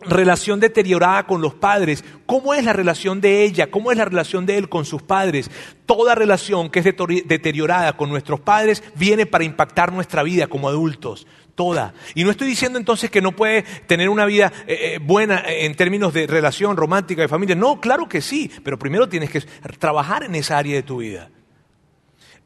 relación 0.02 0.60
deteriorada 0.60 1.26
con 1.26 1.42
los 1.42 1.54
padres. 1.54 2.04
¿Cómo 2.26 2.54
es 2.54 2.66
la 2.66 2.74
relación 2.74 3.22
de 3.22 3.46
ella? 3.46 3.72
¿Cómo 3.72 3.94
es 3.94 3.98
la 3.98 4.04
relación 4.04 4.46
de 4.46 4.58
él 4.58 4.68
con 4.68 4.84
sus 4.84 5.02
padres? 5.02 5.50
Toda 5.86 6.16
relación 6.16 6.70
que 6.70 6.80
es 6.80 6.86
deteriorada 6.86 7.96
con 7.96 8.10
nuestros 8.10 8.42
padres 8.42 8.84
viene 8.96 9.26
para 9.26 9.46
impactar 9.46 9.94
nuestra 9.94 10.22
vida 10.22 10.48
como 10.48 10.68
adultos. 10.68 11.26
Toda. 11.56 11.94
Y 12.14 12.26
no 12.26 12.32
estoy 12.32 12.48
diciendo 12.48 12.78
entonces 12.78 13.10
que 13.10 13.22
no 13.22 13.32
puede 13.32 13.64
tener 13.88 14.10
una 14.10 14.26
vida 14.26 14.52
eh, 14.68 14.96
eh, 14.96 15.00
buena 15.02 15.44
en 15.48 15.76
términos 15.76 16.14
de 16.14 16.28
relación 16.28 16.76
romántica, 16.76 17.22
de 17.22 17.30
familia. 17.30 17.56
No, 17.56 17.80
claro 17.80 18.10
que 18.10 18.20
sí, 18.20 18.52
pero 18.66 18.78
primero 18.78 19.08
tienes 19.08 19.30
que 19.30 19.40
trabajar 19.80 20.24
en 20.24 20.36
esa 20.36 20.58
área 20.58 20.76
de 20.76 20.84
tu 20.84 20.98
vida. 20.98 21.30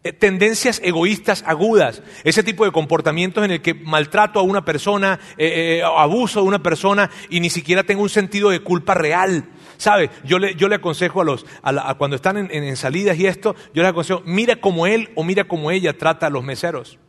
Eh, 0.05 0.13
tendencias 0.13 0.79
egoístas 0.83 1.43
agudas, 1.47 2.03
ese 2.23 2.43
tipo 2.43 2.63
de 2.63 2.71
comportamientos 2.71 3.43
en 3.43 3.49
el 3.49 3.61
que 3.63 3.73
maltrato 3.73 4.39
a 4.39 4.43
una 4.43 4.63
persona, 4.63 5.19
eh, 5.35 5.79
eh, 5.79 5.83
abuso 5.83 6.41
de 6.41 6.47
una 6.47 6.61
persona 6.61 7.09
y 7.27 7.39
ni 7.39 7.49
siquiera 7.49 7.83
tengo 7.83 8.03
un 8.03 8.09
sentido 8.09 8.51
de 8.51 8.59
culpa 8.59 8.93
real. 8.93 9.49
¿Sabe? 9.77 10.11
Yo 10.23 10.37
le, 10.37 10.53
yo 10.53 10.69
le 10.69 10.75
aconsejo 10.75 11.21
a 11.21 11.23
los, 11.23 11.47
a 11.63 11.95
cuando 11.95 12.17
están 12.17 12.37
en, 12.37 12.77
salidas 12.77 13.17
y 13.17 13.25
esto, 13.25 13.55
yo 13.73 13.81
les 13.81 13.89
aconsejo, 13.89 14.21
mira 14.25 14.57
como 14.57 14.85
él 14.85 15.09
o 15.15 15.23
mira 15.23 15.45
como 15.45 15.71
ella 15.71 15.97
trata 15.97 16.27
a 16.27 16.29
los 16.29 16.43
meseros. 16.43 16.99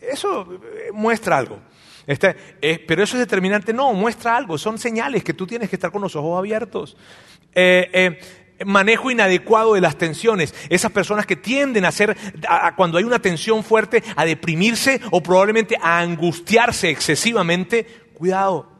Eso 0.00 0.58
muestra 0.92 1.38
algo. 1.38 1.60
Este, 2.04 2.34
pero 2.88 3.04
eso 3.04 3.14
es 3.14 3.20
determinante, 3.20 3.72
no, 3.72 3.92
muestra 3.92 4.36
algo, 4.36 4.58
son 4.58 4.76
señales 4.76 5.22
que 5.22 5.34
tú 5.34 5.46
tienes 5.46 5.70
que 5.70 5.76
estar 5.76 5.92
con 5.92 6.02
los 6.02 6.16
ojos 6.16 6.36
abiertos 6.36 6.96
manejo 8.64 9.10
inadecuado 9.10 9.74
de 9.74 9.80
las 9.80 9.96
tensiones, 9.96 10.54
esas 10.68 10.92
personas 10.92 11.26
que 11.26 11.36
tienden 11.36 11.84
a 11.84 11.88
hacer, 11.88 12.16
cuando 12.76 12.98
hay 12.98 13.04
una 13.04 13.20
tensión 13.20 13.62
fuerte, 13.64 14.02
a 14.16 14.24
deprimirse 14.24 15.00
o 15.10 15.22
probablemente 15.22 15.76
a 15.80 16.00
angustiarse 16.00 16.90
excesivamente, 16.90 17.84
cuidado. 18.14 18.70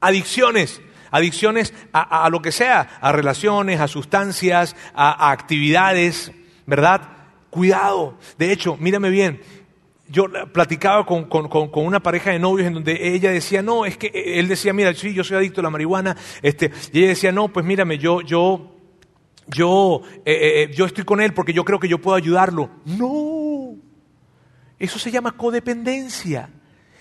Adicciones, 0.00 0.80
adicciones 1.10 1.72
a, 1.92 2.28
lo 2.30 2.42
que 2.42 2.52
sea, 2.52 2.98
a 3.00 3.12
relaciones, 3.12 3.80
a 3.80 3.88
sustancias, 3.88 4.76
a 4.94 5.30
actividades, 5.30 6.32
¿verdad? 6.66 7.02
Cuidado. 7.50 8.18
De 8.38 8.52
hecho, 8.52 8.76
mírame 8.78 9.08
bien, 9.10 9.40
yo 10.08 10.26
platicaba 10.52 11.04
con, 11.04 11.28
una 11.74 12.00
pareja 12.00 12.30
de 12.30 12.38
novios 12.38 12.68
en 12.68 12.74
donde 12.74 13.14
ella 13.14 13.30
decía, 13.30 13.62
no, 13.62 13.84
es 13.84 13.96
que 13.96 14.10
él 14.14 14.48
decía, 14.48 14.72
mira, 14.72 14.94
sí, 14.94 15.12
yo 15.12 15.24
soy 15.24 15.38
adicto 15.38 15.60
a 15.60 15.64
la 15.64 15.70
marihuana, 15.70 16.16
este, 16.42 16.70
y 16.92 17.00
ella 17.00 17.08
decía, 17.08 17.32
no, 17.32 17.48
pues 17.48 17.66
mírame, 17.66 17.98
yo, 17.98 18.20
yo, 18.20 18.76
yo, 19.48 20.02
eh, 20.24 20.32
eh, 20.32 20.62
eh, 20.62 20.70
yo 20.74 20.86
estoy 20.86 21.04
con 21.04 21.20
él 21.20 21.34
porque 21.34 21.52
yo 21.52 21.64
creo 21.64 21.78
que 21.78 21.88
yo 21.88 22.00
puedo 22.00 22.16
ayudarlo. 22.16 22.70
No, 22.84 23.76
eso 24.78 24.98
se 24.98 25.10
llama 25.10 25.36
codependencia. 25.36 26.50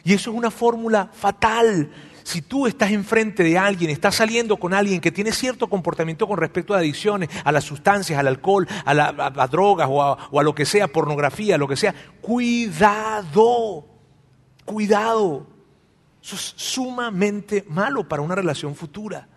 Y 0.04 0.14
eso 0.14 0.30
es 0.30 0.38
una 0.38 0.52
fórmula 0.52 1.10
fatal 1.12 1.90
si 2.26 2.42
tú 2.42 2.66
estás 2.66 2.90
enfrente 2.90 3.44
de 3.44 3.56
alguien, 3.56 3.92
estás 3.92 4.16
saliendo 4.16 4.58
con 4.58 4.74
alguien 4.74 5.00
que 5.00 5.12
tiene 5.12 5.32
cierto 5.32 5.70
comportamiento 5.70 6.28
con 6.28 6.40
respecto 6.40 6.74
a 6.74 6.80
adicciones, 6.80 7.30
a 7.44 7.52
las 7.52 7.64
sustancias, 7.64 8.18
al 8.18 8.28
alcohol, 8.28 8.68
a, 8.84 8.96
las 8.96 9.52
drogas 9.52 9.88
o 9.92 10.02
a, 10.40 10.44
lo 10.44 10.56
que 10.56 10.66
sea, 10.66 10.88
pornografía, 10.88 11.56
lo 11.60 11.68
que 11.68 11.76
sea, 11.76 11.94
cuidado, 12.22 13.86
cuidado. 14.66 15.46
Eso 16.20 16.36
es 16.36 16.54
sumamente 16.56 17.64
malo 17.70 18.08
para 18.08 18.24
una 18.24 18.34
relación 18.34 18.74
futura. 18.74 19.28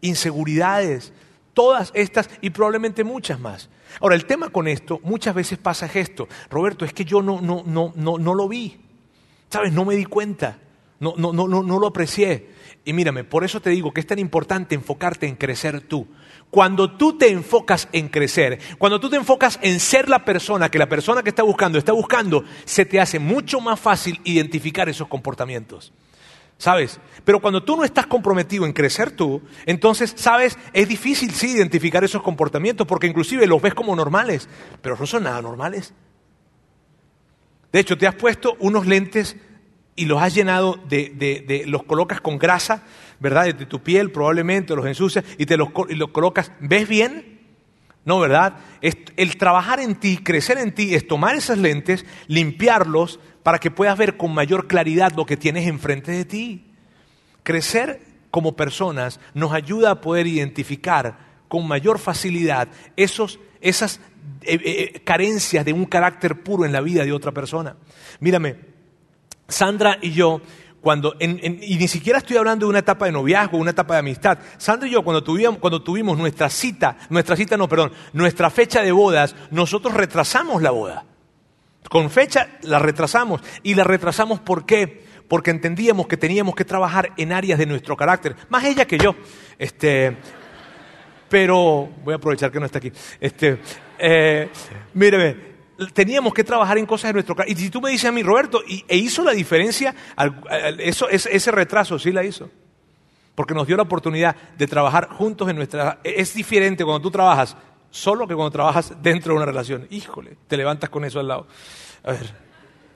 Inseguridades, 0.00 1.12
todas 1.52 1.90
estas 1.94 2.30
y 2.40 2.48
probablemente 2.48 3.04
muchas 3.04 3.38
más. 3.38 3.68
Ahora, 4.00 4.14
el 4.14 4.24
tema 4.24 4.48
con 4.48 4.66
esto, 4.66 4.98
muchas 5.02 5.34
veces 5.34 5.58
pasa 5.58 5.90
esto. 5.92 6.26
Roberto, 6.48 6.86
es 6.86 6.94
que 6.94 7.04
yo 7.04 7.20
no, 7.20 7.42
no, 7.42 7.62
no, 7.66 7.92
no, 7.94 8.16
no 8.16 8.32
lo 8.32 8.48
vi. 8.48 8.80
¿Sabes? 9.50 9.74
No 9.74 9.84
me 9.84 9.94
di 9.94 10.06
cuenta. 10.06 10.56
No, 11.04 11.32
no, 11.32 11.46
no, 11.46 11.62
no, 11.62 11.78
lo 11.78 11.86
aprecié. 11.86 12.48
Y 12.82 12.94
mírame, 12.94 13.24
por 13.24 13.44
eso 13.44 13.60
te 13.60 13.68
digo 13.68 13.92
que 13.92 14.00
es 14.00 14.06
tan 14.06 14.18
importante 14.18 14.74
enfocarte 14.74 15.26
en 15.26 15.36
crecer 15.36 15.82
tú. 15.82 16.08
Cuando 16.48 16.96
tú 16.96 17.18
te 17.18 17.28
enfocas 17.28 17.88
en 17.92 18.08
crecer, 18.08 18.58
cuando 18.78 18.98
tú 18.98 19.10
te 19.10 19.16
enfocas 19.16 19.58
en 19.60 19.80
ser 19.80 20.08
la 20.08 20.24
persona 20.24 20.70
que 20.70 20.78
la 20.78 20.88
persona 20.88 21.22
que 21.22 21.28
está 21.28 21.42
buscando 21.42 21.78
está 21.78 21.92
buscando, 21.92 22.44
se 22.64 22.86
te 22.86 23.00
hace 23.00 23.18
mucho 23.18 23.60
más 23.60 23.78
fácil 23.78 24.18
identificar 24.24 24.88
esos 24.88 25.08
comportamientos. 25.08 25.92
¿Sabes? 26.56 27.00
Pero 27.24 27.40
cuando 27.40 27.62
tú 27.62 27.76
no 27.76 27.84
estás 27.84 28.06
comprometido 28.06 28.64
en 28.64 28.72
crecer 28.72 29.10
tú, 29.10 29.42
entonces, 29.66 30.14
¿sabes? 30.16 30.56
Es 30.72 30.88
difícil, 30.88 31.32
sí, 31.32 31.50
identificar 31.50 32.02
esos 32.02 32.22
comportamientos 32.22 32.86
porque 32.86 33.08
inclusive 33.08 33.46
los 33.46 33.60
ves 33.60 33.74
como 33.74 33.94
normales, 33.94 34.48
pero 34.80 34.96
no 34.96 35.04
son 35.04 35.24
nada 35.24 35.42
normales. 35.42 35.92
De 37.72 37.80
hecho, 37.80 37.98
te 37.98 38.06
has 38.06 38.14
puesto 38.14 38.56
unos 38.60 38.86
lentes 38.86 39.36
y 39.96 40.06
los 40.06 40.20
has 40.20 40.34
llenado 40.34 40.78
de, 40.88 41.64
los 41.66 41.84
colocas 41.84 42.20
con 42.20 42.38
grasa, 42.38 42.82
¿verdad? 43.20 43.54
De 43.54 43.66
tu 43.66 43.82
piel 43.82 44.10
probablemente, 44.10 44.74
los 44.74 44.86
ensucias 44.86 45.24
y 45.38 45.46
te 45.46 45.56
los, 45.56 45.68
y 45.88 45.94
los 45.94 46.10
colocas. 46.10 46.52
¿Ves 46.60 46.88
bien? 46.88 47.40
No, 48.04 48.20
¿verdad? 48.20 48.58
el 48.82 49.36
trabajar 49.38 49.80
en 49.80 49.94
ti, 49.94 50.18
crecer 50.18 50.58
en 50.58 50.74
ti, 50.74 50.94
es 50.94 51.06
tomar 51.06 51.36
esas 51.36 51.56
lentes, 51.56 52.04
limpiarlos 52.26 53.18
para 53.42 53.58
que 53.58 53.70
puedas 53.70 53.96
ver 53.96 54.16
con 54.16 54.34
mayor 54.34 54.66
claridad 54.66 55.12
lo 55.16 55.24
que 55.24 55.36
tienes 55.36 55.66
enfrente 55.66 56.12
de 56.12 56.24
ti. 56.24 56.70
Crecer 57.42 58.00
como 58.30 58.56
personas 58.56 59.20
nos 59.32 59.52
ayuda 59.52 59.92
a 59.92 60.00
poder 60.00 60.26
identificar 60.26 61.18
con 61.48 61.68
mayor 61.68 61.98
facilidad 61.98 62.68
esos, 62.96 63.38
esas 63.60 64.00
eh, 64.42 64.58
eh, 64.64 65.00
carencias 65.04 65.64
de 65.64 65.72
un 65.72 65.84
carácter 65.84 66.42
puro 66.42 66.64
en 66.64 66.72
la 66.72 66.80
vida 66.80 67.04
de 67.04 67.12
otra 67.12 67.32
persona. 67.32 67.76
Mírame, 68.20 68.56
Sandra 69.48 69.98
y 70.00 70.12
yo, 70.12 70.40
cuando, 70.80 71.16
y 71.18 71.76
ni 71.76 71.88
siquiera 71.88 72.18
estoy 72.18 72.36
hablando 72.36 72.66
de 72.66 72.70
una 72.70 72.80
etapa 72.80 73.06
de 73.06 73.12
noviazgo, 73.12 73.56
una 73.56 73.70
etapa 73.70 73.94
de 73.94 74.00
amistad. 74.00 74.38
Sandra 74.58 74.86
y 74.86 74.92
yo, 74.92 75.02
cuando 75.02 75.24
tuvimos, 75.24 75.58
cuando 75.58 75.82
tuvimos 75.82 76.18
nuestra 76.18 76.50
cita, 76.50 76.98
nuestra 77.08 77.36
cita 77.36 77.56
no, 77.56 77.68
perdón, 77.68 77.92
nuestra 78.12 78.50
fecha 78.50 78.82
de 78.82 78.92
bodas, 78.92 79.34
nosotros 79.50 79.94
retrasamos 79.94 80.62
la 80.62 80.70
boda. 80.70 81.06
Con 81.88 82.10
fecha 82.10 82.48
la 82.62 82.78
retrasamos. 82.78 83.40
¿Y 83.62 83.74
la 83.74 83.84
retrasamos 83.84 84.40
por 84.40 84.66
qué? 84.66 85.04
Porque 85.28 85.50
entendíamos 85.50 86.06
que 86.06 86.16
teníamos 86.16 86.54
que 86.54 86.64
trabajar 86.64 87.12
en 87.16 87.32
áreas 87.32 87.58
de 87.58 87.66
nuestro 87.66 87.96
carácter. 87.96 88.36
Más 88.48 88.64
ella 88.64 88.86
que 88.86 88.98
yo. 88.98 89.14
Este, 89.58 90.16
pero 91.28 91.88
voy 92.04 92.12
a 92.12 92.16
aprovechar 92.16 92.50
que 92.50 92.60
no 92.60 92.66
está 92.66 92.78
aquí. 92.78 92.92
Este, 93.20 93.58
eh, 93.98 94.48
míreme, 94.94 95.53
teníamos 95.92 96.32
que 96.34 96.44
trabajar 96.44 96.78
en 96.78 96.86
cosas 96.86 97.10
de 97.10 97.14
nuestro 97.14 97.36
Y 97.46 97.54
si 97.54 97.70
tú 97.70 97.80
me 97.80 97.90
dices 97.90 98.08
a 98.08 98.12
mí, 98.12 98.22
Roberto, 98.22 98.62
¿e 98.66 98.96
hizo 98.96 99.22
la 99.22 99.32
diferencia? 99.32 99.94
Eso, 100.78 101.08
ese 101.08 101.50
retraso 101.50 101.98
sí 101.98 102.12
la 102.12 102.24
hizo. 102.24 102.50
Porque 103.34 103.54
nos 103.54 103.66
dio 103.66 103.76
la 103.76 103.82
oportunidad 103.82 104.36
de 104.56 104.66
trabajar 104.66 105.08
juntos 105.08 105.48
en 105.48 105.56
nuestra... 105.56 105.98
Es 106.04 106.34
diferente 106.34 106.84
cuando 106.84 107.02
tú 107.02 107.10
trabajas 107.10 107.56
solo 107.94 108.26
que 108.26 108.34
cuando 108.34 108.50
trabajas 108.50 108.92
dentro 109.02 109.32
de 109.32 109.36
una 109.36 109.46
relación. 109.46 109.86
Híjole, 109.90 110.36
te 110.48 110.56
levantas 110.56 110.90
con 110.90 111.04
eso 111.04 111.20
al 111.20 111.28
lado. 111.28 111.46
A 112.02 112.12
ver, 112.12 112.34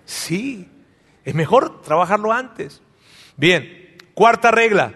sí, 0.04 0.68
es 1.24 1.34
mejor 1.34 1.82
trabajarlo 1.82 2.32
antes. 2.32 2.82
Bien, 3.36 3.96
cuarta 4.14 4.50
regla. 4.50 4.92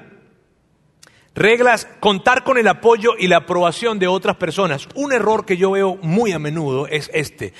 Reglas, 1.35 1.89
contar 2.01 2.45
con 2.45 2.59
el 2.59 2.68
apoyo 2.68 3.12
y 3.18 3.26
la 3.26 3.39
aprobación 3.39 3.99
de 3.99 4.07
otras 4.07 4.37
personas. 4.37 4.87
Un 4.95 5.12
error 5.12 5.47
que 5.47 5.57
yo 5.57 5.70
veo 5.70 5.97
muy 6.03 6.33
a 6.33 6.39
menudo 6.39 6.87
es 6.87 7.11
este. 7.14 7.55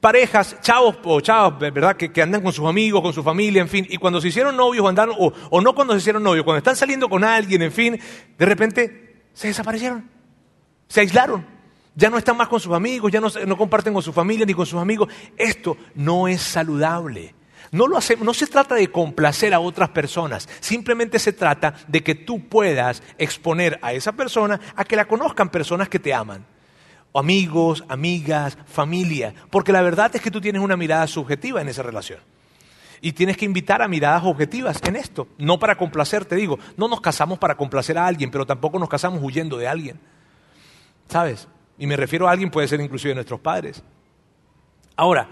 Parejas, 0.00 0.56
chavos 0.60 0.96
o 1.04 1.20
chavos, 1.20 1.60
¿verdad? 1.60 1.96
Que, 1.96 2.20
andan 2.20 2.42
con 2.42 2.52
sus 2.52 2.66
amigos, 2.66 3.00
con 3.00 3.12
su 3.12 3.22
familia, 3.22 3.62
en 3.62 3.68
fin, 3.68 3.86
y 3.88 3.98
cuando 3.98 4.20
se 4.20 4.28
hicieron 4.28 4.56
novios 4.56 4.84
o 4.84 4.88
andaron, 4.88 5.14
o, 5.16 5.60
no 5.60 5.74
cuando 5.76 5.94
se 5.94 6.00
hicieron 6.00 6.24
novios, 6.24 6.44
cuando 6.44 6.58
están 6.58 6.74
saliendo 6.74 7.08
con 7.08 7.22
alguien, 7.22 7.62
en 7.62 7.70
fin, 7.70 8.00
de 8.36 8.44
repente 8.44 9.22
se 9.32 9.46
desaparecieron, 9.46 10.10
se 10.88 11.00
aislaron, 11.00 11.46
ya 11.94 12.10
no 12.10 12.18
están 12.18 12.36
más 12.36 12.48
con 12.48 12.58
sus 12.58 12.72
amigos, 12.74 13.12
ya 13.12 13.20
no, 13.20 13.28
no 13.46 13.56
comparten 13.56 13.92
con 13.92 14.02
su 14.02 14.12
familia 14.12 14.44
ni 14.44 14.54
con 14.54 14.66
sus 14.66 14.80
amigos. 14.80 15.08
Esto 15.36 15.76
no 15.94 16.26
es 16.26 16.42
saludable. 16.42 17.36
No, 17.72 17.86
lo 17.86 17.98
no 18.20 18.34
se 18.34 18.46
trata 18.46 18.74
de 18.74 18.90
complacer 18.90 19.54
a 19.54 19.60
otras 19.60 19.88
personas, 19.88 20.46
simplemente 20.60 21.18
se 21.18 21.32
trata 21.32 21.74
de 21.88 22.02
que 22.02 22.14
tú 22.14 22.46
puedas 22.46 23.02
exponer 23.16 23.78
a 23.80 23.94
esa 23.94 24.12
persona 24.12 24.60
a 24.76 24.84
que 24.84 24.94
la 24.94 25.06
conozcan 25.06 25.48
personas 25.48 25.88
que 25.88 25.98
te 25.98 26.12
aman. 26.12 26.44
Amigos, 27.14 27.82
amigas, 27.88 28.58
familia, 28.66 29.34
porque 29.48 29.72
la 29.72 29.80
verdad 29.80 30.14
es 30.14 30.20
que 30.20 30.30
tú 30.30 30.38
tienes 30.38 30.60
una 30.60 30.76
mirada 30.76 31.06
subjetiva 31.06 31.62
en 31.62 31.68
esa 31.70 31.82
relación. 31.82 32.20
Y 33.00 33.12
tienes 33.12 33.38
que 33.38 33.46
invitar 33.46 33.80
a 33.80 33.88
miradas 33.88 34.22
objetivas 34.24 34.78
en 34.86 34.94
esto. 34.94 35.26
No 35.38 35.58
para 35.58 35.76
complacer, 35.76 36.24
te 36.24 36.36
digo. 36.36 36.58
No 36.76 36.88
nos 36.88 37.00
casamos 37.00 37.38
para 37.38 37.56
complacer 37.56 37.98
a 37.98 38.06
alguien, 38.06 38.30
pero 38.30 38.46
tampoco 38.46 38.78
nos 38.78 38.88
casamos 38.88 39.20
huyendo 39.22 39.56
de 39.56 39.66
alguien. 39.66 39.98
¿Sabes? 41.08 41.48
Y 41.78 41.86
me 41.86 41.96
refiero 41.96 42.28
a 42.28 42.30
alguien, 42.30 42.50
puede 42.50 42.68
ser 42.68 42.80
inclusive 42.80 43.14
nuestros 43.14 43.40
padres. 43.40 43.82
Ahora, 44.94 45.26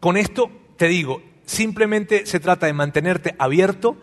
con 0.00 0.16
esto 0.16 0.50
te 0.78 0.86
digo, 0.86 1.22
simplemente 1.44 2.26
se 2.26 2.40
trata 2.40 2.66
de 2.66 2.72
mantenerte 2.72 3.34
abierto 3.38 3.96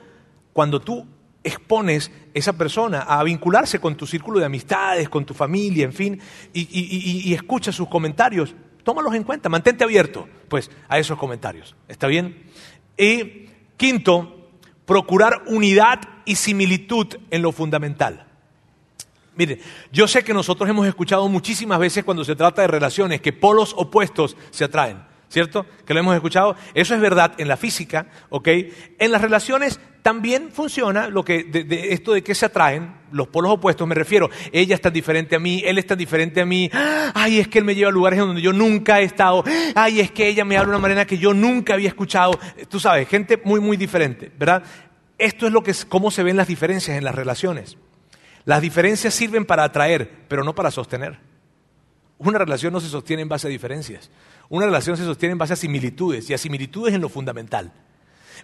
cuando 0.53 0.79
tú 0.81 1.07
expones 1.43 2.11
esa 2.33 2.53
persona 2.53 3.01
a 3.01 3.23
vincularse 3.23 3.79
con 3.79 3.95
tu 3.95 4.05
círculo 4.05 4.39
de 4.39 4.45
amistades, 4.45 5.09
con 5.09 5.25
tu 5.25 5.33
familia, 5.33 5.85
en 5.85 5.93
fin, 5.93 6.19
y, 6.53 7.33
escucha 7.33 7.71
sus 7.71 7.87
comentarios. 7.87 8.55
Tómalos 8.83 9.13
en 9.13 9.23
cuenta, 9.23 9.49
mantente 9.49 9.83
abierto 9.83 10.27
pues 10.47 10.69
a 10.87 10.99
esos 10.99 11.17
comentarios. 11.17 11.75
¿Está 11.87 12.07
bien? 12.07 12.43
Y 12.97 13.47
quinto, 13.77 14.49
procurar 14.85 15.43
unidad 15.47 15.99
y 16.25 16.35
similitud 16.35 17.07
en 17.29 17.41
lo 17.41 17.51
fundamental. 17.51 18.25
Mire, 19.35 19.59
yo 19.91 20.07
sé 20.07 20.23
que 20.23 20.33
nosotros 20.33 20.69
hemos 20.69 20.85
escuchado 20.85 21.29
muchísimas 21.29 21.79
veces 21.79 22.03
cuando 22.03 22.25
se 22.25 22.35
trata 22.35 22.61
de 22.61 22.67
relaciones 22.67 23.21
que 23.21 23.31
polos 23.31 23.73
opuestos 23.77 24.35
se 24.49 24.65
atraen. 24.65 25.08
¿Cierto? 25.29 25.65
Que 25.85 25.93
lo 25.93 25.99
hemos 26.01 26.15
escuchado. 26.15 26.55
Eso 26.73 26.95
es 26.95 27.01
verdad 27.01 27.33
en 27.37 27.47
la 27.47 27.57
física, 27.57 28.07
¿ok? 28.29 28.47
En 28.97 29.11
las 29.11 29.21
relaciones 29.21 29.79
también 30.01 30.51
funciona 30.51 31.09
lo 31.09 31.23
que, 31.23 31.43
de, 31.43 31.93
esto 31.93 32.13
de 32.13 32.23
que 32.23 32.33
se 32.33 32.45
atraen 32.45 32.95
los 33.11 33.27
polos 33.27 33.51
opuestos, 33.51 33.87
me 33.87 33.95
refiero, 33.95 34.29
ella 34.51 34.75
es 34.75 34.81
tan 34.81 34.93
diferente 34.93 35.35
a 35.35 35.39
mí, 35.39 35.61
él 35.65 35.77
es 35.77 35.85
tan 35.85 35.97
diferente 35.97 36.41
a 36.41 36.45
mí, 36.45 36.69
ay, 37.13 37.39
es 37.39 37.47
que 37.47 37.59
él 37.59 37.65
me 37.65 37.75
lleva 37.75 37.89
a 37.89 37.93
lugares 37.93 38.19
donde 38.19 38.41
yo 38.41 38.53
nunca 38.53 39.01
he 39.01 39.03
estado, 39.03 39.43
ay, 39.75 39.99
es 39.99 40.11
que 40.11 40.27
ella 40.27 40.45
me 40.45 40.57
habla 40.57 40.71
de 40.71 40.77
una 40.77 40.81
manera 40.81 41.05
que 41.05 41.17
yo 41.17 41.33
nunca 41.33 41.73
había 41.73 41.89
escuchado, 41.89 42.39
tú 42.69 42.79
sabes, 42.79 43.07
gente 43.07 43.41
muy, 43.43 43.59
muy 43.59 43.77
diferente, 43.77 44.31
¿verdad? 44.37 44.63
Esto 45.17 45.47
es 45.47 45.53
lo 45.53 45.63
que 45.63 45.71
es, 45.71 45.85
cómo 45.85 46.11
se 46.11 46.23
ven 46.23 46.37
las 46.37 46.47
diferencias 46.47 46.97
en 46.97 47.03
las 47.03 47.13
relaciones. 47.13 47.77
Las 48.45 48.61
diferencias 48.61 49.13
sirven 49.13 49.45
para 49.45 49.65
atraer, 49.65 50.09
pero 50.27 50.43
no 50.43 50.55
para 50.55 50.71
sostener. 50.71 51.19
Una 52.19 52.37
relación 52.37 52.73
no 52.73 52.81
se 52.81 52.89
sostiene 52.89 53.23
en 53.23 53.29
base 53.29 53.47
a 53.47 53.49
diferencias. 53.49 54.09
Una 54.49 54.65
relación 54.65 54.97
se 54.97 55.05
sostiene 55.05 55.31
en 55.31 55.37
base 55.37 55.53
a 55.53 55.55
similitudes 55.55 56.29
y 56.29 56.33
a 56.33 56.37
similitudes 56.37 56.93
en 56.93 57.01
lo 57.01 57.09
fundamental. 57.09 57.71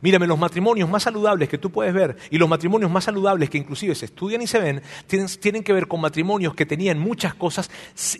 Mírame, 0.01 0.27
los 0.27 0.39
matrimonios 0.39 0.89
más 0.89 1.03
saludables 1.03 1.49
que 1.49 1.57
tú 1.57 1.71
puedes 1.71 1.93
ver 1.93 2.17
y 2.29 2.37
los 2.37 2.49
matrimonios 2.49 2.91
más 2.91 3.03
saludables 3.03 3.49
que 3.49 3.57
inclusive 3.57 3.95
se 3.95 4.05
estudian 4.05 4.41
y 4.41 4.47
se 4.47 4.59
ven, 4.59 4.81
tienen, 5.07 5.63
que 5.63 5.73
ver 5.73 5.87
con 5.87 6.01
matrimonios 6.01 6.53
que 6.53 6.65
tenían 6.65 6.99
muchas 6.99 7.33
cosas 7.33 7.69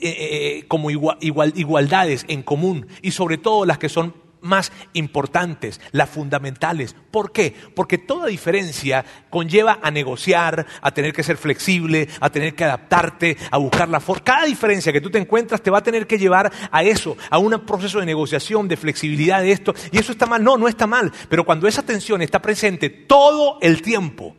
eh, 0.02 0.60
eh, 0.62 0.66
como 0.68 0.90
igualdades 0.90 2.26
en 2.28 2.44
común 2.44 2.88
y 3.02 3.12
sobre 3.12 3.38
todo 3.38 3.66
las 3.66 3.78
que 3.78 3.90
son 3.90 4.14
más 4.46 4.72
importantes, 4.94 5.82
las 5.92 6.10
fundamentales. 6.10 6.96
¿Por 7.12 7.32
qué? 7.32 7.54
Porque 7.76 7.98
toda 7.98 8.28
diferencia 8.28 9.04
conlleva 9.30 9.80
a 9.82 9.92
negociar, 9.92 10.66
a 10.82 10.92
tener 10.92 11.12
que 11.12 11.24
ser 11.24 11.38
flexible, 11.38 12.08
a 12.20 12.30
tener 12.30 12.56
que 12.56 12.64
adaptarte, 12.64 13.38
a 13.52 13.58
buscar 13.58 13.90
la 13.90 14.00
forma. 14.00 14.24
Cada 14.24 14.46
diferencia 14.46 14.94
que 14.94 15.02
tú 15.02 15.10
te 15.10 15.18
encuentras 15.18 15.62
te 15.62 15.72
va 15.72 15.80
a 15.80 15.84
tener 15.84 16.08
que 16.08 16.18
llevar 16.18 16.52
a 16.72 16.84
eso, 16.84 17.18
a 17.30 17.38
un 17.38 17.66
proceso 17.66 18.00
de 18.00 18.06
negociación, 18.06 18.68
de 18.68 18.78
flexibilidad 18.78 19.42
de 19.42 19.52
esto. 19.52 19.74
Y 19.92 19.98
eso 19.98 20.12
está 20.12 20.26
mal. 20.26 20.44
No, 20.44 20.58
no 20.58 20.68
está 20.68 20.88
mal. 20.88 21.12
Pero 21.30 21.44
cuando 21.44 21.68
esa 21.68 21.84
tensión 21.84 22.22
está 22.22 22.42
presente 22.42 22.90
todo 22.90 23.58
el 23.62 23.82
tiempo, 23.82 24.36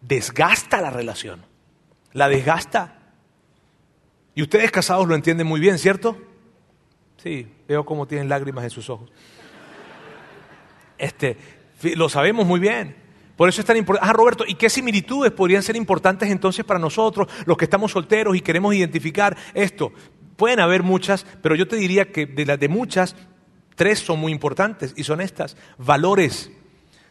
desgasta 0.00 0.80
la 0.80 0.90
relación. 0.90 1.44
La 2.12 2.28
desgasta. 2.28 2.98
Y 4.34 4.42
ustedes 4.42 4.70
casados 4.70 5.06
lo 5.06 5.14
entienden 5.14 5.46
muy 5.46 5.60
bien, 5.60 5.78
¿cierto? 5.78 6.16
Sí, 7.22 7.48
veo 7.68 7.84
cómo 7.84 8.06
tienen 8.06 8.28
lágrimas 8.30 8.64
en 8.64 8.70
sus 8.70 8.88
ojos. 8.88 9.10
Este, 10.96 11.36
lo 11.94 12.08
sabemos 12.08 12.46
muy 12.46 12.58
bien. 12.58 12.96
Por 13.36 13.48
eso 13.48 13.60
es 13.60 13.66
tan 13.66 13.76
importante. 13.76 14.10
Ah, 14.10 14.12
Roberto, 14.12 14.44
¿y 14.48 14.54
qué 14.54 14.70
similitudes 14.70 15.30
podrían 15.30 15.62
ser 15.62 15.76
importantes 15.76 16.30
entonces 16.30 16.64
para 16.64 16.80
nosotros, 16.80 17.28
los 17.44 17.56
que 17.56 17.66
estamos 17.66 17.92
solteros 17.92 18.34
y 18.36 18.40
queremos 18.40 18.74
identificar 18.74 19.36
esto? 19.54 19.92
Pueden 20.36 20.60
haber 20.60 20.82
muchas, 20.82 21.26
pero 21.42 21.54
yo 21.54 21.68
te 21.68 21.76
diría 21.76 22.10
que 22.10 22.26
de 22.26 22.46
las 22.46 22.58
de 22.58 22.68
muchas, 22.68 23.14
tres 23.76 24.00
son 24.00 24.18
muy 24.18 24.32
importantes 24.32 24.94
y 24.96 25.04
son 25.04 25.20
estas. 25.20 25.56
Valores, 25.76 26.50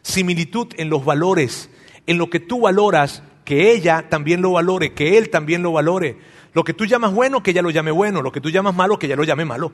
similitud 0.02 0.68
en 0.76 0.90
los 0.90 1.04
valores, 1.04 1.70
en 2.06 2.18
lo 2.18 2.28
que 2.28 2.40
tú 2.40 2.62
valoras, 2.62 3.22
que 3.44 3.72
ella 3.72 4.06
también 4.10 4.42
lo 4.42 4.52
valore, 4.52 4.92
que 4.92 5.16
él 5.16 5.30
también 5.30 5.62
lo 5.62 5.72
valore. 5.72 6.18
Lo 6.52 6.64
que 6.64 6.74
tú 6.74 6.84
llamas 6.84 7.14
bueno, 7.14 7.42
que 7.42 7.52
ella 7.52 7.62
lo 7.62 7.70
llame 7.70 7.90
bueno. 7.90 8.20
Lo 8.22 8.32
que 8.32 8.40
tú 8.40 8.50
llamas 8.50 8.74
malo, 8.74 8.98
que 8.98 9.06
ella 9.06 9.16
lo 9.16 9.24
llame 9.24 9.44
malo. 9.44 9.72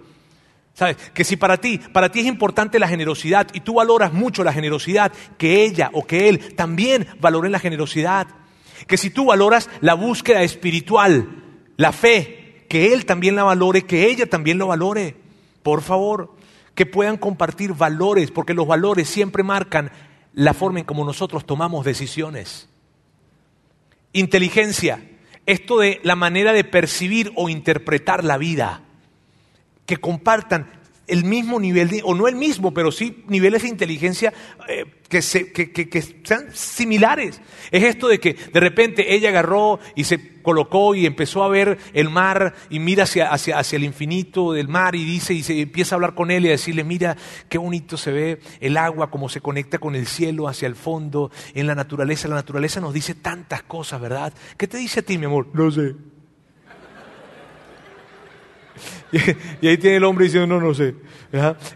¿Sabes? 0.74 0.96
Que 1.14 1.22
si 1.22 1.36
para 1.36 1.56
ti, 1.56 1.78
para 1.78 2.10
ti 2.10 2.20
es 2.20 2.26
importante 2.26 2.80
la 2.80 2.88
generosidad 2.88 3.46
y 3.52 3.60
tú 3.60 3.74
valoras 3.74 4.12
mucho 4.12 4.42
la 4.42 4.52
generosidad, 4.52 5.12
que 5.38 5.64
ella 5.64 5.88
o 5.92 6.04
que 6.04 6.28
él 6.28 6.54
también 6.56 7.06
valoren 7.20 7.52
la 7.52 7.60
generosidad. 7.60 8.26
Que 8.88 8.96
si 8.96 9.10
tú 9.10 9.26
valoras 9.26 9.70
la 9.80 9.94
búsqueda 9.94 10.42
espiritual, 10.42 11.28
la 11.76 11.92
fe, 11.92 12.66
que 12.68 12.92
él 12.92 13.06
también 13.06 13.36
la 13.36 13.44
valore, 13.44 13.82
que 13.82 14.10
ella 14.10 14.26
también 14.26 14.58
lo 14.58 14.66
valore. 14.66 15.16
Por 15.62 15.80
favor, 15.80 16.34
que 16.74 16.86
puedan 16.86 17.18
compartir 17.18 17.72
valores, 17.74 18.32
porque 18.32 18.52
los 18.52 18.66
valores 18.66 19.08
siempre 19.08 19.44
marcan 19.44 19.92
la 20.32 20.54
forma 20.54 20.80
en 20.80 20.84
cómo 20.84 21.04
nosotros 21.04 21.46
tomamos 21.46 21.84
decisiones. 21.84 22.68
Inteligencia, 24.12 25.08
esto 25.46 25.78
de 25.78 26.00
la 26.02 26.16
manera 26.16 26.52
de 26.52 26.64
percibir 26.64 27.32
o 27.36 27.48
interpretar 27.48 28.24
la 28.24 28.38
vida 28.38 28.83
que 29.86 29.98
compartan 29.98 30.66
el 31.06 31.24
mismo 31.24 31.60
nivel, 31.60 32.00
o 32.04 32.14
no 32.14 32.28
el 32.28 32.36
mismo, 32.36 32.72
pero 32.72 32.90
sí 32.90 33.24
niveles 33.28 33.62
de 33.62 33.68
inteligencia 33.68 34.32
eh, 34.68 34.86
que, 35.08 35.20
sean 35.22 36.46
similares. 36.52 37.40
Es 37.70 37.84
esto 37.84 38.08
de 38.08 38.18
que 38.18 38.34
de 38.34 38.60
repente 38.60 39.14
ella 39.14 39.28
agarró 39.28 39.78
y 39.94 40.04
se 40.04 40.40
colocó 40.42 40.94
y 40.94 41.06
empezó 41.06 41.42
a 41.44 41.48
ver 41.48 41.78
el 41.92 42.10
mar 42.10 42.54
y 42.70 42.78
mira 42.78 43.04
hacia, 43.04 43.30
hacia, 43.30 43.58
hacia 43.58 43.76
el 43.76 43.84
infinito 43.84 44.52
del 44.52 44.68
mar 44.68 44.94
y 44.94 45.04
dice 45.04 45.34
y 45.34 45.42
se 45.42 45.60
empieza 45.60 45.94
a 45.94 45.96
hablar 45.96 46.14
con 46.14 46.30
él 46.30 46.44
y 46.44 46.48
a 46.48 46.52
decirle, 46.52 46.84
mira 46.84 47.16
qué 47.48 47.58
bonito 47.58 47.96
se 47.96 48.10
ve 48.10 48.40
el 48.60 48.76
agua, 48.76 49.10
cómo 49.10 49.28
se 49.28 49.40
conecta 49.40 49.78
con 49.78 49.94
el 49.94 50.06
cielo 50.06 50.48
hacia 50.48 50.66
el 50.66 50.74
fondo, 50.74 51.30
en 51.54 51.66
la 51.66 51.74
naturaleza. 51.74 52.28
La 52.28 52.36
naturaleza 52.36 52.80
nos 52.80 52.94
dice 52.94 53.14
tantas 53.14 53.62
cosas, 53.62 54.00
¿verdad? 54.00 54.32
¿Qué 54.56 54.66
te 54.66 54.78
dice 54.78 55.00
a 55.00 55.02
ti, 55.02 55.18
mi 55.18 55.26
amor? 55.26 55.48
No 55.52 55.70
sé. 55.70 55.94
Y, 59.60 59.68
ahí 59.68 59.78
tiene 59.78 59.96
el 59.96 60.04
hombre 60.04 60.24
diciendo, 60.24 60.46
no, 60.46 60.60
no 60.60 60.74
sé. 60.74 60.94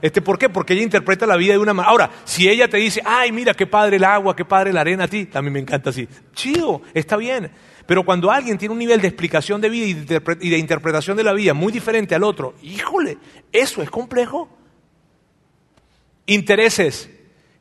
Este, 0.03 0.21
¿Por 0.21 0.39
qué? 0.39 0.49
Porque 0.49 0.75
ella 0.75 0.83
interpreta 0.83 1.27
la 1.27 1.37
vida 1.37 1.53
de 1.53 1.59
una 1.59 1.73
manera. 1.73 1.91
Ahora, 1.91 2.11
si 2.25 2.49
ella 2.49 2.69
te 2.69 2.77
dice, 2.77 3.01
ay, 3.05 3.33
mira, 3.33 3.55
qué 3.55 3.67
padre 3.67 3.97
el 3.97 4.05
agua, 4.05 4.35
qué 4.35 4.45
padre 4.45 4.73
la 4.73 4.81
arena 4.81 5.05
a 5.05 5.09
ti, 5.09 5.27
también 5.27 5.53
me 5.53 5.61
encanta 5.61 5.91
así. 5.91 6.09
Chido, 6.35 6.83
está 6.95 7.17
bien. 7.17 7.51
Pero 7.87 8.05
cuando 8.05 8.31
alguien 8.31 8.59
tiene 8.59 8.73
un 8.73 8.79
nivel 8.79 9.01
de 9.01 9.09
explicación 9.09 9.61
de 9.61 9.71
vida 9.71 10.19
y 10.41 10.51
de 10.51 10.59
interpretación 10.59 11.17
de 11.17 11.25
la 11.25 11.33
vida 11.33 11.55
muy 11.55 11.73
diferente 11.73 12.15
al 12.15 12.23
otro, 12.23 12.55
híjole, 12.63 13.19
eso 13.53 13.83
es 13.83 13.91
complejo. 13.91 14.49
Intereses 16.27 17.11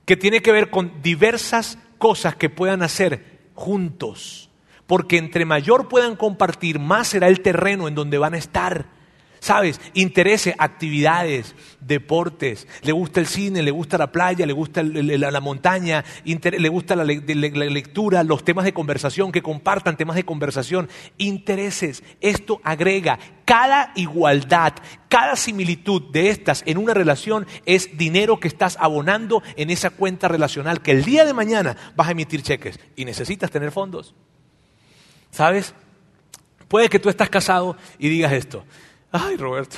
que 0.05 0.17
tiene 0.17 0.41
que 0.41 0.51
ver 0.51 0.69
con 0.69 1.01
diversas 1.01 1.77
cosas 1.97 2.35
que 2.35 2.49
puedan 2.49 2.81
hacer 2.81 3.49
juntos. 3.53 4.49
Porque 4.85 5.17
entre 5.17 5.45
mayor 5.45 5.89
puedan 5.89 6.15
compartir, 6.15 6.79
más 6.79 7.09
será 7.09 7.27
el 7.27 7.41
terreno 7.41 7.88
en 7.88 7.95
donde 7.95 8.17
van 8.17 8.33
a 8.33 8.38
estar. 8.38 8.96
¿Sabes? 9.47 9.79
Intereses, 9.93 10.53
actividades, 10.57 11.55
deportes. 11.79 12.67
Le 12.81 12.91
gusta 12.91 13.21
el 13.21 13.27
cine, 13.27 13.63
le 13.63 13.71
gusta 13.71 13.97
la 13.97 14.11
playa, 14.11 14.45
le 14.45 14.51
gusta 14.51 14.83
la, 14.83 15.39
montaña, 15.39 16.03
le 16.25 16.67
gusta 16.67 16.97
la, 16.97 17.05
lectura, 17.05 18.25
los 18.25 18.43
temas 18.43 18.65
de 18.65 18.73
conversación, 18.73 19.31
que 19.31 19.41
compartan 19.41 19.95
temas 19.95 20.17
de 20.17 20.25
conversación. 20.25 20.89
Intereses. 21.17 22.03
Esto 22.19 22.59
agrega. 22.61 23.19
Cada 23.45 23.93
igualdad, 23.95 24.73
cada 25.07 25.37
similitud 25.37 26.11
de 26.11 26.29
estas 26.29 26.61
en 26.65 26.77
una 26.77 26.93
relación 26.93 27.47
es 27.65 27.97
dinero 27.97 28.41
que 28.41 28.49
estás 28.49 28.75
abonando 28.81 29.41
en 29.55 29.69
esa 29.69 29.91
cuenta 29.91 30.27
relacional 30.27 30.81
que 30.81 30.91
el 30.91 31.05
día 31.05 31.23
de 31.23 31.33
mañana 31.33 31.77
vas 31.95 32.09
a 32.09 32.11
emitir 32.11 32.41
cheques 32.41 32.81
y 32.97 33.05
necesitas 33.05 33.49
tener 33.49 33.71
fondos. 33.71 34.13
¿Sabes? 35.31 35.73
Puede 36.67 36.89
que 36.89 36.99
tú 36.99 37.07
estás 37.07 37.29
casado 37.29 37.77
y 37.97 38.09
digas 38.09 38.33
esto 38.33 38.65
ay 39.11 39.37
Roberto, 39.37 39.77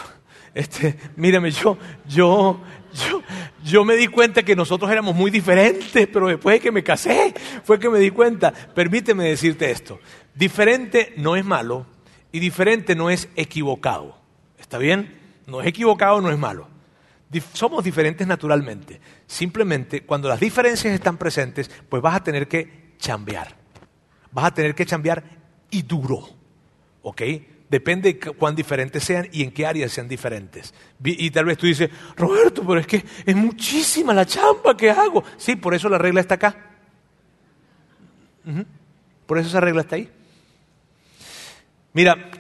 este, 0.54 0.98
mírame, 1.16 1.52
yo, 1.52 1.78
yo, 2.08 2.60
yo, 2.94 3.22
yo 3.64 3.86
me 3.86 3.96
di 3.96 4.08
cuenta 4.08 4.44
que 4.44 4.56
nosotros 4.56 4.90
éramos 4.92 5.16
muy 5.16 5.32
diferentes, 5.32 6.08
pero 6.08 6.28
después 6.28 6.56
de 6.56 6.60
que 6.60 6.72
me 6.72 6.84
casé 6.84 7.34
fue 7.64 7.80
que 7.80 7.90
me 7.90 8.00
di 8.00 8.10
cuenta. 8.10 8.52
Permíteme 8.52 9.26
decirte 9.26 9.72
esto, 9.72 10.00
diferente 10.36 11.14
no 11.18 11.36
es 11.36 11.46
malo 11.46 11.86
y 12.32 12.40
diferente 12.40 12.96
no 12.96 13.10
es 13.10 13.30
equivocado. 13.36 14.18
¿Está 14.58 14.78
bien? 14.78 15.20
No 15.48 15.62
es 15.62 15.68
equivocado, 15.68 16.22
no 16.22 16.32
es 16.32 16.38
malo. 16.38 16.68
somos 17.54 17.84
diferentes 17.84 18.28
naturalmente. 18.28 19.00
Simplemente 19.26 20.04
cuando 20.04 20.30
las 20.30 20.40
diferencias 20.40 20.94
están 20.94 21.18
presentes, 21.18 21.70
pues 21.90 22.02
vas 22.02 22.16
a 22.16 22.24
tener 22.24 22.48
que 22.48 22.94
chambear. 22.98 23.56
Vas 24.32 24.46
a 24.46 24.54
tener 24.54 24.76
que 24.76 24.86
chambear 24.86 25.24
y 25.72 25.82
duro. 25.82 26.30
¿Ok? 27.02 27.22
Depende 27.70 28.14
de 28.14 28.20
cuán 28.20 28.56
diferentes 28.56 29.04
sean 29.04 29.30
y 29.32 29.44
en 29.44 29.52
qué 29.52 29.68
áreas 29.68 29.92
sean 29.92 30.08
diferentes. 30.08 30.74
Y 31.04 31.30
tal 31.30 31.46
vez 31.46 31.58
tú 31.58 31.68
dices, 31.68 31.90
Roberto, 32.16 32.64
pero 32.66 32.80
es 32.80 32.88
que 32.88 33.04
es 33.26 33.36
muchísima 33.36 34.12
la 34.12 34.26
chamba 34.26 34.76
que 34.76 34.90
hago. 34.90 35.24
Sí, 35.38 35.56
por 35.56 35.76
eso 35.76 35.88
la 35.88 36.00
regla 36.00 36.22
está 36.22 36.36
acá. 36.36 36.56
Por 39.28 39.38
eso 39.38 39.50
esa 39.50 39.60
regla 39.60 39.82
está 39.82 39.98
ahí. 39.98 40.10
Mira, 41.94 42.32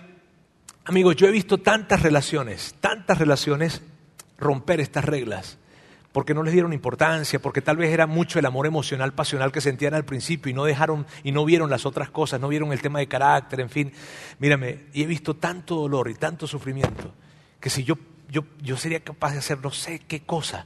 amigos, 0.85 1.15
yo 1.15 1.27
he 1.27 1.31
visto 1.31 1.59
tantas 1.59 2.01
relaciones, 2.01 2.75
tantas 2.79 3.19
relaciones 3.19 3.83
romper 4.39 4.79
estas 4.79 5.05
reglas 5.05 5.58
porque 6.11 6.33
no 6.33 6.43
les 6.43 6.53
dieron 6.53 6.73
importancia, 6.73 7.39
porque 7.39 7.61
tal 7.61 7.77
vez 7.77 7.91
era 7.91 8.07
mucho 8.07 8.39
el 8.39 8.45
amor 8.45 8.65
emocional, 8.65 9.13
pasional 9.13 9.51
que 9.51 9.61
sentían 9.61 9.93
al 9.93 10.05
principio 10.05 10.49
y 10.49 10.53
no 10.53 10.65
dejaron 10.65 11.05
y 11.23 11.31
no 11.31 11.45
vieron 11.45 11.69
las 11.69 11.85
otras 11.85 12.09
cosas, 12.09 12.41
no 12.41 12.47
vieron 12.47 12.71
el 12.71 12.81
tema 12.81 12.99
de 12.99 13.07
carácter, 13.07 13.59
en 13.59 13.69
fin. 13.69 13.91
Mírame, 14.39 14.85
y 14.93 15.03
he 15.03 15.05
visto 15.05 15.35
tanto 15.35 15.75
dolor 15.75 16.09
y 16.09 16.15
tanto 16.15 16.47
sufrimiento 16.47 17.13
que 17.59 17.69
si 17.69 17.83
yo, 17.83 17.95
yo, 18.29 18.43
yo 18.61 18.77
sería 18.77 19.01
capaz 19.01 19.33
de 19.33 19.39
hacer 19.39 19.59
no 19.61 19.71
sé 19.71 19.99
qué 19.99 20.21
cosa 20.21 20.65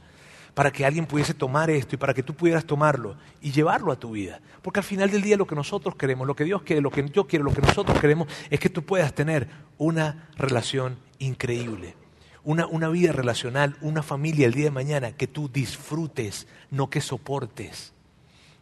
para 0.54 0.70
que 0.70 0.86
alguien 0.86 1.04
pudiese 1.04 1.34
tomar 1.34 1.68
esto 1.68 1.96
y 1.96 1.98
para 1.98 2.14
que 2.14 2.22
tú 2.22 2.32
pudieras 2.32 2.64
tomarlo 2.64 3.16
y 3.42 3.50
llevarlo 3.50 3.92
a 3.92 3.96
tu 3.96 4.12
vida. 4.12 4.40
Porque 4.62 4.80
al 4.80 4.84
final 4.84 5.10
del 5.10 5.20
día 5.20 5.36
lo 5.36 5.46
que 5.46 5.56
nosotros 5.56 5.96
queremos, 5.96 6.26
lo 6.26 6.36
que 6.36 6.44
Dios 6.44 6.62
quiere, 6.62 6.80
lo 6.80 6.90
que 6.90 7.06
yo 7.10 7.26
quiero, 7.26 7.44
lo 7.44 7.52
que 7.52 7.60
nosotros 7.60 7.98
queremos 8.00 8.28
es 8.48 8.60
que 8.60 8.70
tú 8.70 8.82
puedas 8.82 9.12
tener 9.14 9.48
una 9.76 10.28
relación 10.36 10.96
increíble 11.18 11.96
una, 12.44 12.88
vida 12.88 13.12
relacional, 13.12 13.76
una 13.80 14.02
familia 14.02 14.46
el 14.46 14.54
día 14.54 14.64
de 14.64 14.70
mañana 14.70 15.12
que 15.12 15.26
tú 15.26 15.48
disfrutes, 15.48 16.46
no 16.70 16.90
que 16.90 17.00
soportes. 17.00 17.92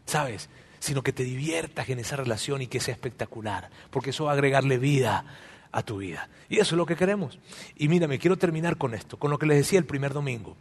¿Sabes? 0.05 0.49
Sino 0.79 1.01
que 1.01 1.13
te 1.13 1.23
diviertas 1.23 1.89
en 1.89 1.99
esa 1.99 2.15
relación 2.15 2.61
y 2.61 2.67
que 2.67 2.79
sea 2.79 2.93
espectacular, 2.93 3.69
porque 3.89 4.11
eso 4.11 4.25
va 4.25 4.31
a 4.31 4.33
agregarle 4.33 4.77
vida 4.77 5.25
a 5.71 5.83
tu 5.83 5.97
vida. 5.97 6.29
Y 6.49 6.59
eso 6.59 6.75
es 6.75 6.77
lo 6.77 6.85
que 6.85 6.95
queremos. 6.95 7.39
Y 7.75 7.87
mírame, 7.87 8.19
quiero 8.19 8.37
terminar 8.37 8.77
con 8.77 8.93
esto, 8.93 9.17
con 9.17 9.31
lo 9.31 9.39
que 9.39 9.45
les 9.45 9.57
decía 9.57 9.79
el 9.79 9.85
primer 9.85 10.13
domingo. 10.13 10.55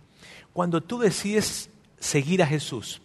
Cuando 0.52 0.80
tú 0.80 0.98
decides 0.98 1.70
seguir 1.98 2.42
a 2.42 2.46
Jesús, 2.46 3.02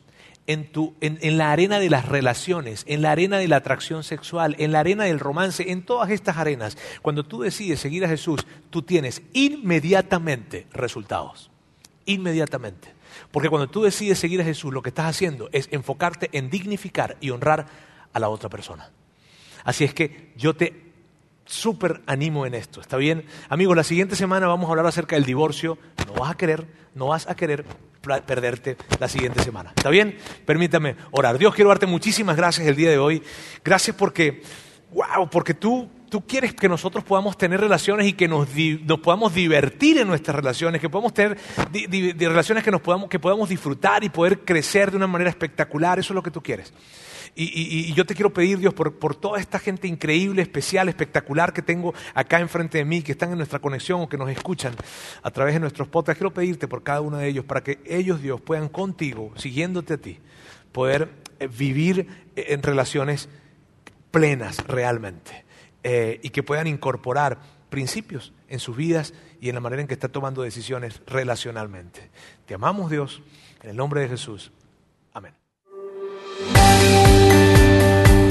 en, 0.48 0.72
tu, 0.72 0.96
en, 1.02 1.38
la 1.38 1.52
arena 1.52 1.80
de 1.80 1.90
las 1.90 2.06
relaciones, 2.06 2.84
en 2.88 3.02
la 3.02 3.12
arena 3.12 3.38
de 3.38 3.48
la 3.48 3.58
atracción 3.58 4.04
sexual, 4.04 4.56
en 4.58 4.72
la 4.72 4.80
arena 4.80 5.04
del 5.04 5.20
romance, 5.20 5.72
en 5.72 5.84
todas 5.84 6.10
estas 6.10 6.38
arenas, 6.38 6.78
cuando 7.02 7.26
tú 7.26 7.42
decides 7.42 7.82
seguir 7.82 8.06
a 8.06 8.10
Jesús, 8.10 8.48
tú 8.70 8.82
tienes 8.82 9.22
inmediatamente 9.34 10.66
resultados. 10.72 11.52
Inmediatamente. 12.06 12.94
Porque 13.32 13.50
cuando 13.50 13.68
tú 13.68 13.84
decides 13.84 14.20
seguir 14.20 14.42
a 14.42 14.46
Jesús, 14.46 14.74
lo 14.74 14.82
que 14.82 14.90
estás 14.90 15.08
haciendo 15.08 15.50
es 15.52 15.68
enfocarte 15.72 16.30
en 16.32 16.50
dignificar 16.50 17.18
y 17.20 17.30
honrar 17.32 17.68
a 18.14 18.20
la 18.20 18.30
otra 18.30 18.50
persona. 18.50 18.90
Así 19.66 19.84
es 19.84 19.94
que 19.94 20.32
yo 20.38 20.56
te 20.56 20.87
súper 21.48 22.02
animo 22.06 22.46
en 22.46 22.54
esto, 22.54 22.82
¿está 22.82 22.98
bien? 22.98 23.26
Amigos, 23.50 23.76
la 23.76 23.84
siguiente 23.84 24.16
semana 24.16 24.48
vamos 24.48 24.68
a 24.68 24.72
hablar 24.72 24.86
acerca 24.86 25.16
del 25.16 25.26
divorcio. 25.26 25.78
No 26.06 26.14
vas 26.22 26.32
a 26.32 26.38
querer, 26.38 26.68
no 26.94 27.08
vas 27.08 27.28
a 27.28 27.36
querer 27.36 27.66
perderte 28.26 28.78
la 29.00 29.08
siguiente 29.08 29.42
semana. 29.44 29.74
¿Está 29.76 29.90
bien? 29.90 30.18
Permítame 30.46 30.96
orar. 31.12 31.38
Dios, 31.38 31.54
quiero 31.56 31.70
darte 31.70 31.86
muchísimas 31.86 32.38
gracias 32.38 32.68
el 32.68 32.76
día 32.76 32.90
de 32.90 32.98
hoy. 32.98 33.24
Gracias 33.64 33.96
porque, 33.96 34.42
wow, 34.92 35.30
porque 35.30 35.54
tú, 35.54 35.90
tú 36.10 36.26
quieres 36.26 36.54
que 36.54 36.70
nosotros 36.70 37.04
podamos 37.04 37.38
tener 37.38 37.60
relaciones 37.60 38.08
y 38.08 38.14
que 38.14 38.28
nos, 38.28 38.48
nos 38.84 39.00
podamos 39.00 39.34
divertir 39.34 39.98
en 39.98 40.08
nuestras 40.08 40.36
relaciones, 40.36 40.80
que 40.80 40.90
podamos 40.90 41.14
tener 41.14 41.38
relaciones 42.18 42.64
que, 42.64 42.72
nos 42.72 42.82
podamos, 42.82 43.10
que 43.10 43.20
podamos 43.20 43.50
disfrutar 43.50 44.04
y 44.04 44.10
poder 44.10 44.40
crecer 44.40 44.92
de 44.92 44.98
una 44.98 45.08
manera 45.08 45.30
espectacular. 45.30 46.00
Eso 46.00 46.14
es 46.14 46.16
lo 46.16 46.24
que 46.24 46.32
tú 46.32 46.42
quieres. 46.42 46.74
Y, 47.40 47.94
yo 47.94 48.04
te 48.04 48.16
quiero 48.16 48.34
pedir, 48.34 48.58
Dios, 48.58 48.74
por, 48.74 49.16
toda 49.16 49.40
esta 49.40 49.60
gente 49.60 49.88
increíble, 49.88 50.42
especial, 50.42 50.90
espectacular 50.90 51.54
que 51.54 51.62
tengo 51.62 51.94
acá 52.16 52.40
enfrente 52.40 52.80
de 52.80 52.86
mí, 52.86 53.04
que 53.04 53.12
están 53.12 53.32
en 53.32 53.38
nuestra 53.38 53.60
conexión 53.60 54.02
o 54.02 54.10
que 54.10 54.18
nos 54.18 54.32
escuchan 54.32 54.74
a 55.22 55.30
través 55.30 55.54
de 55.54 55.60
nuestros 55.60 55.88
podcasts, 55.88 56.18
quiero 56.18 56.34
pedirte 56.34 56.68
por 56.68 56.82
cada 56.82 57.02
uno 57.02 57.18
de 57.18 57.28
ellos 57.28 57.46
para 57.46 57.62
que 57.62 57.80
ellos, 57.86 58.24
Dios, 58.24 58.42
puedan 58.42 58.70
contigo, 58.70 59.34
siguiéndote 59.36 59.94
a 59.94 59.98
ti, 59.98 60.18
poder 60.72 61.10
eh, 61.38 61.48
vivir 61.48 62.08
eh, 62.36 62.46
en 62.50 62.64
relaciones 62.64 63.30
plenas 64.10 64.66
realmente 64.68 65.46
eh, 65.84 66.20
y 66.24 66.30
que 66.30 66.42
puedan 66.42 66.66
incorporar 66.66 67.40
principios 67.70 68.34
en 68.48 68.60
sus 68.60 68.76
vidas 68.76 69.14
y 69.40 69.50
en 69.50 69.56
la 69.56 69.62
manera 69.62 69.84
en 69.84 69.88
que 69.88 69.94
están 69.94 70.12
tomando 70.12 70.42
decisiones 70.42 71.02
relacionalmente. 71.06 72.10
Te 72.48 72.56
amamos, 72.56 72.90
Dios, 72.90 73.22
en 73.62 73.70
el 73.70 73.76
nombre 73.76 74.02
de 74.02 74.10
Jesús. 74.10 74.52
Amén. 75.14 75.34